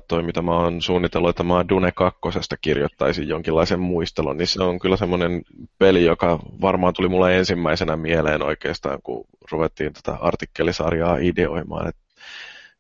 toi 0.07 0.23
mitä 0.23 0.41
mä 0.41 0.51
oon 0.51 0.81
suunnitellut, 0.81 1.29
että 1.29 1.43
mä 1.43 1.65
Dune 1.69 1.91
2 1.91 2.19
kirjoittaisin 2.61 3.27
jonkinlaisen 3.27 3.79
muistelun, 3.79 4.37
niin 4.37 4.47
se 4.47 4.63
on 4.63 4.79
kyllä 4.79 4.97
semmoinen 4.97 5.41
peli, 5.77 6.05
joka 6.05 6.39
varmaan 6.61 6.93
tuli 6.93 7.07
mulle 7.07 7.37
ensimmäisenä 7.37 7.97
mieleen 7.97 8.43
oikeastaan, 8.43 8.99
kun 9.03 9.25
ruvettiin 9.51 9.93
tätä 9.93 10.17
artikkelisarjaa 10.21 11.17
ideoimaan, 11.17 11.87
että 11.87 12.01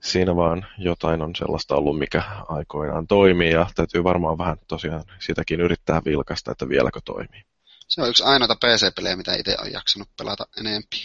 siinä 0.01 0.35
vaan 0.35 0.65
jotain 0.77 1.21
on 1.21 1.35
sellaista 1.35 1.75
ollut, 1.75 1.99
mikä 1.99 2.23
aikoinaan 2.47 3.07
toimii, 3.07 3.51
ja 3.51 3.67
täytyy 3.75 4.03
varmaan 4.03 4.37
vähän 4.37 4.57
tosiaan 4.67 5.03
sitäkin 5.19 5.61
yrittää 5.61 6.01
vilkaista, 6.05 6.51
että 6.51 6.69
vieläkö 6.69 6.99
toimii. 7.05 7.41
Se 7.87 8.01
on 8.01 8.09
yksi 8.09 8.23
ainoita 8.23 8.55
PC-pelejä, 8.55 9.15
mitä 9.15 9.35
itse 9.35 9.55
on 9.61 9.71
jaksanut 9.71 10.09
pelata 10.17 10.47
enempi. 10.59 10.97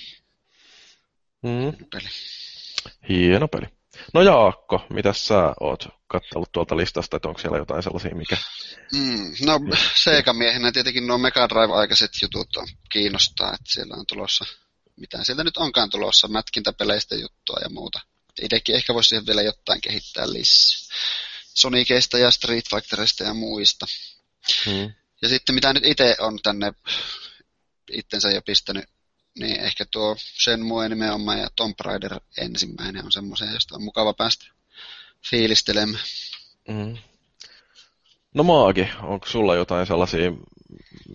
Mm. 1.42 1.86
Peli. 1.92 2.08
Hieno 3.08 3.48
peli. 3.48 3.66
No 4.14 4.22
Jaakko, 4.22 4.86
mitä 4.90 5.12
sä 5.12 5.54
oot 5.60 5.88
kattellut 6.06 6.52
tuolta 6.52 6.76
listasta, 6.76 7.16
että 7.16 7.28
onko 7.28 7.40
siellä 7.40 7.58
jotain 7.58 7.82
sellaisia, 7.82 8.14
mikä... 8.14 8.36
Mm, 8.92 9.32
no 9.46 9.60
Sega-miehenä 9.94 10.72
tietenkin 10.72 11.06
nuo 11.06 11.18
Mega 11.18 11.48
Drive-aikaiset 11.48 12.10
jutut 12.22 12.56
on 12.56 12.68
kiinnostaa, 12.92 13.54
että 13.54 13.72
siellä 13.72 13.96
on 13.96 14.06
tulossa, 14.06 14.44
mitä 14.96 15.24
sieltä 15.24 15.44
nyt 15.44 15.56
onkaan 15.56 15.90
tulossa, 15.90 16.28
mätkintäpeleistä 16.28 17.14
juttua 17.14 17.56
ja 17.62 17.68
muuta. 17.70 18.00
Itsekin 18.42 18.74
ehkä 18.74 18.94
voisi 18.94 19.08
siihen 19.08 19.26
vielä 19.26 19.42
jotain 19.42 19.80
kehittää 19.80 20.32
lisää. 20.32 20.96
Soniceista 21.54 22.18
ja 22.18 22.30
Street 22.30 22.64
Fighterista 22.70 23.24
ja 23.24 23.34
muista. 23.34 23.86
Hmm. 24.66 24.92
Ja 25.22 25.28
sitten 25.28 25.54
mitä 25.54 25.72
nyt 25.72 25.86
itse 25.86 26.16
on 26.18 26.38
tänne 26.42 26.72
itsensä 27.90 28.30
jo 28.30 28.42
pistänyt, 28.42 28.84
niin 29.38 29.60
ehkä 29.60 29.84
tuo 29.90 30.16
Shenmue 30.18 30.88
nimenomaan 30.88 31.38
ja 31.38 31.48
Tomb 31.56 31.80
Raider 31.80 32.20
ensimmäinen 32.38 33.04
on 33.04 33.12
semmoisia, 33.12 33.52
josta 33.52 33.76
on 33.76 33.82
mukava 33.82 34.14
päästä 34.14 34.46
fiilistelemään. 35.30 36.04
Mm. 36.68 36.96
No 38.34 38.42
Maagi, 38.42 38.88
onko 39.02 39.26
sulla 39.26 39.54
jotain 39.54 39.86
sellaisia, 39.86 40.32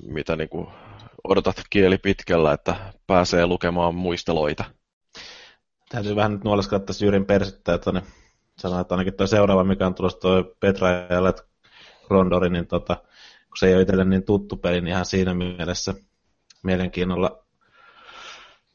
mitä 0.04 0.36
niinku 0.36 0.72
odotat 1.24 1.62
kieli 1.70 1.98
pitkällä, 1.98 2.54
että 2.54 2.94
pääsee 3.08 3.46
lukemaan 3.46 3.96
muisteloita? 3.96 4.64
Täytyy 5.90 6.16
vähän 6.16 6.34
nyt 6.34 6.44
nuoleskella 6.44 6.84
tässä 6.84 7.06
Jyrin 7.06 7.26
persettä, 7.26 7.74
että 7.74 7.92
ne 7.92 8.04
sanoo, 8.58 8.80
että 8.80 8.96
ainakin 8.96 9.14
tuo 9.14 9.28
seuraava, 9.28 9.64
mikä 9.64 9.88
on 9.88 9.96
tulossa 9.96 10.20
tuo 10.20 10.44
Petra 10.60 10.90
ja 10.90 11.34
Rondori, 12.10 12.50
niin 12.50 12.68
tota, 12.68 12.96
kun 13.48 13.58
se 13.60 13.68
ei 13.68 13.74
ole 13.74 13.82
itselle 13.82 14.06
niin 14.06 14.24
tuttu 14.24 14.58
peli, 14.58 14.82
niin 14.82 14.92
ihan 14.92 15.06
siinä 15.06 15.34
mielessä 15.34 15.94
mielenkiinnolla 16.64 17.47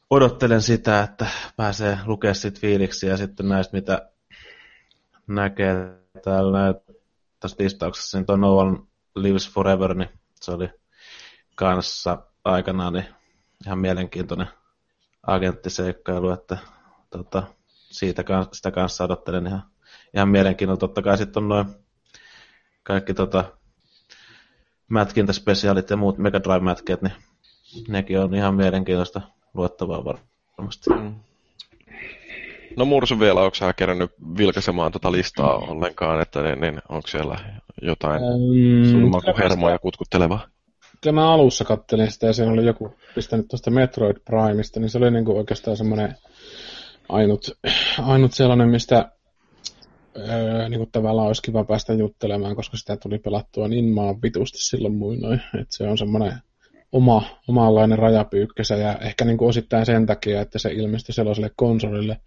odottelen 0.09 0.61
sitä, 0.61 1.03
että 1.03 1.27
pääsee 1.57 1.97
lukemaan 2.05 2.35
sit 2.35 2.59
fiiliksi 2.59 3.07
ja 3.07 3.17
sitten 3.17 3.49
näistä, 3.49 3.77
mitä 3.77 4.09
näkee 5.27 5.75
täällä 6.23 6.75
tässä 7.39 7.57
listauksessa, 7.59 8.17
niin 8.17 8.25
tuo 8.25 8.35
No 8.35 8.57
One 8.57 8.79
Lives 9.15 9.49
Forever, 9.49 9.93
niin 9.93 10.09
se 10.41 10.51
oli 10.51 10.69
kanssa 11.55 12.17
aikanaan 12.45 12.93
niin 12.93 13.05
ihan 13.65 13.79
mielenkiintoinen 13.79 14.47
agenttiseikkailu, 15.27 16.29
että 16.29 16.57
tota, 17.09 17.43
siitä 17.73 18.23
sitä 18.51 18.71
kanssa 18.71 19.03
odottelen 19.03 19.47
ihan, 19.47 19.63
ihan 20.13 20.29
mielenkiinnolla. 20.29 20.79
Totta 20.79 21.01
kai 21.01 21.17
sitten 21.17 21.43
on 21.43 21.49
noin 21.49 21.65
kaikki 22.83 23.13
tota, 23.13 23.45
mätkintäspesiaalit 24.87 25.89
ja 25.89 25.97
muut 25.97 26.17
Mega 26.17 26.39
Drive-mätkeet, 26.39 27.01
niin 27.01 27.13
nekin 27.87 28.19
on 28.19 28.35
ihan 28.35 28.55
mielenkiintoista 28.55 29.21
luettavaa 29.53 30.05
varmasti. 30.05 30.89
Mm. 30.89 31.15
No 32.77 32.85
Mursu 32.85 33.19
vielä, 33.19 33.41
onko 33.41 33.55
sä 33.55 33.73
kerännyt 33.73 34.11
vilkaisemaan 34.37 34.91
tuota 34.91 35.11
listaa 35.11 35.59
mm. 35.59 35.69
ollenkaan, 35.69 36.21
että 36.21 36.41
niin, 36.41 36.61
niin, 36.61 36.81
onko 36.89 37.07
siellä 37.07 37.39
jotain 37.81 38.21
mm, 38.21 38.91
sun 38.91 39.21
hermoja 39.37 39.79
kutkuttelevaa? 39.79 40.47
Kyllä 41.01 41.13
mä 41.13 41.33
alussa 41.33 41.65
kattelin 41.65 42.11
sitä 42.11 42.27
ja 42.27 42.33
siinä 42.33 42.51
oli 42.51 42.65
joku 42.65 42.95
pistänyt 43.15 43.47
tuosta 43.47 43.71
Metroid 43.71 44.17
Primeista, 44.25 44.79
niin 44.79 44.89
se 44.89 44.97
oli 44.97 45.11
niinku 45.11 45.37
oikeastaan 45.37 45.77
semmoinen 45.77 46.15
ainut, 47.09 47.51
ainut 48.03 48.33
sellainen, 48.33 48.69
mistä 48.69 49.11
öö, 50.17 50.69
niin 50.69 50.79
kuin 50.79 50.91
tavallaan 50.91 51.27
olisi 51.27 51.41
kiva 51.41 51.63
päästä 51.63 51.93
juttelemaan, 51.93 52.55
koska 52.55 52.77
sitä 52.77 52.97
tuli 52.97 53.19
pelattua 53.19 53.67
niin 53.67 53.93
maan 53.93 54.21
vitusti 54.21 54.57
silloin 54.57 54.95
muinoin. 54.95 55.41
Että 55.61 55.75
se 55.77 55.87
on 55.87 55.97
semmoinen 55.97 56.33
oma, 56.93 57.39
omanlainen 57.47 57.99
rajapyykkäsä 57.99 58.75
ja 58.75 58.97
ehkä 58.97 59.25
niin 59.25 59.37
kuin 59.37 59.49
osittain 59.49 59.85
sen 59.85 60.05
takia, 60.05 60.41
että 60.41 60.59
se 60.59 60.71
ilmestyi 60.71 61.15
sellaiselle 61.15 61.51
konsolille, 61.55 62.17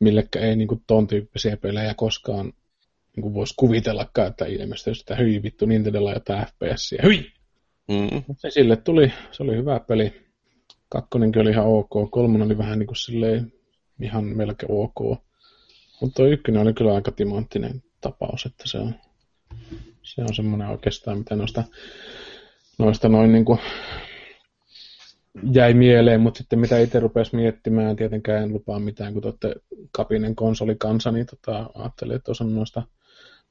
millekä 0.00 0.40
ei 0.40 0.56
niin 0.56 0.68
kuin 0.68 0.82
ton 0.86 1.06
tyyppisiä 1.06 1.56
pelejä 1.56 1.94
koskaan 1.94 2.52
niin 3.16 3.22
kuin 3.22 3.34
voisi 3.34 3.54
kuvitellakaan, 3.56 4.28
että 4.28 4.46
ilmestyy 4.46 4.94
sitä 4.94 5.16
hyi 5.16 5.42
vittu 5.42 5.66
Nintendolla 5.66 6.12
jotain 6.12 6.46
FPS. 6.46 6.94
Hyi! 7.02 7.32
Mm. 7.88 8.22
Se 8.36 8.50
sille 8.50 8.76
tuli, 8.76 9.12
se 9.32 9.42
oli 9.42 9.56
hyvä 9.56 9.80
peli. 9.80 10.22
Kakkonenkin 10.88 11.42
oli 11.42 11.50
ihan 11.50 11.66
ok, 11.66 12.10
kolmonen 12.10 12.46
oli 12.46 12.58
vähän 12.58 12.78
niin 12.78 12.86
kuin 12.86 12.96
silleen 12.96 13.52
ihan 14.02 14.24
melkein 14.24 14.72
ok. 14.72 15.22
Mutta 16.00 16.16
tuo 16.16 16.26
ykkönen 16.26 16.62
oli 16.62 16.74
kyllä 16.74 16.94
aika 16.94 17.12
timanttinen 17.12 17.82
tapaus, 18.00 18.46
että 18.46 18.64
se 18.66 18.78
on, 18.78 18.94
se 20.02 20.22
on 20.22 20.34
semmoinen 20.34 20.68
oikeastaan, 20.68 21.18
mitä 21.18 21.36
noista, 21.36 21.64
noista 22.84 23.08
noin 23.08 23.32
niin 23.32 23.44
kuin 23.44 23.58
jäi 25.52 25.74
mieleen, 25.74 26.20
mutta 26.20 26.38
sitten 26.38 26.58
mitä 26.58 26.78
itse 26.78 27.00
rupesi 27.00 27.36
miettimään, 27.36 27.96
tietenkään 27.96 28.42
en 28.42 28.52
lupaa 28.52 28.78
mitään, 28.78 29.12
kun 29.12 29.24
olette 29.24 29.54
kapinen 29.92 30.36
konsolikansa, 30.36 31.12
niin 31.12 31.26
tota, 31.26 31.70
ajattelin, 31.74 32.16
että 32.16 32.32
on 32.40 32.54
noista 32.54 32.82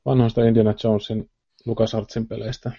vanhoista 0.05 0.43
Indiana 0.43 0.73
Jonesin 0.83 1.29
LucasArtsin 1.65 2.27
peleistä 2.27 2.71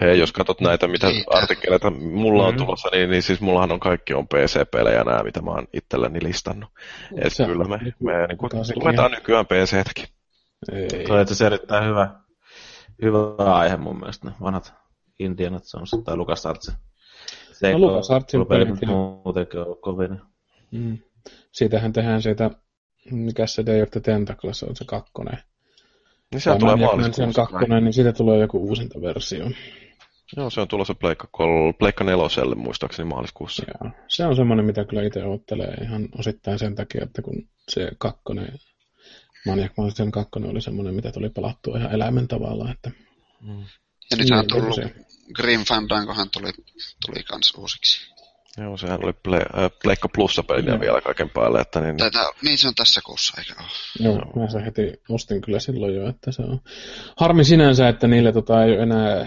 Hei, 0.00 0.18
jos 0.18 0.32
katsot 0.32 0.60
näitä, 0.60 0.88
mitä 0.88 1.06
artikkeleita 1.26 1.90
mulla 1.90 2.46
on 2.46 2.54
mm. 2.54 2.58
tulossa, 2.58 2.88
niin, 2.92 3.10
niin 3.10 3.22
siis 3.22 3.40
mullahan 3.40 3.72
on 3.72 3.80
kaikki 3.80 4.14
on 4.14 4.28
PC-pelejä 4.28 5.04
nämä, 5.04 5.22
mitä 5.22 5.42
mä 5.42 5.50
oon 5.50 5.68
itselleni 5.72 6.18
listannut. 6.22 6.70
Et 7.16 7.32
se, 7.32 7.44
kyllä 7.44 7.64
me, 7.64 7.78
me 8.00 8.26
niin 8.26 8.38
kuin, 8.38 8.50
luetaan 8.74 9.10
nykyään 9.10 9.46
PC-täkin. 9.46 10.06
Ei. 10.72 11.04
Toi 11.06 11.20
on 11.20 11.46
erittäin 11.46 11.88
hyvä, 11.88 12.10
hyvä 13.02 13.54
aihe 13.54 13.76
mun 13.76 13.98
mielestä, 13.98 14.28
ne 14.28 14.34
vanhat 14.40 14.81
Indiana 15.24 15.60
Jones 15.74 15.90
tai 16.04 16.16
Lucas 16.16 16.46
Arts. 16.46 16.72
Se 17.52 17.72
no, 17.72 17.78
Lucas 17.78 18.10
Artsin 18.10 18.46
pelit 18.46 18.86
muutenkin 18.86 19.60
on 19.60 19.76
kovin. 19.80 20.20
Mm. 20.70 20.98
Siitähän 21.52 21.92
tehdään 21.92 22.22
siitä, 22.22 22.50
mikä 23.10 23.46
se 23.46 23.66
Day 23.66 23.82
of 23.82 23.90
the 23.90 24.00
Tentacles 24.00 24.62
on 24.62 24.76
se 24.76 24.84
kakkonen. 24.84 25.38
Niin 26.32 26.40
se 26.40 26.58
tulee 26.58 26.76
maaliskuussa. 26.76 27.46
kakkonen, 27.46 27.84
niin 27.84 27.92
siitä 27.92 28.12
tulee 28.12 28.38
joku 28.38 28.58
uusinta 28.58 29.00
versio. 29.00 29.50
Joo, 30.36 30.50
se 30.50 30.60
on 30.60 30.68
tulossa 30.68 30.94
Pleikka, 30.94 31.28
kol, 31.30 31.72
Pleikka 31.78 32.04
neloselle 32.04 32.54
muistaakseni 32.54 33.08
maaliskuussa. 33.08 33.64
Joo, 33.68 33.92
se 34.08 34.26
on 34.26 34.36
semmoinen, 34.36 34.66
mitä 34.66 34.84
kyllä 34.84 35.02
itse 35.02 35.24
ottelee 35.24 35.74
ihan 35.74 36.08
osittain 36.18 36.58
sen 36.58 36.74
takia, 36.74 37.04
että 37.04 37.22
kun 37.22 37.48
se 37.68 37.90
kakkonen, 37.98 38.58
Maniac 39.46 39.72
Mansion 39.76 40.10
kakkonen 40.10 40.50
oli 40.50 40.60
semmoinen, 40.60 40.94
mitä 40.94 41.12
tuli 41.12 41.28
pelattua 41.28 41.78
ihan 41.78 41.92
eläimen 41.92 42.28
tavalla. 42.28 42.70
Että... 42.70 42.90
Mm. 43.40 43.64
Ja 44.12 44.16
nythän 44.16 44.38
on 44.38 44.46
tullut, 44.46 44.74
se... 44.74 44.94
Grim 45.34 45.64
Fandangohan 45.64 46.30
tuli, 46.30 46.50
tuli 47.06 47.22
kans 47.22 47.54
uusiksi. 47.58 48.12
Joo, 48.58 48.76
sehän 48.76 49.04
oli 49.04 49.12
Ple, 49.12 49.36
äh, 49.36 49.70
Pleikka 49.82 50.08
Plussa 50.08 50.42
peliä 50.42 50.80
vielä 50.80 51.00
kaiken 51.00 51.30
päälle. 51.30 51.60
Että 51.60 51.80
niin... 51.80 51.96
Tätä, 51.96 52.24
niin 52.42 52.58
se 52.58 52.68
on 52.68 52.74
tässä 52.74 53.00
kuussa, 53.06 53.34
eikö 53.38 53.54
ole? 53.58 53.68
Joo, 54.00 54.32
mä 54.36 54.50
se 54.50 54.64
heti 54.64 54.92
ostin 55.08 55.40
kyllä 55.40 55.60
silloin 55.60 55.94
jo, 55.94 56.08
että 56.08 56.32
se 56.32 56.42
on 56.42 56.60
harmi 57.16 57.44
sinänsä, 57.44 57.88
että 57.88 58.06
niillä 58.06 58.32
tota, 58.32 58.64
ei 58.64 58.72
ole 58.72 58.82
enää 58.82 59.26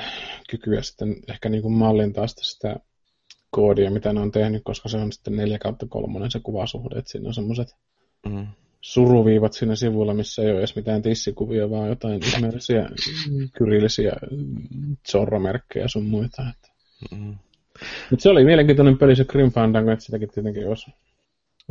kykyä 0.50 0.82
sitten 0.82 1.16
ehkä 1.30 1.50
niin 1.50 1.62
kuin 1.62 1.74
mallintaa 1.74 2.28
sitä, 2.28 2.42
sitä 2.44 2.76
koodia, 3.50 3.92
mitä 3.92 4.14
ne 4.14 4.20
on 4.20 4.32
tehnyt, 4.32 4.62
koska 4.66 4.90
se 4.90 4.98
on 4.98 5.12
sitten 5.12 5.36
4 5.36 5.60
kautta 5.60 5.88
3 5.90 6.30
se 6.30 6.40
kuvasuhde, 6.40 7.00
että 7.00 7.12
siinä 7.12 7.28
on 7.28 7.34
semmoiset 7.34 7.76
mm. 8.26 8.48
Suruviivat 8.86 9.54
siinä 9.54 9.76
sivulla, 9.76 10.14
missä 10.14 10.42
ei 10.42 10.52
ole 10.52 10.58
edes 10.58 10.76
mitään 10.76 11.02
tissikuvia, 11.02 11.70
vaan 11.70 11.90
jotain 11.90 12.22
ihmeellisiä 12.36 12.90
kyrillisiä 13.58 14.14
zorro-merkkejä 15.12 15.88
sun 15.88 16.06
muita. 16.06 16.44
Mm. 17.12 17.36
Mutta 18.10 18.24
se 18.24 18.30
oli 18.30 18.46
mielenkiintoinen 18.46 18.98
peli 18.98 19.16
se 19.16 19.26
Grim 19.26 19.52
Fandango, 19.52 19.92
että 19.92 20.06
sitäkin 20.06 20.30
tietenkin 20.34 20.68
olisi 20.68 20.92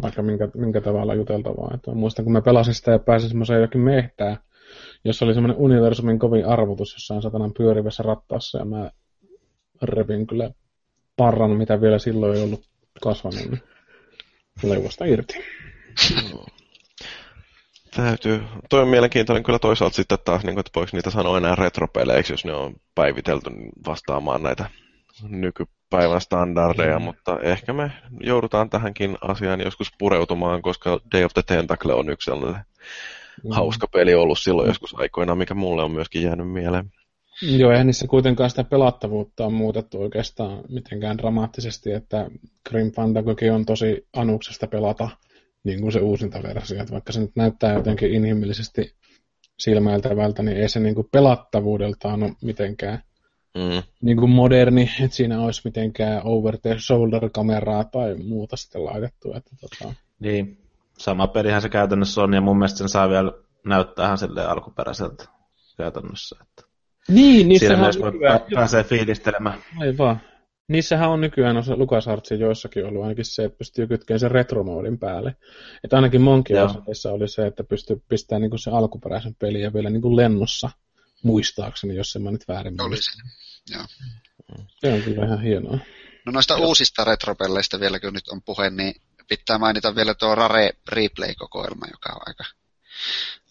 vaikka 0.03 0.23
minkä, 0.23 0.49
minkä 0.55 0.81
tavalla 0.81 1.15
juteltavaa. 1.15 1.71
Että 1.75 1.95
muistan, 1.95 2.25
kun 2.25 2.33
mä 2.33 2.43
pelasin 2.43 2.75
sitä 2.75 2.91
ja 2.91 2.99
pääsin 2.99 3.29
semmoiseen 3.29 3.61
jokin 3.61 3.81
mehtää, 3.81 4.37
jossa 5.05 5.25
oli 5.25 5.35
semmoinen 5.35 5.59
universumin 5.59 6.19
kovin 6.19 6.47
arvotus 6.47 6.93
jossain 6.93 7.23
satanan 7.23 7.55
pyörivässä 7.57 8.03
rattaassa, 8.03 8.59
ja 8.59 8.65
mä 8.65 8.91
repin 9.83 10.27
kyllä 10.27 10.51
parran, 11.17 11.51
mitä 11.51 11.81
vielä 11.81 11.99
silloin 11.99 12.37
ei 12.37 12.43
ollut 12.43 12.69
kasvanut, 13.03 13.41
niin 13.41 13.63
leuvasta 14.63 15.05
irti. 15.05 15.35
Täytyy. 17.97 18.43
Toi 18.71 18.83
on 18.83 18.89
mielenkiintoinen 18.89 19.43
kyllä 19.43 19.59
toisaalta 19.59 19.97
sitten 19.97 20.19
taas, 20.25 20.43
niin 20.43 20.55
kuin, 20.55 20.61
että 20.61 20.71
voiko 20.75 20.91
niitä 20.93 21.11
sanoa 21.11 21.39
enää 21.39 21.55
retropeleiksi, 21.55 22.33
jos 22.33 22.45
ne 22.45 22.53
on 22.53 22.75
päivitelty 22.95 23.51
vastaamaan 23.87 24.43
näitä 24.43 24.71
nykypäivän 25.29 26.21
standardeja, 26.21 26.99
mm. 26.99 27.05
mutta 27.05 27.39
ehkä 27.43 27.73
me 27.73 27.93
joudutaan 28.21 28.71
tähänkin 28.71 29.19
asiaan 29.21 29.61
joskus 29.61 29.93
pureutumaan, 29.99 30.63
koska 30.63 31.01
Day 31.13 31.25
of 31.25 31.35
the 31.35 31.43
Tentacle 31.43 31.95
on 31.95 32.09
yksi 32.09 32.25
sellainen 32.25 32.61
mm. 33.45 33.51
hauska 33.51 33.87
peli 33.93 34.15
ollut 34.15 34.39
silloin 34.39 34.69
joskus 34.69 34.95
aikoina, 34.99 35.35
mikä 35.35 35.55
mulle 35.55 35.83
on 35.83 35.93
myöskin 35.93 36.23
jäänyt 36.23 36.53
mieleen. 36.53 36.91
Joo, 37.43 37.71
eihän 37.71 37.87
niissä 37.87 38.07
kuitenkaan 38.07 38.51
sitä 38.51 38.65
pelattavuutta 38.65 39.47
on 39.47 39.53
muutettu 39.55 40.03
oikeastaan 40.03 40.61
mitenkään 40.69 41.19
dramaattisesti, 41.19 41.93
että 41.93 42.31
Grim 42.69 42.93
Fandangokin 42.93 43.53
on 43.53 43.65
tosi 43.65 44.07
anuksesta 44.17 44.67
pelata 44.67 45.09
niin 45.65 45.81
kuin 45.81 45.93
se 45.93 46.01
uusinta 46.01 46.43
versio, 46.43 46.81
että 46.81 46.93
vaikka 46.93 47.13
se 47.13 47.21
nyt 47.21 47.37
näyttää 47.37 47.75
jotenkin 47.75 48.15
inhimillisesti 48.15 48.95
silmäiltävältä, 49.59 50.43
niin 50.43 50.57
ei 50.57 50.69
se 50.69 50.81
niin 50.81 50.95
kuin 50.95 51.09
pelattavuudeltaan 51.13 52.23
ole 52.23 52.33
mitenkään 52.43 53.03
mm. 53.55 53.83
niin 54.03 54.17
kuin 54.17 54.31
moderni, 54.31 54.91
että 55.01 55.17
siinä 55.17 55.41
olisi 55.41 55.61
mitenkään 55.65 56.21
over 56.25 56.59
the 56.59 56.77
shoulder 56.79 57.31
kameraa 57.31 57.85
tai 57.85 58.15
muuta 58.15 58.57
sitten 58.57 58.85
laitettu. 58.85 59.33
Että 59.37 59.51
tota... 59.61 59.95
Niin, 60.21 60.59
sama 60.99 61.27
pelihän 61.27 61.63
se 61.63 61.69
käytännössä 61.69 62.23
on, 62.23 62.35
ja 62.35 62.41
mun 62.41 62.59
mielestä 62.59 62.79
sen 62.79 62.89
saa 62.89 63.09
vielä 63.09 63.33
näyttäähän 63.67 64.19
sille 64.19 64.47
alkuperäiseltä 64.47 65.25
käytännössä. 65.77 66.37
Että 66.43 66.63
niin, 67.09 67.49
niissä 67.49 67.67
Siinä 67.67 67.83
myös 67.83 67.99
nykyään... 67.99 68.41
pääsee 68.55 68.85
fiilistelemään. 68.85 69.59
Aivan. 69.81 70.21
Niissähän 70.69 71.11
on 71.11 71.21
nykyään 71.21 71.57
osa 71.57 71.77
LucasArtsin 71.77 72.41
joissakin 72.41 72.87
ollut 72.87 73.03
ainakin 73.03 73.25
se, 73.25 73.45
että 73.45 73.59
pystyy 73.59 73.87
kytkemään 73.87 74.21
sen 74.21 74.31
retromoodin 74.31 74.99
päälle. 74.99 75.37
Että 75.85 75.97
ainakin 75.97 76.21
monkin 76.21 76.63
osaissa 76.63 77.11
oli 77.11 77.29
se, 77.29 77.47
että 77.47 77.65
pystyy 77.65 78.03
pistämään 78.09 78.43
niin 78.43 78.59
se 78.59 78.71
alkuperäisen 78.71 79.35
pelin 79.35 79.63
ja 79.63 79.73
vielä 79.73 79.91
niin 79.91 80.17
lennossa 80.17 80.71
muistaakseni, 81.23 81.97
jos 81.97 82.17
en 82.17 82.23
mä 82.23 82.31
nyt 82.31 82.49
väärin 82.49 82.83
Oli 82.83 82.97
se, 82.97 83.11
joo. 83.71 83.85
Se 84.81 84.93
on 84.93 85.03
kyllä 85.03 85.27
ihan 85.27 85.43
hienoa. 85.43 85.79
No 86.27 86.33
noista 86.33 86.55
joo. 86.55 86.67
uusista 86.67 87.05
retropelleistä 87.05 87.81
vielä, 87.81 88.01
kun 88.01 88.13
nyt 88.13 88.29
on 88.29 88.43
puhe, 88.43 88.71
niin 88.71 88.95
pitää 89.29 89.59
mainita 89.59 89.97
vielä 89.97 90.15
tuo 90.15 90.35
Rare 90.35 90.71
Replay-kokoelma, 90.89 91.87
joka 91.91 92.13
on 92.13 92.21
aika, 92.27 92.45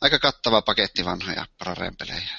aika 0.01 0.20
kattava 0.20 0.61
paketti 0.61 1.05
vanhoja 1.05 1.45
Rareen 1.61 1.95
pelejä. 1.95 2.38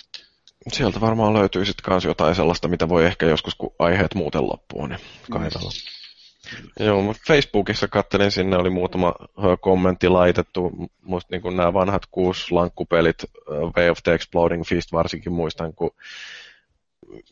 Sieltä 0.73 1.01
varmaan 1.01 1.35
löytyy 1.35 1.65
sitten 1.65 1.85
kans 1.85 2.05
jotain 2.05 2.35
sellaista, 2.35 2.69
mitä 2.69 2.89
voi 2.89 3.07
ehkä 3.07 3.27
joskus, 3.27 3.55
kun 3.55 3.75
aiheet 3.79 4.15
muuten 4.15 4.47
loppuu, 4.47 4.87
niin 4.87 5.01
kahdella. 5.31 5.71
Mm. 5.71 6.85
Joo, 6.87 7.03
mutta 7.03 7.23
Facebookissa 7.27 7.89
kattelin, 7.89 8.31
sinne 8.31 8.57
oli 8.57 8.71
muutama 8.71 9.15
kommentti 9.61 10.09
laitettu. 10.09 10.73
Muista 11.03 11.29
niin 11.37 11.57
nämä 11.57 11.73
vanhat 11.73 12.03
kuusi 12.11 12.55
lankkupelit, 12.55 13.25
Way 13.77 13.91
of 13.91 13.99
the 14.03 14.15
Exploding 14.15 14.65
Feast 14.65 14.93
varsinkin 14.93 15.33
muistan, 15.33 15.75
kun 15.75 15.91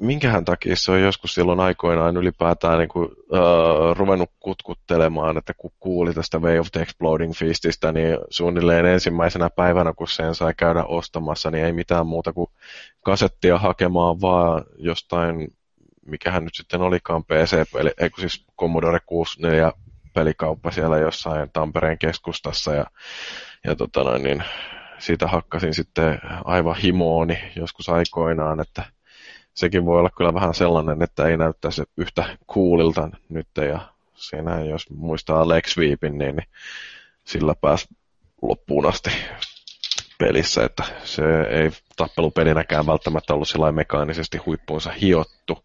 minkähän 0.01 0.45
takia 0.45 0.77
se 0.77 0.93
on 0.93 1.01
joskus 1.01 1.35
silloin 1.35 1.61
aikoinaan 1.61 2.17
ylipäätään 2.17 2.79
niin 2.79 2.89
kuin, 2.89 3.09
uh, 3.09 3.97
ruvennut 3.97 4.31
kutkuttelemaan, 4.41 5.39
että 5.39 5.55
kun 5.55 5.73
kuuli 5.81 6.15
tästä 6.15 6.39
Way 6.39 6.59
of 6.59 6.67
the 6.73 6.83
Exploding 6.83 7.33
Feastistä, 7.35 7.93
niin 7.93 8.19
suunnilleen 8.31 8.87
ensimmäisenä 8.87 9.51
päivänä, 9.51 9.93
kun 9.93 10.09
sen 10.09 10.35
sai 10.35 10.55
käydä 10.57 10.85
ostamassa, 10.85 11.51
niin 11.51 11.65
ei 11.65 11.73
mitään 11.73 12.07
muuta 12.07 12.33
kuin 12.33 12.51
kasettia 13.03 13.59
hakemaan, 13.59 14.21
vaan 14.21 14.65
jostain, 14.77 15.49
mikähän 16.07 16.45
nyt 16.45 16.55
sitten 16.55 16.83
olikaan 16.83 17.25
PC-peli, 17.25 17.91
eikö 18.01 18.21
siis 18.21 18.47
Commodore 18.61 19.01
64 19.07 19.73
pelikauppa 20.15 20.71
siellä 20.71 20.99
jossain 20.99 21.51
Tampereen 21.53 21.99
keskustassa, 21.99 22.75
ja, 22.75 22.87
ja 23.65 23.77
tota 23.77 24.05
noin, 24.05 24.23
niin 24.23 24.45
siitä 24.99 25.27
hakkasin 25.27 25.75
sitten 25.75 26.19
aivan 26.45 26.77
himooni 26.77 27.39
joskus 27.57 27.89
aikoinaan, 27.89 28.61
että 28.61 28.85
sekin 29.55 29.85
voi 29.87 29.99
olla 29.99 30.11
kyllä 30.11 30.35
vähän 30.35 30.55
sellainen, 30.55 31.03
että 31.03 31.27
ei 31.27 31.37
näyttäisi 31.37 31.83
yhtä 31.97 32.39
kuulilta 32.47 33.11
nyt. 33.29 33.49
Ja 33.57 33.81
siinä, 34.15 34.61
jos 34.61 34.91
muistaa 34.91 35.49
Lex 35.49 35.79
Weepin, 35.79 36.19
niin, 36.19 36.37
niin 36.37 36.49
sillä 37.25 37.55
pääsi 37.61 37.89
loppuun 38.43 38.87
asti 38.87 39.11
pelissä, 40.19 40.65
että 40.65 40.85
se 41.05 41.23
ei 41.51 41.71
tappelupelinäkään 41.97 42.87
välttämättä 42.87 43.35
ollut 43.35 43.49
sillä 43.49 43.73
mekaanisesti 43.73 44.39
huippuunsa 44.39 44.91
hiottu. 44.91 45.65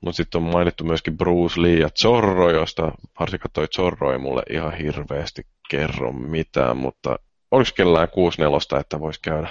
Mutta 0.00 0.16
sitten 0.16 0.42
on 0.42 0.52
mainittu 0.52 0.84
myöskin 0.84 1.18
Bruce 1.18 1.62
Lee 1.62 1.78
ja 1.78 1.90
Zorro, 1.90 2.50
josta 2.50 2.92
varsinkaan 3.20 3.50
toi 3.52 3.68
Zorro 3.68 4.12
ei 4.12 4.18
mulle 4.18 4.42
ihan 4.50 4.74
hirveästi 4.74 5.46
kerro 5.70 6.12
mitään, 6.12 6.76
mutta 6.76 7.18
oliko 7.50 7.70
kellään 7.74 8.08
6-4, 8.76 8.80
että 8.80 9.00
voisi 9.00 9.20
käydä 9.22 9.48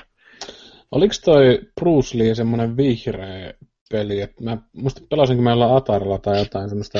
Oliko 0.91 1.13
toi 1.25 1.59
Bruce 1.81 2.17
Lee 2.17 2.35
semmoinen 2.35 2.77
vihreä 2.77 3.53
peli, 3.91 4.21
että 4.21 4.43
mä 4.43 4.57
musta 4.73 5.01
pelasinkin 5.09 5.43
meillä 5.43 5.75
Atarilla 5.75 6.17
tai 6.17 6.39
jotain 6.39 6.69
semmoista 6.69 6.99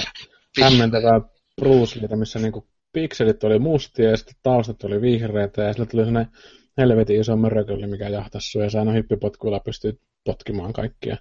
hämmentävää 0.62 1.22
Bruce 1.62 2.00
Leetä, 2.00 2.16
missä 2.16 2.40
niinku 2.40 2.68
pikselit 2.94 3.44
oli 3.44 3.60
mustia 3.60 4.10
ja 4.10 4.18
sitten 4.18 4.36
taustat 4.44 4.84
oli 4.84 5.02
vihreitä 5.02 5.64
ja 5.64 5.74
sillä 5.74 5.86
tuli 5.86 6.06
sellainen 6.06 6.34
helvetin 6.78 7.20
iso 7.20 7.36
mörkölle, 7.36 7.88
mikä 7.88 8.10
jahtasi 8.10 8.52
sua 8.52 8.64
ja 8.64 8.70
sä 8.70 8.92
hyppipotkuilla 8.94 9.60
pystyy 9.60 10.00
potkimaan 10.26 10.74
kaikkia. 10.74 11.18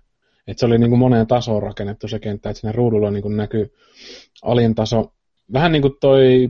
Et 0.46 0.58
se 0.58 0.66
oli 0.66 0.78
niinku 0.78 0.96
moneen 0.96 1.26
tasoon 1.26 1.62
rakennettu 1.62 2.08
se 2.08 2.18
kenttä, 2.18 2.50
että 2.50 2.60
siinä 2.60 2.72
ruudulla 2.72 3.10
niinku 3.10 3.28
näkyy 3.28 3.72
alin 4.42 4.74
taso. 4.74 5.12
Vähän 5.52 5.72
niin 5.72 5.82
kuin 5.82 5.94
toi, 6.00 6.48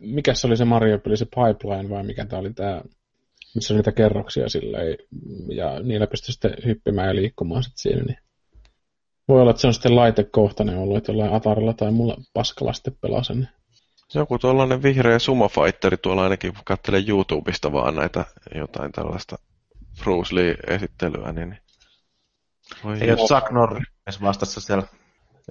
mikä 0.00 0.34
se 0.34 0.46
oli 0.46 0.56
se 0.56 0.64
Mario-peli, 0.64 1.16
se 1.16 1.24
Pipeline 1.24 1.90
vai 1.90 2.02
mikä 2.02 2.24
tämä 2.24 2.40
oli 2.40 2.52
tämä 2.52 2.82
missä 3.54 3.74
oli 3.74 3.78
niitä 3.78 3.92
kerroksia 3.92 4.48
silleen, 4.48 4.98
ja 5.54 5.80
niillä 5.80 6.06
pystyi 6.06 6.32
sitten 6.32 6.54
hyppimään 6.64 7.08
ja 7.08 7.14
liikkumaan 7.14 7.62
sitten 7.62 7.82
siinä. 7.82 8.02
Niin. 8.02 8.18
Voi 9.28 9.40
olla, 9.40 9.50
että 9.50 9.60
se 9.60 9.66
on 9.66 9.74
sitten 9.74 9.96
laitekohtainen 9.96 10.78
ollut, 10.78 10.96
että 10.96 11.12
jollain 11.12 11.32
Atarilla 11.32 11.72
tai 11.72 11.90
mulla 11.90 12.16
paskalla 12.32 12.72
sitten 12.72 12.96
pelasen. 13.00 13.36
Niin. 13.36 13.48
Joku 14.14 14.38
tuollainen 14.38 14.82
vihreä 14.82 15.18
Sumo 15.18 15.48
Fighteri 15.48 15.96
tuolla 15.96 16.22
ainakin, 16.22 16.54
kun 16.54 16.62
katselee 16.64 17.04
YouTubesta 17.08 17.72
vaan 17.72 17.94
näitä 17.94 18.24
jotain 18.54 18.92
tällaista 18.92 19.38
Bruce 20.02 20.34
Lee-esittelyä, 20.34 21.32
niin... 21.32 21.58
Voi 22.84 22.98
Ei 23.00 23.10
ole 23.10 23.26
Chuck 23.26 23.50
Norris 23.50 24.22
vastassa 24.22 24.60
siellä. 24.60 24.82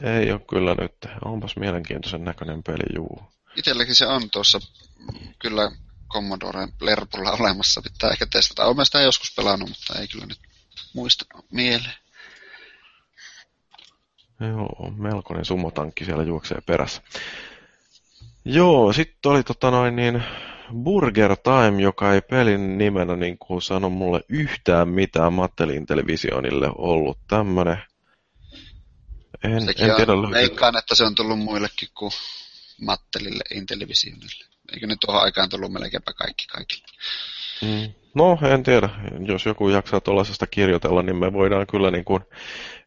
Ei 0.01 0.31
ole 0.31 0.41
kyllä 0.49 0.75
nyt. 0.79 0.95
Onpas 1.25 1.55
mielenkiintoisen 1.55 2.23
näköinen 2.23 2.63
peli, 2.63 2.95
juu. 2.95 3.21
Itselläkin 3.55 3.95
se 3.95 4.05
on 4.05 4.29
tuossa 4.31 4.59
kyllä 5.39 5.71
Commodore 6.13 6.67
Lerpulla 6.81 7.31
olemassa. 7.31 7.81
Pitää 7.81 8.09
ehkä 8.09 8.25
testata. 8.31 8.65
Olen 8.65 8.85
sitä 8.85 9.01
joskus 9.01 9.33
pelannut, 9.35 9.69
mutta 9.69 9.99
ei 9.99 10.07
kyllä 10.07 10.25
nyt 10.25 10.39
muista 10.93 11.25
mieleen. 11.51 11.93
Joo, 14.39 14.91
melkoinen 14.97 15.45
sumotankki 15.45 16.05
siellä 16.05 16.23
juoksee 16.23 16.61
perässä. 16.65 17.01
Joo, 18.45 18.93
sitten 18.93 19.31
oli 19.31 19.43
tota 19.43 19.71
noin 19.71 19.95
niin 19.95 20.23
Burger 20.83 21.37
Time, 21.37 21.81
joka 21.81 22.13
ei 22.13 22.21
pelin 22.21 22.77
nimenä 22.77 23.15
niin 23.15 23.37
kuin 23.37 23.61
sano 23.61 23.89
mulle 23.89 24.21
yhtään 24.29 24.89
mitään 24.89 25.33
Mattelin 25.33 25.85
televisionille 25.85 26.69
ollut 26.77 27.17
tämmönen. 27.27 27.77
En, 29.43 29.65
Sekin 29.65 29.89
en 29.89 29.95
tiedä, 29.95 30.11
on, 30.11 30.31
veikkaan, 30.31 30.77
että 30.77 30.95
se 30.95 31.03
on 31.03 31.15
tullut 31.15 31.39
muillekin 31.39 31.89
kuin 31.93 32.11
Mattelille 32.81 33.43
Intellivisionille. 33.53 34.52
Eikö 34.73 34.87
nyt 34.87 34.99
tuohon 35.05 35.23
aikaan 35.23 35.49
tullut 35.49 35.71
melkeinpä 35.71 36.13
kaikki 36.13 36.47
kaikille? 36.47 36.87
Mm. 37.61 37.93
No, 38.15 38.37
en 38.41 38.63
tiedä. 38.63 38.89
Jos 39.27 39.45
joku 39.45 39.69
jaksaa 39.69 40.01
tuollaisesta 40.01 40.47
kirjoitella, 40.47 41.01
niin 41.01 41.15
me 41.15 41.33
voidaan 41.33 41.67
kyllä 41.67 41.91
niin 41.91 42.05
kuin 42.05 42.23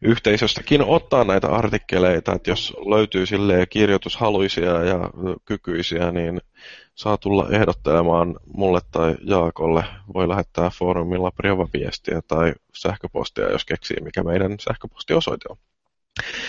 yhteisöstäkin 0.01 0.83
ottaa 0.83 1.23
näitä 1.23 1.47
artikkeleita, 1.47 2.33
että 2.33 2.51
jos 2.51 2.73
löytyy 2.85 3.25
kirjoitushaluisia 3.69 4.83
ja 4.83 5.09
kykyisiä, 5.45 6.11
niin 6.11 6.41
saa 6.95 7.17
tulla 7.17 7.47
ehdottelemaan 7.51 8.35
mulle 8.53 8.79
tai 8.91 9.15
Jaakolle. 9.21 9.83
Voi 10.13 10.27
lähettää 10.27 10.69
foorumilla 10.69 11.31
privaviestiä 11.31 12.21
tai 12.27 12.53
sähköpostia, 12.75 13.51
jos 13.51 13.65
keksii, 13.65 13.97
mikä 14.03 14.23
meidän 14.23 14.55
sähköpostiosoite 14.59 15.45
on. 15.49 15.57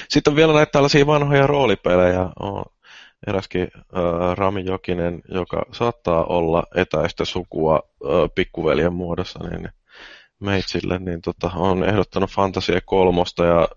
Sitten 0.09 0.31
on 0.31 0.37
vielä 0.37 0.53
näitä 0.53 0.72
tällaisia 0.72 1.07
vanhoja 1.07 1.47
roolipelejä 1.47 2.20
eräskin 3.27 3.69
äh, 3.75 4.37
Rami 4.37 4.64
Jokinen, 4.64 5.23
joka 5.29 5.62
saattaa 5.73 6.25
olla 6.25 6.64
etäistä 6.75 7.25
sukua 7.25 7.75
äh, 7.75 8.11
pikkuveljen 8.35 8.93
muodossa, 8.93 9.39
niin 9.49 9.69
meitsille, 10.41 10.99
niin 10.99 11.23
tota, 11.23 11.51
on 11.55 11.85
ehdottanut 11.85 12.31
Fantasia 12.31 12.81
kolmosta 12.85 13.45
ja 13.45 13.69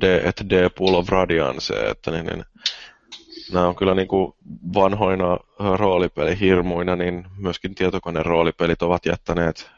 D, 0.00 0.02
että 0.28 0.44
D 0.50 0.70
Pool 0.78 0.94
of 0.94 1.08
Radiance, 1.08 1.74
että 1.74 2.10
niin, 2.10 2.26
niin, 2.26 2.44
nämä 3.52 3.68
on 3.68 3.76
kyllä 3.76 3.94
niin 3.94 4.08
kuin 4.08 4.32
vanhoina 4.74 5.38
roolipelihirmuina, 5.76 6.96
niin 6.96 7.26
myöskin 7.36 7.74
tietokoneen 7.74 8.26
roolipelit 8.26 8.82
ovat 8.82 9.06
jättäneet 9.06 9.70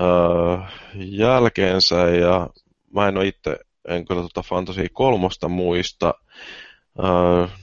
äh, 0.00 0.72
jälkeensä. 0.94 1.96
Ja 1.96 2.48
mä 2.94 3.08
en 3.08 3.16
ole 3.16 3.26
itse, 3.26 3.58
en 3.88 4.04
kyllä 4.04 4.20
tuota 4.20 4.42
Fantasy 4.42 4.86
kolmosta 4.92 5.48
muista, 5.48 6.14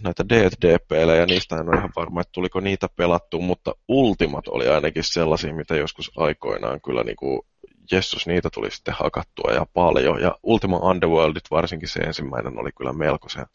näitä 0.04 0.30
D&D-pelejä, 0.30 1.26
niistä 1.26 1.56
en 1.56 1.70
ole 1.70 1.78
ihan 1.78 1.92
varma, 1.96 2.22
että 2.22 2.32
tuliko 2.32 2.60
niitä 2.60 2.88
pelattua, 2.96 3.42
mutta 3.42 3.76
Ultimat 3.88 4.48
oli 4.48 4.68
ainakin 4.68 5.04
sellaisia, 5.04 5.54
mitä 5.54 5.76
joskus 5.76 6.12
aikoinaan 6.18 6.82
kyllä 6.82 7.04
niin 7.04 7.16
kuin, 7.16 7.42
jessus, 7.92 8.28
niitä 8.28 8.50
tuli 8.54 8.72
sitten 8.72 8.94
hakattua 8.94 9.54
ja 9.54 9.66
paljon. 9.74 10.22
Ja 10.22 10.36
Ultima 10.44 10.78
Underworldit, 10.78 11.52
varsinkin 11.52 11.90
se 11.90 12.00
ensimmäinen, 12.00 12.60
oli 12.60 12.70
kyllä 12.78 12.94
melkoisen 12.94 13.46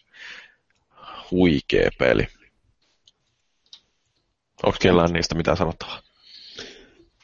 huikea 1.30 1.90
peli. 1.98 2.26
Onko 4.62 4.78
kellään 4.82 5.12
niistä 5.12 5.34
mitään 5.34 5.56
sanottavaa? 5.56 6.00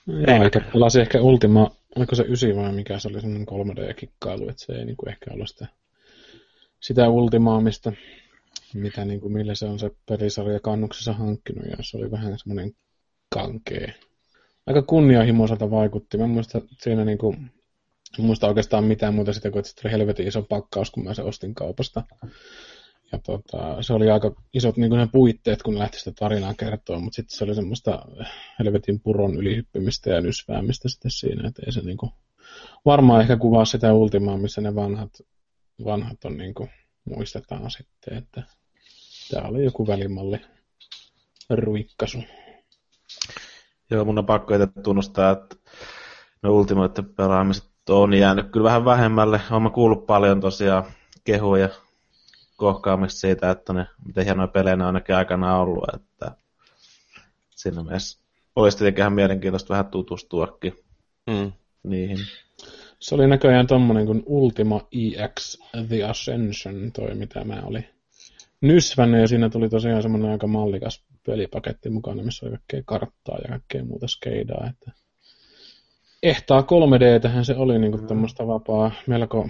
Joo, 0.07 0.45
eikä 0.45 0.61
pelasi 0.61 1.01
ehkä 1.01 1.21
Ultima, 1.21 1.71
oliko 1.97 2.15
se 2.15 2.25
ysi 2.29 2.57
vai 2.57 2.73
mikä 2.73 2.99
se 2.99 3.09
oli 3.09 3.21
semmoinen 3.21 3.49
3D-kikkailu, 3.49 4.49
että 4.49 4.65
se 4.67 4.73
ei 4.73 4.85
niin 4.85 4.97
kuin 4.97 5.11
ehkä 5.11 5.31
ollut 5.33 5.49
sitä, 5.49 5.67
sitä 6.81 7.09
Ultimaamista, 7.09 7.93
mitä, 8.75 9.05
niin 9.05 9.21
kuin, 9.21 9.33
millä 9.33 9.55
se 9.55 9.67
on 9.67 9.79
se 9.79 9.91
pelisarja 10.09 10.61
kannuksessa 10.61 11.13
hankkinut, 11.13 11.65
ja 11.71 11.77
se 11.81 11.97
oli 11.97 12.11
vähän 12.11 12.39
semmoinen 12.39 12.73
kankee. 13.35 13.95
Aika 14.67 14.83
kunnianhimoiselta 14.83 15.71
vaikutti. 15.71 16.19
Mä 16.19 16.27
muistan 16.27 16.63
siinä 16.79 17.05
niin 17.05 17.19
kuin, 17.19 17.51
en 18.19 18.25
muista 18.25 18.49
oikeastaan 18.49 18.85
mitään 18.85 19.15
muuta 19.15 19.33
sitä, 19.33 19.51
kuin 19.51 19.61
että 19.61 19.73
se 19.73 19.81
oli 19.85 19.93
helvetin 19.93 20.29
iso 20.29 20.43
pakkaus, 20.43 20.91
kun 20.91 21.05
mä 21.05 21.15
se 21.15 21.23
ostin 21.23 21.55
kaupasta. 21.55 22.03
Ja 23.13 23.19
tota, 23.19 23.83
se 23.83 23.93
oli 23.93 24.11
aika 24.11 24.35
isot 24.55 24.77
niin 24.77 24.91
ne 24.91 25.09
puitteet, 25.13 25.63
kun 25.63 25.79
lähti 25.79 25.99
sitä 25.99 26.13
tarinaa 26.19 26.55
kertoa, 26.55 27.01
mutta 27.01 27.17
sitten 27.17 27.39
se 27.39 27.45
oli 27.45 27.55
semmoista 27.55 28.05
helvetin 28.59 29.01
puron 29.01 29.35
ylihyppimistä 29.35 30.11
ja 30.11 30.21
nysväämistä 30.21 30.89
sitten 30.89 31.11
siinä, 31.11 31.49
että 31.49 31.63
ei 31.67 31.73
se 31.73 31.81
niin 31.81 31.97
kuin, 31.97 32.13
varmaan 32.85 33.21
ehkä 33.21 33.37
kuvaa 33.37 33.65
sitä 33.65 33.93
ultimaa, 33.95 34.37
missä 34.37 34.61
ne 34.61 34.75
vanhat, 34.75 35.11
vanhat 35.85 36.25
on 36.25 36.37
niin 36.37 36.55
kuin, 36.55 36.71
muistetaan 37.05 37.71
sitten, 37.71 38.19
että 38.19 38.43
tämä 39.31 39.49
oli 39.49 39.65
joku 39.65 39.87
välimalli 39.87 40.41
ruikkasu. 41.51 42.19
Joo, 43.91 44.05
mun 44.05 44.19
on 44.19 44.27
pakko 44.27 44.55
itse 44.55 44.69
tunnustaa, 44.83 45.31
että 45.31 45.57
ne 46.43 46.51
Ultimate 46.51 47.03
pelaamiset 47.03 47.71
on 47.89 48.15
jäänyt 48.15 48.51
kyllä 48.53 48.65
vähän 48.65 48.85
vähemmälle. 48.85 49.41
Olen 49.51 49.71
kuullut 49.71 50.07
paljon 50.07 50.41
tosiaan 50.41 50.85
kehuja 51.25 51.69
kohkaamista 52.57 53.21
siitä, 53.21 53.51
että 53.51 53.73
ne, 53.73 53.87
miten 54.07 54.25
hienoja 54.25 54.49
pelejä 54.49 54.77
ne 54.77 54.83
on 54.83 54.87
ainakin 54.87 55.15
aikana 55.15 55.59
ollut, 55.59 55.85
että 55.95 56.31
siinä 57.51 57.83
mielessä 57.83 58.21
olisi 58.57 58.79
tietenkin 58.79 59.03
ihan 59.03 59.13
mielenkiintoista 59.13 59.73
vähän 59.73 59.87
tutustuakin 59.87 60.75
mm. 61.27 61.53
niihin. 61.83 62.19
Se 62.99 63.15
oli 63.15 63.27
näköjään 63.27 63.67
tommonen 63.67 64.07
kuin 64.07 64.23
Ultima 64.27 64.81
EX 64.93 65.59
The 65.89 66.05
Ascension, 66.05 66.93
toi 66.93 67.15
mitä 67.15 67.45
mä 67.45 67.63
oli 67.65 67.85
nysvännyt, 68.61 69.21
ja 69.21 69.29
siinä 69.29 69.49
tuli 69.49 69.69
tosiaan 69.69 70.03
semmoinen 70.03 70.31
aika 70.31 70.47
mallikas 70.47 71.05
pelipaketti 71.27 71.91
mukana, 71.91 72.23
missä 72.23 72.47
oli 72.47 72.51
kaikkea 72.51 72.83
karttaa 72.87 73.39
ja 73.39 73.49
kaikkea 73.49 73.85
muuta 73.85 74.09
skeidaa, 74.09 74.71
että 74.71 74.93
ehtaa 76.23 76.61
3D 76.61 77.21
tähän 77.21 77.45
se 77.45 77.55
oli 77.57 77.79
niin 77.79 77.93
kuin 77.93 78.07
tämmöistä 78.07 78.47
vapaa, 78.47 78.91
melko 79.07 79.49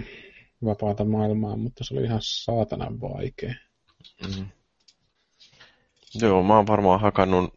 vapaata 0.65 1.05
maailmaa, 1.05 1.57
mutta 1.57 1.83
se 1.83 1.93
oli 1.93 2.03
ihan 2.03 2.19
saatanan 2.21 3.01
vaikea. 3.01 3.53
Mm. 4.27 4.45
Joo, 6.21 6.43
mä 6.43 6.55
oon 6.55 6.67
varmaan 6.67 6.99
hakannut 6.99 7.53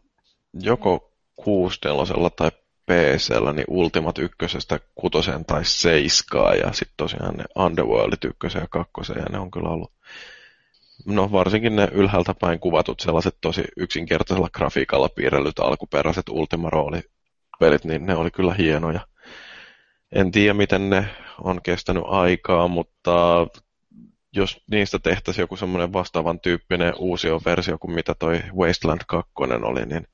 joko 0.53 1.13
6 1.35 1.79
tai 2.35 2.51
pc 2.85 3.53
niin 3.53 3.65
Ultimate 3.67 4.21
1, 4.21 4.57
6 4.95 5.31
tai 5.47 5.65
7 5.65 6.57
ja 6.57 6.73
sitten 6.73 6.97
tosiaan 6.97 7.35
ne 7.35 7.43
Underworldit 7.55 8.23
1 8.23 8.57
ja 8.57 8.67
2 8.69 9.13
ja 9.15 9.25
ne 9.31 9.39
on 9.39 9.51
kyllä 9.51 9.69
ollut 9.69 9.91
No 11.05 11.31
varsinkin 11.31 11.75
ne 11.75 11.87
ylhäältä 11.91 12.35
päin 12.39 12.59
kuvatut 12.59 12.99
sellaiset 12.99 13.37
tosi 13.41 13.63
yksinkertaisella 13.77 14.49
grafiikalla 14.49 15.09
piirrellyt 15.09 15.59
alkuperäiset 15.59 16.29
Ultima-roolipelit, 16.29 17.85
niin 17.85 18.05
ne 18.05 18.15
oli 18.15 18.31
kyllä 18.31 18.53
hienoja. 18.53 18.99
En 20.11 20.31
tiedä, 20.31 20.53
miten 20.53 20.89
ne 20.89 21.05
on 21.41 21.61
kestänyt 21.61 22.03
aikaa, 22.07 22.67
mutta 22.67 23.47
jos 24.35 24.61
niistä 24.71 24.99
tehtäisiin 24.99 25.43
joku 25.43 25.55
semmoinen 25.55 25.93
vastaavan 25.93 26.39
tyyppinen 26.39 26.93
uusioversio 26.97 27.77
kuin 27.77 27.93
mitä 27.93 28.15
toi 28.19 28.43
Wasteland 28.57 29.01
2 29.07 29.31
oli, 29.63 29.85
niin 29.85 30.07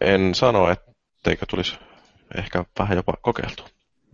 en 0.00 0.34
sano, 0.34 0.70
etteikö 0.70 1.46
tulisi 1.50 1.78
ehkä 2.38 2.64
vähän 2.78 2.96
jopa 2.96 3.14
kokeiltu. 3.22 3.64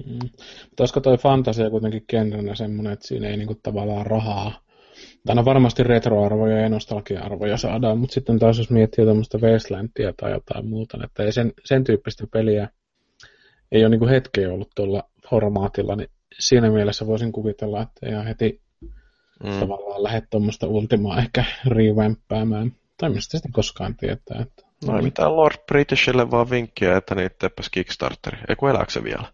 Mm. 0.06 0.18
Mutta 0.64 0.82
olisiko 0.82 1.00
toi 1.00 1.18
fantasia 1.18 1.70
kuitenkin 1.70 2.04
genrenä 2.08 2.54
semmoinen, 2.54 2.92
että 2.92 3.08
siinä 3.08 3.28
ei 3.28 3.36
niinku 3.36 3.54
tavallaan 3.62 4.06
rahaa, 4.06 4.60
tai 5.26 5.36
no 5.36 5.44
varmasti 5.44 5.82
retroarvoja 5.82 6.60
ja 6.60 6.68
nostalgia-arvoja 6.68 7.56
saadaan, 7.56 7.98
mutta 7.98 8.14
sitten 8.14 8.38
taas 8.38 8.58
jos 8.58 8.70
miettii 8.70 9.04
tuommoista 9.04 9.38
Wastelandia 9.38 10.12
tai 10.16 10.30
jotain 10.30 10.68
muuta, 10.68 10.98
että 11.04 11.22
ei 11.22 11.32
sen, 11.32 11.52
sen 11.64 11.84
tyyppistä 11.84 12.26
peliä 12.32 12.68
ei 13.72 13.82
ole 13.82 13.88
niinku 13.88 14.06
hetkeä 14.06 14.52
ollut 14.52 14.70
tuolla 14.76 15.02
formaatilla, 15.30 15.96
niin 15.96 16.08
siinä 16.38 16.70
mielessä 16.70 17.06
voisin 17.06 17.32
kuvitella, 17.32 17.82
että 17.82 18.08
ihan 18.08 18.26
heti 18.26 18.60
mm. 19.44 19.60
tavallaan 19.60 20.02
lähde 20.02 20.22
tuommoista 20.30 20.66
Ultimaa 20.66 21.18
ehkä 21.18 21.44
revampäämään. 21.66 22.72
Tai 22.96 23.10
mistä 23.10 23.30
sitten 23.30 23.52
koskaan 23.52 23.96
tietää. 23.96 24.42
Että... 24.42 24.62
No 24.86 24.96
ei 24.96 25.02
mitään 25.02 25.36
Lord 25.36 25.56
Britishille 25.66 26.30
vaan 26.30 26.50
vinkkiä, 26.50 26.96
että 26.96 27.14
niitä 27.14 27.36
teppäs 27.38 27.68
Kickstarteri. 27.70 28.38
Ei 28.48 28.56
kun 28.56 28.70
elääkö 28.70 28.92
se 28.92 29.04
vielä? 29.04 29.32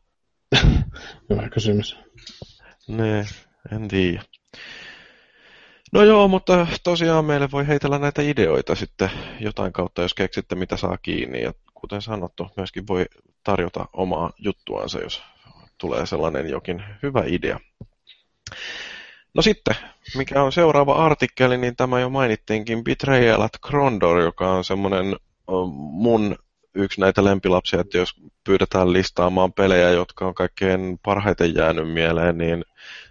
Hyvä 1.30 1.48
kysymys. 1.48 1.98
Nee, 2.88 3.24
en 3.72 3.88
tiedä. 3.88 4.22
No 5.96 6.04
joo, 6.04 6.28
mutta 6.28 6.66
tosiaan 6.84 7.24
meille 7.24 7.48
voi 7.50 7.66
heitellä 7.66 7.98
näitä 7.98 8.22
ideoita 8.22 8.74
sitten 8.74 9.10
jotain 9.40 9.72
kautta, 9.72 10.02
jos 10.02 10.14
keksitte 10.14 10.54
mitä 10.54 10.76
saa 10.76 10.96
kiinni. 10.96 11.42
Ja 11.42 11.52
kuten 11.74 12.02
sanottu, 12.02 12.50
myöskin 12.56 12.86
voi 12.86 13.06
tarjota 13.44 13.86
omaa 13.92 14.30
juttuansa, 14.38 15.00
jos 15.00 15.22
tulee 15.78 16.06
sellainen 16.06 16.50
jokin 16.50 16.84
hyvä 17.02 17.22
idea. 17.26 17.60
No 19.34 19.42
sitten, 19.42 19.74
mikä 20.16 20.42
on 20.42 20.52
seuraava 20.52 20.94
artikkeli, 20.94 21.58
niin 21.58 21.76
tämä 21.76 22.00
jo 22.00 22.10
mainittiinkin 22.10 22.84
Betrayal 22.84 23.40
at 23.40 23.58
Krondor, 23.66 24.20
joka 24.20 24.50
on 24.50 24.64
semmoinen 24.64 25.16
mun 25.74 26.36
yksi 26.74 27.00
näitä 27.00 27.24
lempilapsia, 27.24 27.80
että 27.80 27.98
jos 27.98 28.14
pyydetään 28.44 28.92
listaamaan 28.92 29.52
pelejä, 29.52 29.90
jotka 29.90 30.26
on 30.26 30.34
kaikkein 30.34 30.98
parhaiten 31.02 31.54
jäänyt 31.54 31.92
mieleen, 31.92 32.38
niin 32.38 32.64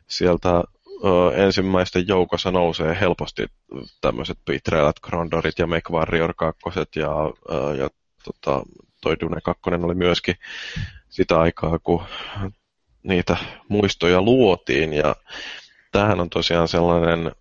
sieltä 0.08 0.64
ensimmäisten 1.36 2.08
joukossa 2.08 2.52
nousee 2.52 2.98
helposti 3.00 3.46
tämmöiset 4.02 4.38
Betrayal 4.46 4.88
at 4.88 5.00
Krondorit 5.00 5.60
ja 5.60 5.68
Make 5.68 5.94
Warrior 5.94 6.34
2 6.34 6.62
ja, 6.96 7.12
ja 7.78 7.90
tota, 8.24 8.64
toi 9.02 9.16
Dune 9.20 9.42
2 9.42 9.62
oli 9.84 9.96
myöskin 9.96 10.36
sitä 11.10 11.40
aikaa, 11.40 11.80
kun 11.80 12.04
niitä 13.04 13.38
muistoja 13.70 14.22
luotiin. 14.22 14.94
Ja 14.94 15.16
tämähän 15.92 16.20
on 16.20 16.30
tosiaan 16.30 16.68
sellainen 16.68 17.32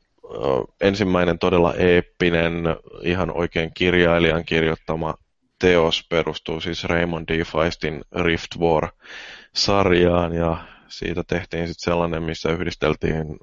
ensimmäinen 0.81 1.39
todella 1.39 1.75
eeppinen, 1.75 2.63
ihan 3.03 3.31
oikein 3.31 3.71
kirjailijan 3.75 4.45
kirjoittama 4.45 5.15
teos 5.59 6.07
perustuu 6.09 6.61
siis 6.61 6.85
Raymond 6.85 7.29
D. 7.29 7.45
Feistin 7.45 8.05
Rift 8.13 8.51
War-sarjaan 8.59 10.35
ja 10.35 10.59
siitä 10.89 11.23
tehtiin 11.27 11.69
sitten 11.69 11.85
sellainen, 11.93 12.23
missä 12.23 12.49
yhdisteltiin 12.49 13.37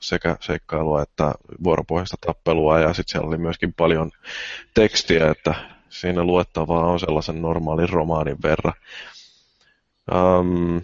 sekä 0.00 0.36
seikkailua 0.40 1.02
että 1.02 1.34
vuoropohjaista 1.64 2.16
tappelua 2.26 2.80
ja 2.80 2.94
sitten 2.94 3.12
siellä 3.12 3.28
oli 3.28 3.38
myöskin 3.38 3.72
paljon 3.72 4.10
tekstiä, 4.74 5.30
että 5.30 5.54
siinä 5.88 6.24
luettavaa 6.24 6.86
on 6.86 7.00
sellaisen 7.00 7.42
normaalin 7.42 7.88
romaanin 7.88 8.36
verran. 8.42 8.74
Um, 10.14 10.82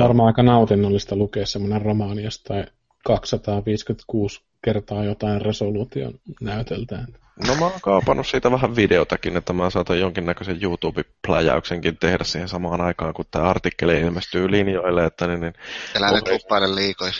Varmaan 0.00 0.26
aika 0.26 0.42
nautinnollista 0.42 1.16
lukea 1.16 1.46
semmoinen 1.46 1.82
romaani 1.82 2.22
jostain 2.22 2.66
256 3.04 4.40
kertaa 4.64 5.04
jotain 5.04 5.40
resoluution 5.42 6.14
näytöltään. 6.40 7.06
No 7.46 7.54
mä 7.54 7.64
oon 7.64 7.80
kaapannut 7.82 8.26
siitä 8.26 8.50
vähän 8.50 8.76
videotakin, 8.76 9.36
että 9.36 9.52
mä 9.52 9.70
saatan 9.70 10.00
jonkinnäköisen 10.00 10.58
YouTube-pläjäyksenkin 10.62 11.96
tehdä 11.96 12.24
siihen 12.24 12.48
samaan 12.48 12.80
aikaan, 12.80 13.14
kun 13.14 13.24
tämä 13.30 13.44
artikkeli 13.44 14.00
ilmestyy 14.00 14.50
linjoille. 14.50 15.04
Että 15.04 15.26
niin, 15.26 15.40
niin, 15.40 15.54
Älä 15.96 16.12
nyt 16.12 16.28
luppaile 16.28 16.74
liikoja. 16.74 17.12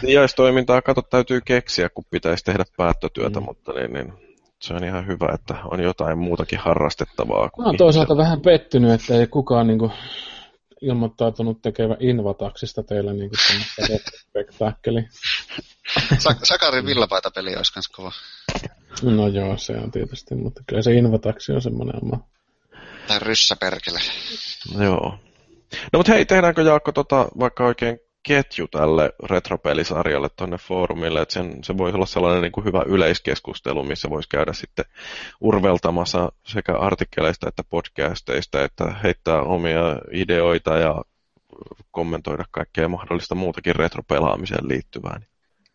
Sijaistoimintaa 0.00 0.82
kato 0.82 1.02
täytyy 1.02 1.40
keksiä, 1.44 1.88
kun 1.88 2.04
pitäisi 2.10 2.44
tehdä 2.44 2.64
päättötyötä, 2.76 3.40
mm. 3.40 3.46
mutta 3.46 3.72
niin, 3.72 3.92
niin, 3.92 4.12
se 4.62 4.74
on 4.74 4.84
ihan 4.84 5.06
hyvä, 5.06 5.34
että 5.34 5.54
on 5.64 5.80
jotain 5.80 6.18
muutakin 6.18 6.58
harrastettavaa. 6.58 7.50
Mä 7.58 7.64
oon 7.64 7.76
toisaalta 7.76 8.16
vähän 8.16 8.40
pettynyt, 8.40 8.90
että 8.90 9.14
ei 9.14 9.26
kukaan 9.26 9.66
niinku 9.66 9.92
ilmoittautunut 10.80 11.62
tekevä 11.62 11.96
Invataksista 12.00 12.82
teille 12.82 13.12
niin 13.12 13.30
kuin 13.30 13.98
spektaakkeli. 14.28 15.04
Sakarin 16.42 16.86
villapaitapeli 16.86 17.56
olisi 17.56 17.72
myös 17.76 17.88
kova. 17.88 18.12
No 19.02 19.28
joo, 19.28 19.58
se 19.58 19.72
on 19.72 19.90
tietysti, 19.90 20.34
mutta 20.34 20.62
kyllä 20.66 20.82
se 20.82 20.92
Invataksi 20.92 21.52
on 21.52 21.62
semmoinen 21.62 21.96
oma. 22.02 22.26
Tai 23.08 23.18
ryssäperkele. 23.18 24.00
Joo. 24.78 25.18
No 25.92 25.98
mutta 25.98 26.12
hei, 26.12 26.26
tehdäänkö 26.26 26.62
Jaakko 26.62 26.92
tota, 26.92 27.28
vaikka 27.38 27.64
oikein 27.64 27.98
ketju 28.22 28.68
tälle 28.68 29.12
retropelisarjalle 29.24 30.28
tuonne 30.36 30.58
foorumille, 30.58 31.20
että 31.20 31.32
sen, 31.32 31.64
se 31.64 31.78
voisi 31.78 31.96
olla 31.96 32.06
sellainen 32.06 32.42
niin 32.42 32.52
kuin 32.52 32.64
hyvä 32.64 32.82
yleiskeskustelu, 32.86 33.82
missä 33.82 34.10
voisi 34.10 34.28
käydä 34.28 34.52
sitten 34.52 34.84
urveltamassa 35.40 36.32
sekä 36.46 36.76
artikkeleista 36.76 37.48
että 37.48 37.64
podcasteista, 37.64 38.64
että 38.64 38.94
heittää 39.02 39.42
omia 39.42 39.82
ideoita 40.12 40.76
ja 40.76 41.02
kommentoida 41.90 42.44
kaikkea 42.50 42.88
mahdollista 42.88 43.34
muutakin 43.34 43.76
retropelaamiseen 43.76 44.68
liittyvää. 44.68 45.20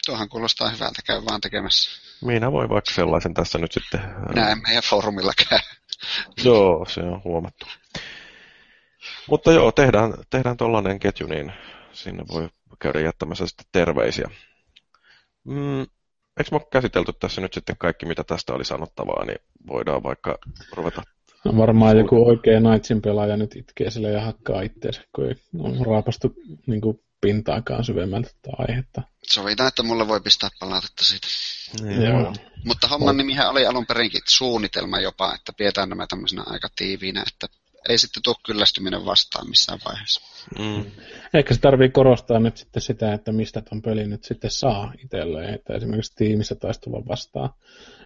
Tuohan 0.05 0.29
kuulostaa 0.29 0.69
hyvältä, 0.69 1.01
käy 1.07 1.21
vaan 1.29 1.41
tekemässä. 1.41 2.01
Minä 2.25 2.51
voin 2.51 2.69
vaikka 2.69 2.93
sellaisen 2.93 3.33
tässä 3.33 3.57
nyt 3.57 3.71
sitten... 3.71 4.01
Näin 4.35 4.61
meidän 4.61 4.83
foorumilla 4.89 5.31
käy. 5.49 5.59
Joo, 6.45 6.85
se 6.89 7.01
on 7.01 7.21
huomattu. 7.23 7.65
Mutta 9.29 9.51
joo, 9.51 9.71
tehdään, 9.71 10.13
tehdään 10.29 10.57
tuollainen 10.57 10.99
ketju, 10.99 11.27
niin 11.27 11.53
sinne 11.93 12.23
voi 12.33 12.49
käydä 12.79 12.99
jättämässä 12.99 13.47
sitten 13.47 13.65
terveisiä. 13.71 14.29
Mm, 15.43 15.81
eikö 15.81 16.49
me 16.51 16.55
ole 16.55 16.67
käsitelty 16.71 17.13
tässä 17.19 17.41
nyt 17.41 17.53
sitten 17.53 17.77
kaikki, 17.77 18.05
mitä 18.05 18.23
tästä 18.23 18.53
oli 18.53 18.65
sanottavaa, 18.65 19.25
niin 19.25 19.39
voidaan 19.67 20.03
vaikka 20.03 20.37
ruveta... 20.73 21.01
No 21.45 21.57
varmaan 21.57 21.97
joku 21.97 22.27
oikea 22.27 22.61
Knightsin 22.61 23.01
pelaaja 23.01 23.37
nyt 23.37 23.55
itkee 23.55 23.89
sille 23.89 24.11
ja 24.11 24.21
hakkaa 24.21 24.61
itseensä, 24.61 25.01
kun 25.15 25.27
ei 25.27 25.35
on 25.59 25.85
raapastu 25.85 26.33
niin 26.67 26.81
kuin 26.81 26.99
pintaakaan 27.25 27.85
syvemmältä 27.85 28.27
tätä 28.27 28.55
aihetta. 28.57 29.01
Sovitaan, 29.23 29.67
että 29.67 29.83
mulle 29.83 30.07
voi 30.07 30.21
pistää 30.21 30.49
palautetta 30.59 31.05
siitä. 31.05 31.27
Niin, 31.81 32.01
Joo. 32.01 32.33
Mutta 32.65 32.87
homman 32.87 33.17
nimihän 33.17 33.49
oli 33.49 33.65
alun 33.65 33.85
perinkin 33.85 34.21
suunnitelma 34.27 34.99
jopa, 34.99 35.35
että 35.35 35.53
pidetään 35.57 35.89
nämä 35.89 36.07
tämmöisenä 36.07 36.43
aika 36.45 36.67
tiiviinä, 36.75 37.23
että 37.27 37.47
ei 37.89 37.97
sitten 37.97 38.23
tule 38.23 38.35
kyllästyminen 38.45 39.05
vastaan 39.05 39.49
missään 39.49 39.79
vaiheessa. 39.85 40.21
Mm. 40.59 40.91
Ehkä 41.33 41.53
se 41.53 41.59
tarvii 41.59 41.89
korostaa 41.89 42.39
nyt 42.39 42.57
sitten 42.57 42.81
sitä, 42.81 43.13
että 43.13 43.31
mistä 43.31 43.61
ton 43.61 43.81
pelin 43.81 44.09
nyt 44.09 44.23
sitten 44.23 44.51
saa 44.51 44.93
itselleen, 45.03 45.53
että 45.53 45.73
esimerkiksi 45.73 46.15
tiimissä 46.15 46.55
taisi 46.55 46.81
tulla 46.81 47.07
vastaan. 47.07 47.49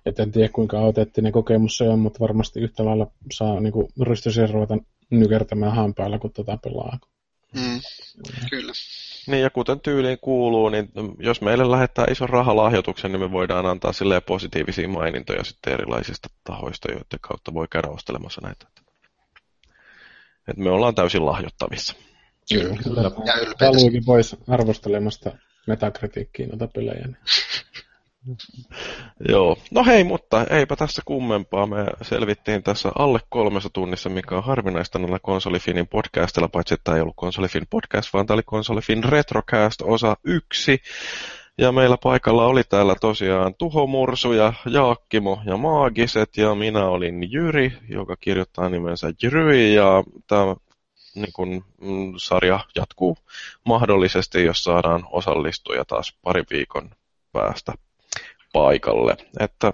Et 0.06 0.20
en 0.20 0.32
tiedä 0.32 0.50
kuinka 0.54 0.80
autenttinen 0.80 1.32
kokemus 1.32 1.78
se 1.78 1.84
on, 1.84 2.00
mutta 2.00 2.20
varmasti 2.20 2.60
yhtä 2.60 2.86
lailla 2.86 3.12
saa 3.34 3.60
niin 3.60 3.74
rystyisiä 4.02 4.48
ruveta 4.48 4.78
nykertämään 5.12 5.76
hampailla, 5.76 6.20
kun 6.20 6.34
tota 6.34 6.58
pelaa. 6.58 7.00
Mm. 7.56 7.82
Kyllä. 8.50 8.74
Niin 9.28 9.42
ja 9.44 9.50
kuten 9.50 9.80
tyyliin 9.80 10.18
kuuluu, 10.22 10.70
niin 10.70 10.92
jos 11.20 11.42
meille 11.42 11.72
lähettää 11.72 12.06
iso 12.12 12.28
rahalahjoituksen, 12.28 13.12
niin 13.12 13.22
me 13.22 13.32
voidaan 13.32 13.66
antaa 13.66 13.94
sille 13.94 14.22
positiivisia 14.22 14.88
mainintoja 14.88 15.44
sitten 15.44 15.74
erilaisista 15.74 16.30
tahoista, 16.44 16.92
joiden 16.92 17.20
kautta 17.22 17.54
voi 17.54 17.68
käydä 17.72 17.88
ostelemassa 17.88 18.42
näitä. 18.44 18.68
Että 20.48 20.64
me 20.64 20.70
ollaan 20.70 20.96
täysin 20.96 21.26
lahjottavissa. 21.26 21.96
Kyllä. 22.54 22.76
Kyllä. 22.84 23.02
Ja 23.02 23.36
ylpeitä. 23.36 24.06
pois 24.06 24.36
arvostelemasta 24.48 25.32
metakritiikkiä 25.68 26.48
noita 26.48 26.68
pelejä. 26.68 27.08
Niin. 27.08 27.18
Joo. 29.30 29.58
No 29.72 29.84
hei, 29.84 30.04
mutta 30.04 30.44
eipä 30.44 30.76
tässä 30.76 31.02
kummempaa. 31.06 31.66
Me 31.66 31.86
selvittiin 32.02 32.64
tässä 32.64 32.92
alle 33.00 33.20
kolmessa 33.30 33.70
tunnissa, 33.74 34.10
mikä 34.10 34.36
on 34.38 34.44
harvinaista 34.44 35.00
näillä 35.00 35.20
Konsolifinin 35.20 35.88
podcastilla, 35.88 36.48
paitsi 36.48 36.74
että 36.74 36.84
tämä 36.84 36.98
ei 36.98 37.02
ollut 37.02 37.16
Konsolifin 37.16 37.68
podcast, 37.70 38.14
vaan 38.14 38.26
tämä 38.26 38.36
oli 38.36 38.44
Konsolifin 38.46 39.04
Retrocast 39.04 39.82
osa 39.82 40.18
yksi. 40.24 40.82
Ja 41.58 41.72
meillä 41.72 41.98
paikalla 42.04 42.46
oli 42.46 42.64
täällä 42.64 42.96
tosiaan 43.02 43.56
Tuhomursu 43.56 44.34
ja 44.34 44.54
Jaakkimo 44.66 45.42
ja 45.46 45.58
Maagiset 45.58 46.38
ja 46.38 46.56
minä 46.56 46.86
olin 46.86 47.32
Jyri, 47.32 47.74
joka 47.90 48.16
kirjoittaa 48.16 48.70
nimensä 48.70 49.12
Jyri 49.24 49.74
ja 49.74 50.04
tämä 50.28 50.56
niin 51.16 51.34
kun, 51.34 51.66
mm, 51.82 52.14
sarja 52.18 52.60
jatkuu 52.76 53.18
mahdollisesti, 53.66 54.44
jos 54.44 54.64
saadaan 54.64 55.04
osallistuja 55.12 55.86
taas 55.86 56.18
pari 56.24 56.44
viikon 56.50 56.90
päästä 57.32 57.74
paikalle. 58.54 59.18
Että 59.40 59.74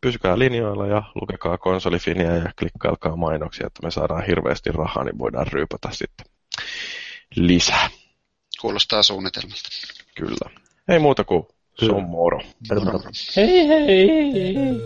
pysykää 0.00 0.38
linjoilla 0.38 0.86
ja 0.86 1.02
lukekaa 1.20 1.58
konsolifinia 1.58 2.36
ja 2.36 2.50
klikkailkaa 2.58 3.16
mainoksia, 3.16 3.66
että 3.66 3.82
me 3.82 3.90
saadaan 3.90 4.26
hirveästi 4.26 4.72
rahaa, 4.72 5.04
niin 5.04 5.18
voidaan 5.18 5.46
ryypätä 5.46 5.88
sitten 5.92 6.26
lisää. 7.36 7.90
Kuulostaa 8.60 9.02
suunnitelmalta. 9.02 9.68
Kyllä. 10.14 10.60
Ei 10.88 10.98
muuta 10.98 11.24
kuin 11.24 11.46
se 11.78 11.92
on 11.92 12.02
moro. 12.02 12.40
Hei 13.36 13.68
hei! 13.68 14.32
hei. 14.32 14.80